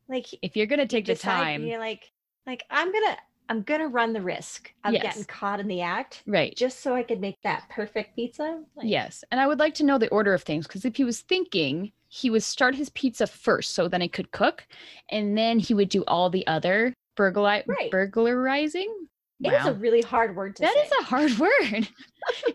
Like, 0.09 0.27
If 0.43 0.57
you're 0.57 0.67
gonna 0.67 0.87
take 0.87 1.05
the 1.07 1.15
decide- 1.15 1.37
time, 1.45 1.67
You're 1.67 1.79
like, 1.79 2.11
like 2.47 2.65
I'm 2.71 2.91
gonna, 2.93 3.17
I'm 3.51 3.63
gonna 3.63 3.89
run 3.89 4.13
the 4.13 4.23
risk 4.23 4.73
of 4.85 4.93
Yes. 4.95 5.03
getting 5.03 5.25
caught 5.25 5.61
in 5.61 5.69
the 5.69 5.83
act. 5.83 6.23
right? 6.27 6.55
just 6.57 6.81
so 6.81 6.95
I 6.95 7.03
could 7.03 7.21
make 7.21 7.37
that 7.43 7.69
perfect 7.71 8.17
pizza. 8.17 8.63
Like, 8.75 8.87
yes, 8.89 9.23
and 9.31 9.39
I 9.41 9.47
would 9.47 9.59
like 9.59 9.75
to 9.75 9.85
know 9.85 9.99
the 9.99 10.09
order 10.09 10.33
of 10.35 10.43
things 10.43 10.67
because 10.67 10.85
if 10.87 10.97
he 10.97 11.05
was 11.05 11.21
thinking 11.21 11.93
he 12.11 12.31
would 12.31 12.43
start 12.43 12.75
his 12.75 12.89
pizza 12.91 13.27
first, 13.27 13.75
so 13.75 13.87
then 13.87 14.01
it 14.01 14.15
could 14.15 14.31
cook, 14.31 14.67
and 15.11 15.37
then 15.37 15.59
he 15.59 15.75
would 15.75 15.91
do 15.91 16.05
all 16.07 16.31
the 16.31 16.47
other 16.47 16.95
Right. 17.19 17.91
burglarizing. 17.91 19.09
It 19.43 19.53
is 19.53 19.67
a 19.67 19.73
really 19.75 20.03
hard 20.03 20.35
word 20.37 20.57
to 20.57 20.63
That 20.63 20.75
say. 20.75 20.81
is 20.83 20.93
a 21.01 21.05
hard 21.05 21.39
word. 21.39 21.89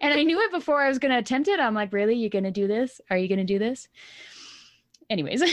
and 0.01 0.13
I 0.13 0.23
knew 0.23 0.39
it 0.41 0.51
before 0.51 0.81
I 0.81 0.87
was 0.89 0.99
going 0.99 1.11
to 1.11 1.17
attempt 1.17 1.47
it. 1.47 1.59
I'm 1.59 1.73
like, 1.73 1.93
really? 1.93 2.15
You 2.15 2.29
going 2.29 2.43
to 2.43 2.51
do 2.51 2.67
this? 2.67 2.99
Are 3.09 3.17
you 3.17 3.27
going 3.27 3.39
to 3.39 3.45
do 3.45 3.59
this? 3.59 3.87
Anyways, 5.09 5.43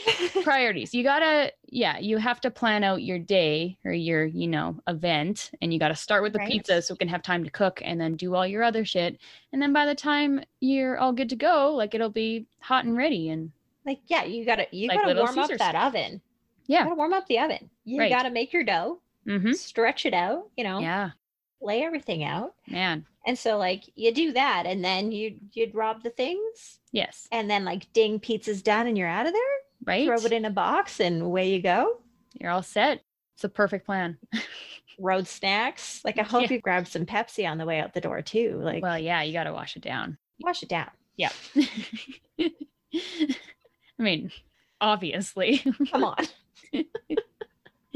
priorities. 0.42 0.94
You 0.94 1.02
got 1.02 1.18
to, 1.20 1.52
yeah, 1.68 1.98
you 1.98 2.16
have 2.16 2.40
to 2.40 2.50
plan 2.50 2.82
out 2.82 3.02
your 3.02 3.18
day 3.18 3.76
or 3.84 3.92
your, 3.92 4.24
you 4.24 4.48
know, 4.48 4.80
event. 4.88 5.50
And 5.60 5.72
you 5.72 5.78
got 5.78 5.88
to 5.88 5.94
start 5.94 6.22
with 6.22 6.32
the 6.32 6.38
Right. 6.40 6.48
pizza 6.50 6.80
so 6.82 6.94
we 6.94 6.98
can 6.98 7.08
have 7.08 7.22
time 7.22 7.44
to 7.44 7.50
cook 7.50 7.80
and 7.84 8.00
then 8.00 8.16
do 8.16 8.34
all 8.34 8.46
your 8.46 8.62
other 8.62 8.84
shit. 8.84 9.18
And 9.52 9.60
then 9.60 9.72
by 9.72 9.84
the 9.86 9.94
time 9.94 10.40
you're 10.60 10.98
all 10.98 11.12
good 11.12 11.28
to 11.30 11.36
go, 11.36 11.72
like 11.74 11.94
it'll 11.94 12.08
be 12.10 12.46
hot 12.60 12.84
and 12.84 12.96
ready. 12.96 13.28
And 13.28 13.52
like, 13.84 14.00
yeah, 14.06 14.24
you 14.24 14.44
gotta 14.44 14.66
you 14.72 14.88
Like 14.88 15.00
gotta 15.02 15.14
warm 15.14 15.34
Caesars. 15.34 15.52
up 15.52 15.58
that 15.58 15.74
oven. 15.74 16.20
Yeah. 16.66 16.78
You 16.80 16.84
gotta 16.86 16.96
warm 16.96 17.12
up 17.12 17.26
the 17.26 17.38
oven. 17.38 17.70
You 17.84 18.00
Right. 18.00 18.10
gotta 18.10 18.30
make 18.30 18.52
your 18.52 18.64
dough, 18.64 19.00
mm-hmm. 19.26 19.52
stretch 19.52 20.06
it 20.06 20.14
out, 20.14 20.48
you 20.56 20.64
know, 20.64 20.78
yeah, 20.80 21.10
lay 21.60 21.82
everything 21.82 22.24
out. 22.24 22.54
man. 22.66 23.04
And 23.26 23.36
so 23.38 23.58
like 23.58 23.82
you 23.96 24.14
do 24.14 24.32
that 24.34 24.66
and 24.66 24.84
then 24.84 25.10
you 25.10 25.36
you'd 25.52 25.74
rob 25.74 26.02
the 26.04 26.10
things 26.10 26.78
Yes. 26.92 27.26
and 27.32 27.50
then 27.50 27.64
like 27.64 27.92
ding 27.92 28.20
pizza's 28.20 28.62
done 28.62 28.86
and 28.86 28.96
you're 28.96 29.08
out 29.08 29.26
of 29.26 29.32
there. 29.32 29.42
Right. 29.84 30.06
Throw 30.06 30.16
it 30.24 30.32
in 30.32 30.44
a 30.44 30.50
box 30.50 31.00
and 31.00 31.22
away 31.22 31.50
you 31.50 31.60
go. 31.60 31.98
You're 32.40 32.50
all 32.52 32.62
set. 32.62 33.02
It's 33.34 33.42
a 33.44 33.48
perfect 33.48 33.84
plan. 33.84 34.16
Road 35.00 35.26
snacks. 35.26 36.00
Like 36.04 36.18
I 36.18 36.22
hope 36.22 36.42
Yeah. 36.42 36.52
you 36.54 36.60
grab 36.60 36.86
some 36.86 37.04
Pepsi 37.04 37.50
on 37.50 37.58
the 37.58 37.66
way 37.66 37.80
out 37.80 37.92
the 37.94 38.00
door 38.00 38.22
too. 38.22 38.60
Like 38.62 38.82
well, 38.82 38.98
yeah, 38.98 39.22
you 39.22 39.32
got 39.32 39.44
to 39.44 39.52
wash 39.52 39.74
it 39.76 39.82
down. 39.82 40.16
wash 40.40 40.62
it 40.62 40.68
down. 40.68 40.90
Yeah. 41.16 41.30
I 42.38 42.50
mean, 43.98 44.30
obviously. 44.80 45.64
Come 45.90 46.04
on. 46.04 46.24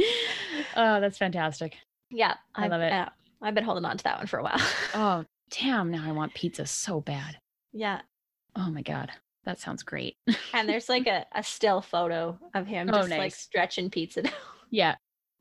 oh, 0.76 1.00
that's 1.00 1.18
fantastic. 1.18 1.76
Yeah, 2.10 2.34
I 2.54 2.66
love 2.68 2.80
it. 2.80 2.92
Uh, 2.92 3.08
I've 3.42 3.54
been 3.54 3.64
holding 3.64 3.84
on 3.84 3.96
to 3.96 4.04
that 4.04 4.18
one 4.18 4.26
for 4.26 4.38
a 4.38 4.42
while. 4.42 4.60
Oh, 4.94 5.24
damn. 5.50 5.90
Now 5.90 6.04
I 6.06 6.12
want 6.12 6.34
pizza 6.34 6.66
so 6.66 7.00
bad. 7.00 7.38
yeah, 7.72 8.00
Oh 8.56 8.70
my 8.70 8.82
God. 8.82 9.10
That 9.44 9.58
sounds 9.60 9.82
great. 9.82 10.16
and 10.52 10.68
there's 10.68 10.88
like 10.88 11.06
a, 11.06 11.24
a 11.34 11.42
still 11.42 11.80
photo 11.80 12.38
of 12.54 12.66
him 12.66 12.90
Oh, 12.92 12.98
just 12.98 13.10
like 13.10 13.34
stretching 13.34 13.88
pizza 13.90 14.22
down. 14.22 14.32
yeah, 14.70 14.96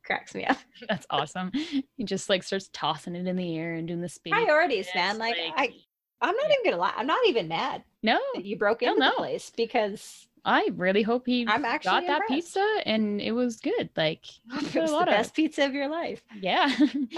Cracks 0.05 0.33
me 0.33 0.45
up. 0.45 0.57
that's 0.87 1.05
awesome. 1.09 1.51
He 1.53 2.03
just 2.05 2.29
like 2.29 2.43
starts 2.43 2.69
tossing 2.71 3.15
it 3.15 3.27
in 3.27 3.35
the 3.35 3.57
air 3.57 3.73
and 3.73 3.87
doing 3.87 4.01
the 4.01 4.09
spin. 4.09 4.31
Priorities, 4.33 4.87
Yes, 4.87 4.95
man. 4.95 5.17
Like, 5.17 5.35
like- 5.37 5.53
I, 5.57 5.73
I'm 6.21 6.35
not 6.35 6.45
Yeah. 6.49 6.55
even 6.61 6.71
gonna 6.71 6.81
lie. 6.81 6.93
I'm 6.95 7.07
not 7.07 7.25
even 7.27 7.47
mad 7.47 7.83
No, 8.03 8.19
you 8.35 8.57
broke 8.57 8.81
into 8.83 8.99
the 8.99 9.11
place 9.17 9.51
because 9.55 10.27
I 10.45 10.69
really 10.75 11.01
hope 11.01 11.25
he 11.25 11.45
I'm 11.47 11.65
actually 11.65 11.91
got 11.91 12.07
that 12.07 12.21
pizza 12.27 12.65
and 12.85 13.21
it 13.21 13.31
was 13.31 13.57
good. 13.57 13.89
Like, 13.95 14.25
it 14.53 14.75
was 14.75 14.91
the 14.91 14.97
of- 14.99 15.05
best 15.05 15.33
pizza 15.33 15.65
of 15.65 15.73
your 15.73 15.87
life, 15.89 16.21
yeah, 16.39 16.73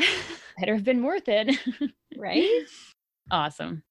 better 0.59 0.75
have 0.75 0.83
been 0.83 1.03
worth 1.03 1.27
it. 1.27 1.57
right? 2.17 2.47
Awesome. 3.29 3.83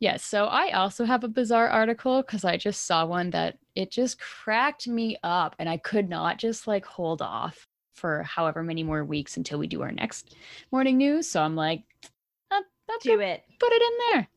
Yes. 0.00 0.24
so 0.24 0.46
I 0.46 0.72
also 0.72 1.04
have 1.04 1.22
a 1.22 1.28
bizarre 1.28 1.68
article 1.68 2.22
because 2.22 2.44
I 2.44 2.56
just 2.56 2.86
saw 2.86 3.06
one 3.06 3.30
that 3.30 3.58
it 3.76 3.92
just 3.92 4.18
cracked 4.18 4.88
me 4.88 5.16
up 5.22 5.54
and 5.60 5.68
I 5.68 5.76
could 5.76 6.08
not 6.08 6.38
just 6.38 6.66
like 6.66 6.84
hold 6.84 7.22
off 7.22 7.68
for 7.94 8.24
however 8.24 8.64
many 8.64 8.82
more 8.82 9.04
weeks 9.04 9.36
until 9.36 9.60
we 9.60 9.68
do 9.68 9.80
our 9.82 9.92
next 9.92 10.34
morning 10.72 10.98
news. 10.98 11.28
So 11.28 11.40
I'm 11.40 11.54
like, 11.54 11.84
"Uh, 12.88 12.92
let's 12.92 13.04
do 13.04 13.20
it. 13.20 13.44
put 13.58 13.72
it 13.72 13.82
in 13.82 13.98
there. 14.12 14.28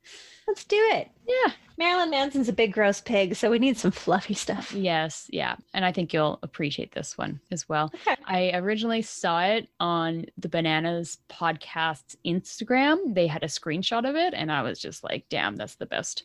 Let's 0.47 0.63
do 0.63 0.77
it. 0.93 1.09
Yeah. 1.27 1.53
Marilyn 1.77 2.11
Manson's 2.11 2.47
a 2.47 2.53
big 2.53 2.71
gross 2.71 3.01
pig, 3.01 3.35
so 3.35 3.49
we 3.49 3.57
need 3.59 3.77
some 3.77 3.91
fluffy 3.91 4.35
stuff. 4.35 4.71
Yes. 4.71 5.27
Yeah. 5.29 5.55
And 5.73 5.83
I 5.83 5.91
think 5.91 6.13
you'll 6.13 6.39
appreciate 6.43 6.93
this 6.93 7.17
one 7.17 7.39
as 7.51 7.67
well. 7.67 7.91
Okay. 8.07 8.15
I 8.25 8.51
originally 8.53 9.01
saw 9.01 9.41
it 9.43 9.67
on 9.79 10.25
the 10.37 10.47
Bananas 10.47 11.17
podcast's 11.29 12.15
Instagram. 12.25 13.15
They 13.15 13.27
had 13.27 13.43
a 13.43 13.47
screenshot 13.47 14.07
of 14.07 14.15
it, 14.15 14.33
and 14.35 14.51
I 14.51 14.61
was 14.61 14.79
just 14.79 15.03
like, 15.03 15.25
damn, 15.29 15.55
that's 15.55 15.75
the 15.75 15.87
best. 15.87 16.23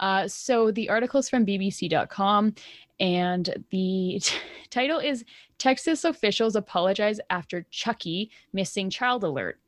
Uh, 0.00 0.26
so 0.26 0.70
the 0.70 0.88
article 0.88 1.20
is 1.20 1.28
from 1.28 1.46
BBC.com, 1.46 2.54
and 3.00 3.64
the 3.70 4.18
t- 4.22 4.36
title 4.70 4.98
is 4.98 5.24
Texas 5.58 6.04
Officials 6.04 6.56
Apologize 6.56 7.20
After 7.30 7.66
Chucky 7.70 8.30
Missing 8.52 8.90
Child 8.90 9.24
Alert. 9.24 9.60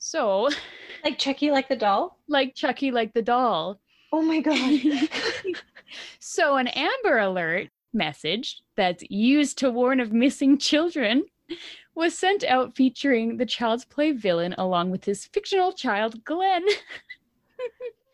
So, 0.00 0.48
Like 1.04 1.18
Chucky, 1.18 1.50
like 1.50 1.68
the 1.68 1.76
doll. 1.76 2.18
like 2.28 2.54
Chucky, 2.54 2.90
like 2.90 3.12
the 3.12 3.22
doll, 3.22 3.78
Oh 4.12 4.22
my 4.22 4.40
god. 4.40 5.08
So, 6.20 6.56
an 6.56 6.68
Amber 6.68 7.18
Alert 7.18 7.68
message 7.92 8.62
that's 8.76 9.02
used 9.10 9.58
to 9.58 9.70
warn 9.70 9.98
of 9.98 10.12
missing 10.12 10.56
children 10.56 11.24
was 11.96 12.16
sent 12.16 12.44
out 12.44 12.76
featuring 12.76 13.36
the 13.36 13.44
Child's 13.46 13.84
Play 13.84 14.12
villain 14.12 14.54
along 14.56 14.90
with 14.90 15.04
his 15.04 15.26
fictional 15.26 15.72
child, 15.72 16.24
Glenn. 16.24 16.64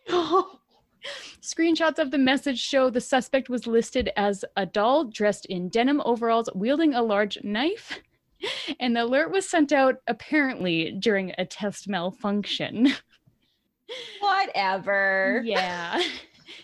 oh, 0.08 0.58
Screenshots 1.42 1.98
of 1.98 2.10
the 2.10 2.18
message 2.18 2.58
show 2.58 2.88
the 2.90 3.00
suspect 3.00 3.48
was 3.50 3.66
listed 3.66 4.10
as 4.16 4.44
a 4.56 4.64
doll 4.66 5.04
dressed 5.04 5.44
in 5.46 5.68
denim 5.68 6.00
overalls 6.04 6.48
wielding 6.54 6.94
a 6.94 7.02
large 7.02 7.38
knife. 7.44 8.00
And 8.80 8.94
the 8.96 9.04
alert 9.04 9.30
was 9.30 9.48
sent 9.48 9.72
out 9.72 9.96
apparently 10.06 10.92
during 10.92 11.32
a 11.38 11.44
test 11.44 11.88
malfunction. 11.88 12.92
whatever. 14.20 15.42
Yeah. 15.44 16.02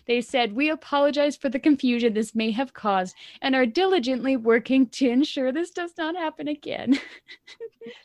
They 0.06 0.20
said, 0.20 0.54
We 0.54 0.70
apologize 0.70 1.36
for 1.36 1.48
the 1.48 1.58
confusion 1.60 2.12
this 2.14 2.34
may 2.34 2.50
have 2.52 2.72
caused 2.72 3.14
and 3.40 3.54
are 3.54 3.66
diligently 3.66 4.36
working 4.36 4.86
to 4.90 5.08
ensure 5.08 5.52
this 5.52 5.70
does 5.70 5.92
not 5.98 6.16
happen 6.16 6.48
again. 6.48 6.98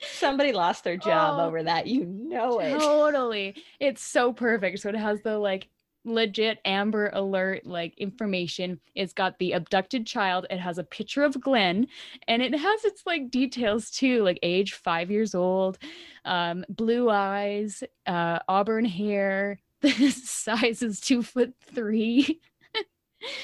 Somebody 0.02 0.54
lost 0.54 0.84
their 0.84 0.98
job 0.98 1.40
Oh. 1.40 1.46
over 1.46 1.64
that. 1.64 1.88
You 1.88 2.06
know 2.06 2.60
it. 2.60 2.80
totally. 2.80 3.56
It's 3.80 4.04
so 4.04 4.34
perfect. 4.34 4.80
So 4.80 4.90
it 4.90 4.96
has 4.96 5.22
the 5.22 5.38
like 5.38 5.70
legit 6.08 6.60
Amber 6.66 7.10
Alert 7.14 7.66
like 7.66 7.96
information. 7.98 8.80
It's 8.96 9.14
got 9.14 9.38
the 9.38 9.52
abducted 9.52 10.08
child. 10.08 10.48
It 10.50 10.60
has 10.60 10.78
a 10.78 10.84
picture 10.84 11.24
of 11.24 11.40
Glenn 11.40 11.88
and 12.28 12.42
it 12.42 12.58
has 12.58 12.86
its 12.86 13.04
like 13.06 13.30
details 13.30 13.92
too, 13.92 14.24
like 14.24 14.40
age 14.42 14.74
five 14.74 15.12
years 15.12 15.36
old, 15.36 15.78
um, 16.26 16.66
blue 16.70 17.10
eyes, 17.10 17.84
uh, 18.06 18.40
auburn 18.48 18.86
hair. 18.86 19.60
The 19.82 19.92
size 20.10 20.82
is 20.82 21.00
two 21.00 21.22
foot 21.22 21.54
three. 21.62 22.42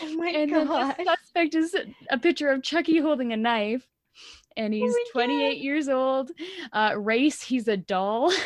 Oh 0.01 0.14
my 0.16 0.30
and 0.30 0.51
then 0.51 0.66
god. 0.66 0.95
the 0.97 1.03
suspect 1.03 1.53
is 1.53 1.76
a 2.09 2.18
picture 2.18 2.49
of 2.49 2.64
Chucky 2.64 2.97
holding 2.99 3.34
a 3.34 3.38
knife. 3.38 3.88
And 4.57 4.74
he's 4.74 4.91
my 5.14 5.26
28 5.26 5.59
years 5.59 5.89
old. 5.89 6.32
Uh, 6.72 6.95
race, 6.97 7.43
he's 7.43 7.68
a 7.68 7.78
doll. 7.78 8.32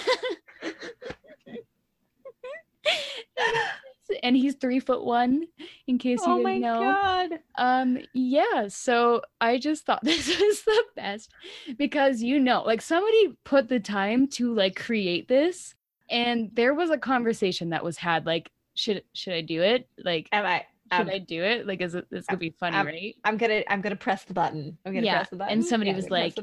and 4.23 4.35
he's 4.35 4.55
three 4.55 4.79
foot 4.79 5.03
one, 5.05 5.45
in 5.87 5.97
case 5.97 6.25
you 6.25 6.33
Oh 6.33 6.37
didn't 6.37 6.43
my 6.43 6.59
know. 6.61 6.77
god. 6.79 7.39
Um, 7.57 7.97
yeah, 8.13 8.67
so 8.67 9.21
I 9.41 9.57
just 9.57 9.85
thought 9.85 9.99
this 10.03 10.27
was 10.27 10.63
the 10.63 10.83
best 10.95 11.31
because 11.77 12.21
you 12.21 12.39
know, 12.39 12.63
like 12.63 12.81
somebody 12.81 13.37
put 13.43 13.67
the 13.69 13.79
time 13.79 14.27
to 14.29 14.53
like 14.53 14.75
create 14.75 15.27
this, 15.27 15.75
and 16.09 16.49
there 16.53 16.73
was 16.73 16.89
a 16.89 16.97
conversation 16.97 17.69
that 17.69 17.83
was 17.83 17.97
had, 17.97 18.25
like, 18.25 18.51
should 18.75 19.03
should 19.13 19.33
I 19.33 19.41
do 19.41 19.61
it? 19.61 19.87
Like, 20.03 20.29
Am 20.31 20.45
I 20.45 20.65
should 20.91 21.01
um, 21.07 21.09
I 21.09 21.19
do 21.19 21.43
it? 21.43 21.67
Like, 21.67 21.81
is 21.81 21.95
it 21.95 22.07
this 22.09 22.27
gonna 22.27 22.37
be 22.39 22.55
funny, 22.59 22.77
um, 22.77 22.85
right? 22.85 23.15
I'm 23.23 23.37
gonna 23.37 23.63
I'm 23.67 23.81
gonna 23.81 23.95
press 23.95 24.23
the 24.23 24.33
button. 24.33 24.77
I'm 24.85 24.93
gonna 24.93 25.05
Yeah, 25.05 25.17
press 25.17 25.29
the 25.29 25.35
button. 25.37 25.53
and 25.55 25.65
somebody 25.65 25.91
Yeah, 25.91 25.97
was 25.97 26.09
like. 26.09 26.33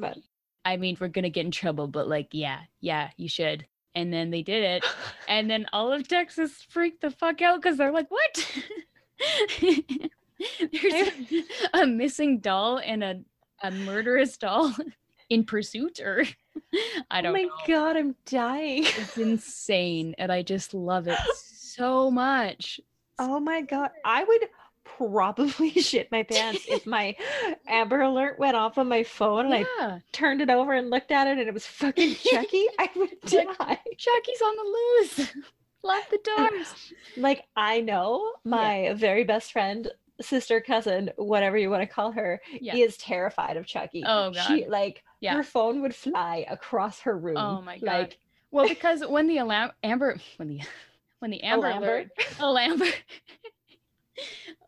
I 0.66 0.78
mean, 0.78 0.96
we're 0.98 1.08
gonna 1.08 1.28
get 1.28 1.44
in 1.44 1.50
trouble, 1.50 1.88
but 1.88 2.08
like, 2.08 2.28
yeah, 2.32 2.60
yeah, 2.80 3.10
you 3.18 3.28
should. 3.28 3.66
And 3.94 4.12
then 4.12 4.30
they 4.30 4.42
did 4.42 4.64
it, 4.64 4.84
and 5.28 5.48
then 5.48 5.66
all 5.72 5.92
of 5.92 6.08
Texas 6.08 6.52
freaked 6.68 7.00
the 7.00 7.10
fuck 7.10 7.40
out 7.42 7.62
because 7.62 7.78
they're 7.78 7.92
like, 7.92 8.10
"What? 8.10 8.60
There's 9.60 11.10
a, 11.72 11.82
a 11.82 11.86
missing 11.86 12.40
doll 12.40 12.78
and 12.78 13.04
a 13.04 13.20
a 13.62 13.70
murderous 13.70 14.36
doll 14.36 14.74
in 15.30 15.44
pursuit, 15.44 16.00
or 16.00 16.24
I 17.10 17.20
oh 17.20 17.22
don't 17.22 17.22
know. 17.22 17.28
Oh 17.28 17.32
my 17.32 17.42
know. 17.42 17.50
god, 17.66 17.96
I'm 17.96 18.14
dying. 18.26 18.84
It's 18.84 19.16
insane, 19.16 20.14
and 20.18 20.30
I 20.30 20.42
just 20.42 20.74
love 20.74 21.08
it 21.08 21.18
so 21.34 22.10
much. 22.10 22.80
Oh 23.18 23.40
my 23.40 23.62
god. 23.62 23.90
I 24.04 24.24
would 24.24 24.48
probably 24.84 25.70
shit 25.80 26.10
my 26.12 26.22
pants 26.22 26.64
if 26.68 26.86
my 26.86 27.16
Amber 27.66 28.00
Alert 28.02 28.38
went 28.38 28.56
off 28.56 28.78
on 28.78 28.88
my 28.88 29.02
phone 29.02 29.52
and 29.52 29.66
I 29.80 30.02
turned 30.12 30.40
it 30.40 30.50
over 30.50 30.72
and 30.72 30.90
looked 30.90 31.10
at 31.10 31.26
it 31.26 31.38
and 31.38 31.48
it 31.48 31.54
was 31.54 31.66
fucking 31.66 32.14
Chucky. 32.16 32.66
I 32.78 32.88
would 32.96 33.10
Like- 33.32 33.58
die. 33.58 33.78
Chucky's 33.96 34.42
on 34.42 34.56
the 34.56 35.18
loose. 35.18 35.32
Lock 35.82 36.08
the 36.10 36.18
doors. 36.36 36.74
Like 37.16 37.44
I 37.56 37.80
know 37.80 38.32
my 38.44 38.94
very 38.96 39.24
best 39.24 39.52
friend, 39.52 39.90
sister, 40.20 40.60
cousin, 40.60 41.10
whatever 41.16 41.58
you 41.58 41.68
want 41.70 41.82
to 41.82 41.86
call 41.86 42.12
her, 42.12 42.40
Yeah. 42.60 42.76
is 42.76 42.96
terrified 42.96 43.56
of 43.58 43.66
Chucky. 43.66 44.02
Oh, 44.06 44.32
She 44.46 44.66
like 44.66 45.02
Yeah. 45.20 45.34
her 45.34 45.42
phone 45.42 45.82
would 45.82 45.94
fly 45.94 46.46
across 46.48 47.00
her 47.00 47.16
room. 47.18 47.36
Oh 47.36 47.60
my 47.60 47.78
god. 47.78 47.86
Like 47.86 48.18
well, 48.50 48.68
because 48.68 49.04
when 49.04 49.26
the 49.26 49.38
alarm 49.38 49.72
Amber 49.82 50.16
when 50.36 50.48
the 50.48 50.60
when 51.18 51.30
the 51.30 51.42
Amber 51.42 51.66
Amber. 51.66 52.06
alert 52.40 52.70
Amber 52.70 52.86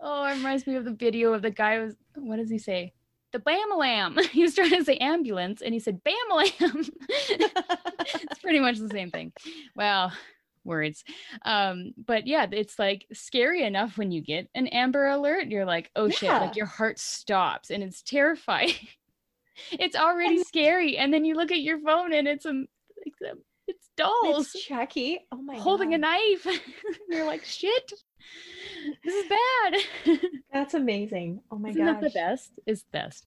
oh 0.00 0.24
it 0.24 0.34
reminds 0.36 0.66
me 0.66 0.76
of 0.76 0.84
the 0.84 0.92
video 0.92 1.32
of 1.32 1.42
the 1.42 1.50
guy 1.50 1.78
was 1.78 1.94
what 2.14 2.36
does 2.36 2.50
he 2.50 2.58
say? 2.58 2.92
The 3.32 3.38
bam 3.40 4.16
he 4.32 4.42
was 4.42 4.54
trying 4.54 4.70
to 4.70 4.84
say 4.84 4.96
ambulance 4.96 5.62
and 5.62 5.74
he 5.74 5.80
said 5.80 6.02
bam 6.04 6.14
it's 6.30 8.38
pretty 8.40 8.60
much 8.60 8.78
the 8.78 8.88
same 8.88 9.10
thing. 9.10 9.32
Wow 9.74 10.10
words. 10.64 11.04
Um 11.44 11.92
but 11.96 12.26
yeah 12.26 12.46
it's 12.50 12.78
like 12.78 13.06
scary 13.12 13.62
enough 13.62 13.96
when 13.96 14.10
you 14.10 14.20
get 14.20 14.48
an 14.54 14.66
amber 14.68 15.06
alert 15.06 15.46
you're 15.46 15.64
like 15.64 15.90
oh 15.94 16.08
shit 16.08 16.24
Yeah. 16.24 16.40
like 16.40 16.56
your 16.56 16.66
heart 16.66 16.98
stops 16.98 17.70
and 17.70 17.82
it's 17.82 18.02
terrifying. 18.02 18.72
It's 19.72 19.96
already 19.96 20.44
scary 20.44 20.98
and 20.98 21.14
then 21.14 21.24
you 21.24 21.34
look 21.34 21.50
at 21.50 21.62
your 21.62 21.80
phone 21.80 22.12
and 22.12 22.28
it's 22.28 22.44
a 22.44 22.50
like 22.52 23.14
the, 23.20 23.38
it's 23.68 23.90
dolls 23.96 24.54
it's 24.54 24.64
Chucky. 24.64 25.26
Oh 25.32 25.36
my 25.42 25.54
God. 25.54 25.62
holding 25.62 25.94
a 25.94 25.98
god. 25.98 26.08
knife 26.08 26.46
you're 27.08 27.24
like 27.26 27.44
shit 27.44 27.92
this 29.04 29.14
is 29.14 29.28
bad 29.28 30.18
That's 30.52 30.74
amazing. 30.74 31.40
Oh 31.50 31.58
my 31.58 31.72
that 31.72 32.00
the 32.00 32.10
best 32.10 32.52
is 32.66 32.84
best 32.92 33.26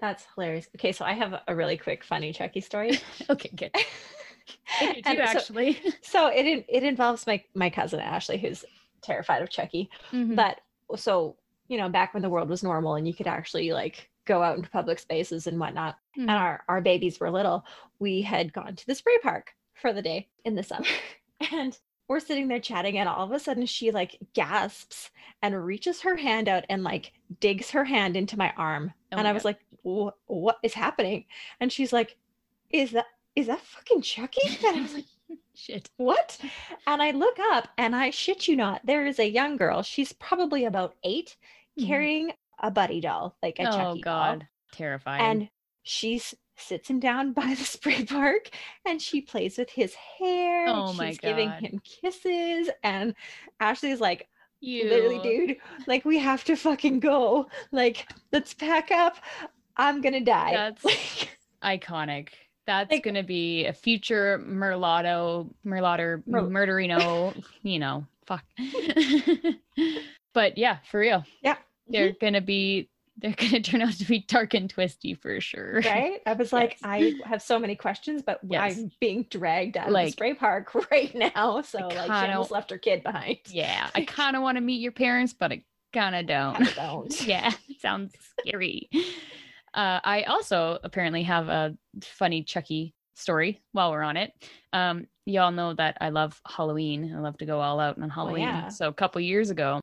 That's 0.00 0.26
hilarious. 0.34 0.68
Okay, 0.76 0.92
so 0.92 1.04
I 1.04 1.12
have 1.12 1.34
a 1.46 1.54
really 1.54 1.76
quick 1.76 2.04
funny 2.04 2.32
Chucky 2.32 2.60
story. 2.60 2.98
okay 3.28 3.50
good 3.54 3.72
do 3.74 5.02
so- 5.04 5.10
actually 5.22 5.78
so 6.02 6.26
it 6.28 6.64
it 6.68 6.82
involves 6.82 7.26
my 7.26 7.42
my 7.54 7.70
cousin 7.70 8.00
Ashley, 8.00 8.38
who's 8.38 8.64
terrified 9.02 9.42
of 9.42 9.50
Chucky. 9.50 9.90
Mhm. 10.12 10.36
But 10.36 10.60
so 10.96 11.36
you 11.68 11.78
know, 11.78 11.88
back 11.88 12.12
when 12.14 12.22
the 12.22 12.28
world 12.30 12.48
was 12.48 12.62
normal 12.64 12.96
and 12.96 13.06
you 13.06 13.14
could 13.14 13.28
actually 13.28 13.72
like 13.72 14.10
go 14.24 14.42
out 14.42 14.56
into 14.56 14.68
public 14.70 14.98
spaces 14.98 15.46
and 15.46 15.58
whatnot, 15.60 15.96
Mhm. 16.18 16.22
and 16.22 16.30
our 16.30 16.64
our 16.68 16.80
babies 16.80 17.20
were 17.20 17.30
little, 17.30 17.64
we 18.00 18.22
had 18.22 18.52
gone 18.52 18.74
to 18.76 18.86
the 18.86 18.94
spray 18.94 19.18
park 19.22 19.52
for 19.80 19.92
the 19.92 20.02
day 20.02 20.28
in 20.44 20.54
the 20.54 20.62
summer, 20.62 20.86
and 21.52 21.78
we're 22.08 22.20
sitting 22.20 22.48
there 22.48 22.60
chatting, 22.60 22.98
and 22.98 23.08
all 23.08 23.24
of 23.24 23.32
a 23.32 23.38
sudden 23.38 23.66
she 23.66 23.90
like 23.90 24.18
gasps 24.34 25.10
and 25.42 25.64
reaches 25.64 26.00
her 26.02 26.16
hand 26.16 26.48
out 26.48 26.64
and 26.68 26.82
like 26.82 27.12
digs 27.40 27.70
her 27.70 27.84
hand 27.84 28.16
into 28.16 28.36
my 28.36 28.52
arm. 28.56 28.92
Oh 29.12 29.16
and 29.16 29.24
my 29.24 29.30
I 29.30 29.32
was 29.32 29.42
God. 29.42 29.48
like, 29.50 29.58
what 30.26 30.58
is 30.62 30.74
happening? 30.74 31.24
And 31.60 31.72
she's 31.72 31.92
like, 31.92 32.16
is 32.70 32.90
that 32.92 33.06
is 33.36 33.46
that 33.46 33.60
fucking 33.60 34.02
Chucky? 34.02 34.40
And 34.66 34.76
I 34.78 34.82
was 34.82 34.94
like, 34.94 35.04
Shit. 35.54 35.88
what? 35.98 36.38
And 36.86 37.00
I 37.02 37.12
look 37.12 37.38
up 37.52 37.68
and 37.78 37.94
I 37.94 38.10
shit 38.10 38.48
you 38.48 38.56
not, 38.56 38.84
there 38.84 39.06
is 39.06 39.18
a 39.18 39.28
young 39.30 39.56
girl. 39.56 39.82
She's 39.82 40.12
probably 40.12 40.64
about 40.64 40.94
8 41.04 41.36
Mhm. 41.78 41.86
carrying 41.86 42.32
a 42.60 42.70
buddy 42.70 43.00
doll, 43.00 43.36
like 43.42 43.58
a 43.60 43.62
Oh 43.62 43.70
Chucky 43.70 43.78
doll. 43.78 43.92
Oh 43.92 44.00
god. 44.00 44.48
Terrifying. 44.72 45.22
And 45.22 45.48
she 45.84 46.16
s- 46.16 46.34
sits 46.60 46.88
him 46.88 47.00
down 47.00 47.32
by 47.34 47.54
the 47.54 47.64
spray 47.64 48.04
park 48.04 48.50
and 48.86 49.00
she 49.00 49.20
plays 49.20 49.58
with 49.58 49.70
his 49.70 49.94
hair. 49.94 50.66
Oh 50.68 50.92
my 50.92 51.10
she's 51.10 51.18
giving 51.18 51.50
him 51.50 51.80
kisses. 51.84 52.70
And 52.82 53.14
Ashley's 53.60 54.00
like, 54.00 54.28
you 54.60 54.88
literally, 54.88 55.18
dude, 55.20 55.56
like 55.86 56.04
we 56.04 56.18
have 56.18 56.44
to 56.44 56.56
fucking 56.56 57.00
go. 57.00 57.48
Like, 57.72 58.06
let's 58.30 58.52
pack 58.52 58.90
up. 58.90 59.16
I'm 59.76 60.00
gonna 60.00 60.20
die. 60.20 60.52
That's 60.52 60.84
Like, 61.62 61.82
iconic. 61.82 62.28
That's 62.66 62.90
Like- 62.90 63.02
gonna 63.02 63.22
be 63.22 63.66
a 63.66 63.72
future 63.72 64.38
Merlotto, 64.38 65.48
Merlotter, 65.64 66.22
Mer- 66.26 66.42
Murderino, 66.42 67.42
you 67.62 67.78
know, 67.78 68.06
fuck. 68.26 68.44
but 70.34 70.58
yeah, 70.58 70.78
for 70.90 71.00
real. 71.00 71.24
Yeah. 71.42 71.56
They're 71.88 72.10
mm-hmm. 72.10 72.24
gonna 72.24 72.40
be 72.40 72.88
they're 73.20 73.34
gonna 73.36 73.60
turn 73.62 73.82
out 73.82 73.92
to 73.94 74.04
be 74.04 74.20
dark 74.20 74.54
and 74.54 74.68
twisty 74.70 75.14
for 75.14 75.40
sure. 75.40 75.80
right? 75.84 76.20
I 76.26 76.32
was 76.34 76.52
like, 76.52 76.72
Yes. 76.72 76.80
I 76.82 77.12
have 77.26 77.42
so 77.42 77.58
many 77.58 77.76
questions, 77.76 78.22
but 78.22 78.40
Yes. 78.48 78.78
I'm 78.78 78.90
being 79.00 79.26
dragged 79.30 79.76
out 79.76 79.88
of 79.88 79.92
the 79.94 80.10
spray 80.10 80.34
park 80.34 80.74
right 80.90 81.14
now. 81.14 81.62
So 81.62 81.78
like 81.78 81.92
she 81.92 81.96
kinda- 81.98 82.32
almost 82.32 82.50
left 82.50 82.70
her 82.70 82.78
kid 82.78 83.02
behind. 83.02 83.38
Yeah. 83.48 83.88
I 83.94 84.04
kinda 84.04 84.40
wanna 84.40 84.60
meet 84.60 84.80
your 84.80 84.92
parents, 84.92 85.32
but 85.32 85.52
I 85.52 85.62
kinda 85.92 86.22
don't. 86.22 86.54
Kinda 86.56 86.72
don't. 86.74 87.26
yeah, 87.26 87.52
sounds 87.80 88.14
scary. 88.40 88.88
Uh, 89.72 90.00
I 90.02 90.22
also 90.24 90.78
apparently 90.82 91.22
have 91.24 91.48
a 91.48 91.76
funny 92.02 92.42
Chucky 92.42 92.94
story 93.14 93.60
while 93.72 93.90
we're 93.92 94.02
on 94.02 94.16
it. 94.16 94.32
Um, 94.72 95.06
y'all 95.26 95.52
know 95.52 95.74
that 95.74 95.96
I 96.00 96.08
love 96.08 96.40
Halloween. 96.46 97.14
I 97.14 97.20
love 97.20 97.38
to 97.38 97.44
go 97.46 97.60
all 97.60 97.78
out 97.78 98.00
on 98.00 98.08
Halloween. 98.10 98.42
yeah. 98.42 98.68
So 98.68 98.88
a 98.88 98.92
couple 98.92 99.20
years 99.20 99.50
ago, 99.50 99.80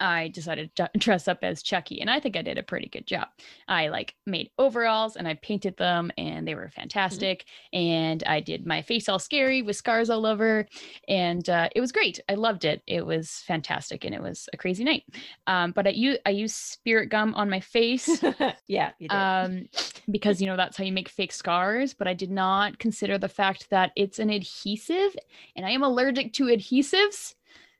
I 0.00 0.28
decided 0.28 0.74
to 0.76 0.90
dress 0.98 1.28
up 1.28 1.38
as 1.42 1.62
Chucky, 1.62 2.00
and 2.00 2.10
I 2.10 2.20
think 2.20 2.36
I 2.36 2.42
did 2.42 2.58
a 2.58 2.62
pretty 2.62 2.88
good 2.88 3.06
job. 3.06 3.28
I 3.68 3.88
like 3.88 4.14
made 4.26 4.50
overalls 4.58 5.16
and 5.16 5.26
I 5.26 5.34
painted 5.34 5.76
them, 5.76 6.10
and 6.16 6.46
they 6.46 6.54
were 6.54 6.70
fantastic. 6.70 7.44
And 7.72 8.22
I 8.26 8.40
did 8.40 8.66
my 8.66 8.82
face 8.82 9.08
all 9.08 9.18
scary 9.18 9.62
with 9.62 9.76
scars 9.76 10.10
all 10.10 10.26
over, 10.26 10.66
and 11.08 11.48
uh, 11.48 11.68
it 11.74 11.80
was 11.80 11.92
great. 11.92 12.20
I 12.28 12.34
loved 12.34 12.64
it. 12.64 12.82
It 12.86 13.04
was 13.04 13.42
fantastic, 13.46 14.04
and 14.04 14.14
it 14.14 14.22
was 14.22 14.48
a 14.52 14.56
crazy 14.56 14.84
night. 14.84 15.04
Um, 15.46 15.72
but 15.72 15.86
I 15.86 15.90
use 15.90 16.18
I 16.26 16.46
spirit 16.46 17.08
gum 17.08 17.34
on 17.34 17.50
my 17.50 17.60
face 17.60 18.22
yeah, 18.66 18.92
you 18.98 19.08
um, 19.10 19.68
because 20.10 20.40
you 20.40 20.46
know 20.46 20.56
that's 20.56 20.76
how 20.76 20.84
you 20.84 20.92
make 20.92 21.08
fake 21.08 21.32
scars. 21.32 21.94
But 21.94 22.08
I 22.08 22.14
did 22.14 22.30
not 22.30 22.78
consider 22.78 23.18
the 23.18 23.28
fact 23.28 23.70
that 23.70 23.92
it's 23.96 24.18
an 24.18 24.30
adhesive, 24.30 25.16
and 25.54 25.66
I 25.66 25.70
am 25.70 25.82
allergic 25.82 26.32
to 26.34 26.44
adhesives. 26.44 27.34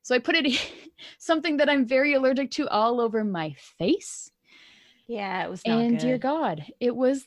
So 0.06 0.14
I 0.14 0.20
put 0.20 0.36
it 0.36 0.72
something 1.18 1.56
that 1.56 1.68
I'm 1.68 1.84
very 1.84 2.14
allergic 2.14 2.52
to 2.52 2.68
all 2.68 3.00
over 3.00 3.24
my 3.24 3.56
face. 3.76 4.30
yeah, 5.08 5.44
it 5.44 5.50
was 5.50 5.66
not 5.66 5.80
and 5.80 5.98
good. 5.98 6.06
dear 6.06 6.16
God, 6.16 6.64
it 6.78 6.94
was 6.94 7.26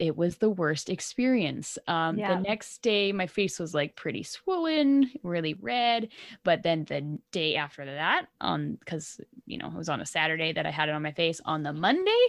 it 0.00 0.16
was 0.16 0.38
the 0.38 0.50
worst 0.50 0.90
experience. 0.90 1.78
Um, 1.86 2.18
Yeah. 2.18 2.34
The 2.34 2.40
next 2.40 2.82
day, 2.82 3.12
my 3.12 3.28
face 3.28 3.60
was 3.60 3.74
like 3.74 3.94
pretty 3.94 4.24
swollen, 4.24 5.12
really 5.22 5.54
red. 5.54 6.08
But 6.42 6.64
then 6.64 6.84
the 6.84 7.20
day 7.30 7.54
after 7.54 7.84
that, 7.84 8.26
on 8.40 8.74
because 8.80 9.20
you 9.46 9.58
know 9.58 9.68
it 9.68 9.76
was 9.76 9.88
on 9.88 10.00
a 10.00 10.06
Saturday 10.06 10.52
that 10.52 10.66
I 10.66 10.72
had 10.72 10.88
it 10.88 10.96
on 10.96 11.02
my 11.02 11.12
face. 11.12 11.40
On 11.44 11.62
the 11.62 11.72
Monday, 11.72 12.26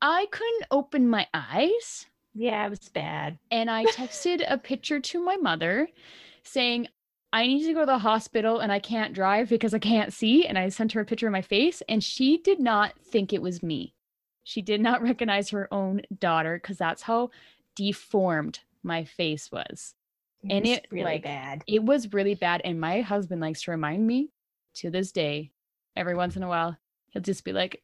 I 0.00 0.28
couldn't 0.30 0.64
open 0.70 1.10
my 1.10 1.26
eyes, 1.34 2.06
yeah, 2.34 2.64
it 2.64 2.70
was 2.70 2.88
bad. 2.88 3.38
and 3.50 3.70
I 3.70 3.84
texted 3.84 4.42
a 4.48 4.56
picture 4.56 4.98
to 4.98 5.22
my 5.22 5.36
mother 5.36 5.88
saying. 6.42 6.88
I 7.32 7.46
need 7.46 7.64
to 7.64 7.72
go 7.72 7.80
to 7.80 7.86
the 7.86 7.98
hospital 7.98 8.58
and 8.58 8.70
I 8.70 8.78
can't 8.78 9.14
drive 9.14 9.48
because 9.48 9.72
I 9.72 9.78
can't 9.78 10.12
see. 10.12 10.46
And 10.46 10.58
I 10.58 10.68
sent 10.68 10.92
her 10.92 11.00
a 11.00 11.04
picture 11.04 11.26
of 11.26 11.32
my 11.32 11.42
face, 11.42 11.82
and 11.88 12.04
she 12.04 12.38
did 12.38 12.60
not 12.60 12.92
think 13.10 13.32
it 13.32 13.42
was 13.42 13.62
me. 13.62 13.94
She 14.44 14.60
did 14.60 14.80
not 14.80 15.02
recognize 15.02 15.50
her 15.50 15.72
own 15.72 16.02
daughter 16.18 16.58
because 16.60 16.78
that's 16.78 17.02
how 17.02 17.30
deformed 17.74 18.60
my 18.82 19.04
face 19.04 19.50
was. 19.50 19.94
And 20.48 20.62
was 20.62 20.70
it, 20.70 20.86
really 20.90 21.04
like, 21.04 21.22
bad. 21.22 21.62
It 21.66 21.84
was 21.84 22.12
really 22.12 22.34
bad. 22.34 22.62
And 22.64 22.80
my 22.80 23.00
husband 23.00 23.40
likes 23.40 23.62
to 23.62 23.70
remind 23.70 24.06
me 24.06 24.30
to 24.74 24.90
this 24.90 25.12
day, 25.12 25.52
every 25.96 26.16
once 26.16 26.36
in 26.36 26.42
a 26.42 26.48
while, 26.48 26.76
he'll 27.10 27.22
just 27.22 27.44
be 27.44 27.52
like, 27.52 27.82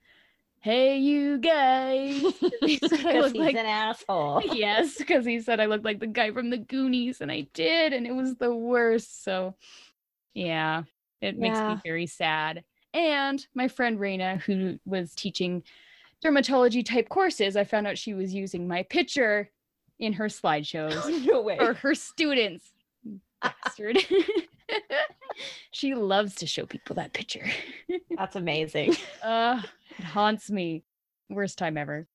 Hey, 0.60 0.98
you 0.98 1.38
guys. 1.38 2.22
He 2.60 2.76
said 2.78 3.06
I 3.06 3.20
like 3.20 3.54
an 3.54 3.64
asshole. 3.64 4.42
yes, 4.52 4.98
because 4.98 5.24
he 5.24 5.40
said 5.40 5.60
I 5.60 5.66
looked 5.66 5.84
like 5.84 6.00
the 6.00 6.06
guy 6.06 6.32
from 6.32 6.50
the 6.50 6.58
Goonies, 6.58 7.20
and 7.20 7.30
I 7.32 7.46
did, 7.54 7.92
and 7.92 8.06
it 8.06 8.14
was 8.14 8.34
the 8.34 8.54
worst. 8.54 9.24
So, 9.24 9.54
yeah, 10.34 10.82
it 11.22 11.38
makes 11.38 11.58
me 11.60 11.76
very 11.84 12.06
sad. 12.06 12.64
And 12.92 13.44
my 13.54 13.68
friend 13.68 13.98
Raina, 13.98 14.40
who 14.42 14.78
was 14.84 15.14
teaching 15.14 15.62
dermatology 16.22 16.84
type 16.84 17.08
courses, 17.08 17.56
I 17.56 17.64
found 17.64 17.86
out 17.86 17.96
she 17.96 18.12
was 18.12 18.34
using 18.34 18.68
my 18.68 18.82
picture 18.82 19.50
in 19.98 20.12
her 20.14 20.26
slideshows 20.28 21.24
no 21.24 21.40
way. 21.40 21.56
for 21.56 21.72
her 21.74 21.94
students. 21.94 22.72
Bastard. 23.40 23.98
she 25.70 25.94
loves 25.94 26.34
to 26.36 26.46
show 26.46 26.66
people 26.66 26.96
that 26.96 27.12
picture. 27.12 27.46
That's 28.16 28.36
amazing. 28.36 28.96
uh, 29.22 29.62
it 29.98 30.04
haunts 30.04 30.50
me. 30.50 30.84
Worst 31.28 31.58
time 31.58 31.76
ever. 31.76 32.06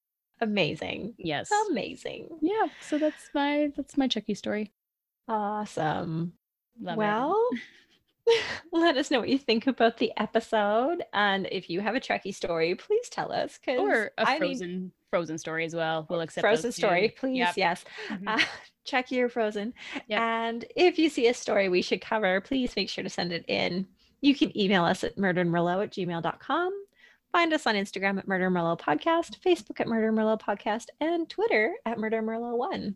Amazing. 0.42 1.14
Yes. 1.18 1.50
Amazing. 1.70 2.28
yeah 2.42 2.66
so 2.82 2.98
that's 2.98 3.30
my 3.34 3.70
that's 3.78 3.98
my 3.98 4.08
chucky 4.08 4.34
story 4.34 4.72
Awesome. 5.28 6.34
Love 6.82 6.98
well, 6.98 7.50
let 8.72 8.98
us 8.98 9.12
know 9.12 9.20
what 9.20 9.30
you 9.30 9.38
think 9.38 9.68
about 9.68 9.98
the 9.98 10.12
episode. 10.18 11.04
And 11.14 11.48
if 11.52 11.70
you 11.70 11.82
have 11.82 11.96
a 11.96 12.00
Chucky 12.00 12.32
story, 12.32 12.76
please 12.76 13.10
tell 13.10 13.32
us. 13.32 13.60
Cause 13.64 13.80
or 13.80 14.12
a 14.18 14.28
I 14.28 14.38
frozen 14.38 14.92
frozen 15.10 15.38
story 15.38 15.64
as 15.66 15.76
well 15.76 16.08
we'll 16.10 16.22
accept 16.22 16.44
frozen 16.44 16.72
story, 16.72 17.10
please. 17.18 17.38
Yep. 17.38 17.54
Yes. 17.58 17.86
Mhm. 18.10 18.24
Uh, 18.28 18.44
Chucky 18.86 19.22
or 19.22 19.30
Frozen. 19.30 19.74
Yep. 20.08 20.20
And 20.20 20.66
if 20.76 21.00
you 21.00 21.10
see 21.10 21.28
a 21.28 21.34
story 21.34 21.70
we 21.70 21.82
should 21.82 22.02
cover, 22.02 22.42
please 22.42 22.76
make 22.76 22.90
sure 22.90 23.04
to 23.04 23.10
send 23.10 23.32
it 23.32 23.46
in. 23.48 23.88
You 24.20 24.36
can 24.36 24.58
email 24.60 24.84
us 24.84 25.06
at 25.06 25.16
murdermerlot 25.16 25.84
at 25.84 25.92
gmail.com. 25.92 26.83
Find 27.34 27.52
us 27.52 27.66
on 27.68 27.76
Instagram 27.76 28.18
at 28.20 28.28
Murder 28.28 28.50
Merlot 28.50 28.80
Podcast, 28.80 29.40
Facebook 29.40 29.80
at 29.80 29.88
Murder 29.88 30.14
Merlot 30.14 30.40
Podcast, 30.40 30.86
and 31.02 31.28
Twitter 31.28 31.74
at 31.86 31.98
Murder 31.98 32.22
Merlot1. 32.22 32.94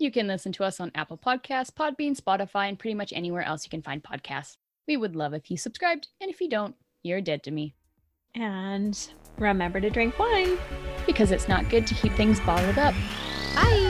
you 0.00 0.10
can 0.10 0.26
listen 0.26 0.52
to 0.52 0.62
us 0.64 0.78
on 0.80 0.90
apple 0.94 1.16
podcasts 1.18 1.72
podbean 1.72 2.14
spotify 2.20 2.68
and 2.68 2.78
pretty 2.78 2.94
much 2.94 3.12
anywhere 3.12 3.42
else 3.42 3.64
you 3.64 3.70
can 3.70 3.82
find 3.82 4.02
podcasts 4.02 4.56
we 4.86 4.96
would 4.96 5.16
love 5.16 5.32
if 5.34 5.50
you 5.50 5.56
subscribed 5.56 6.06
and 6.20 6.30
if 6.30 6.40
you 6.40 6.48
don't 6.48 6.74
you're 7.02 7.20
dead 7.20 7.42
to 7.42 7.50
me 7.50 7.74
And 8.34 8.96
remember 9.38 9.80
to 9.80 9.90
drink 9.90 10.18
wine. 10.18 10.56
because 11.06 11.30
it's 11.32 11.48
not 11.48 11.68
good 11.68 11.86
to 11.88 11.94
keep 11.94 12.12
things 12.12 12.38
bottled 12.40 12.78
up 12.78 12.94
Bye. 13.54 13.87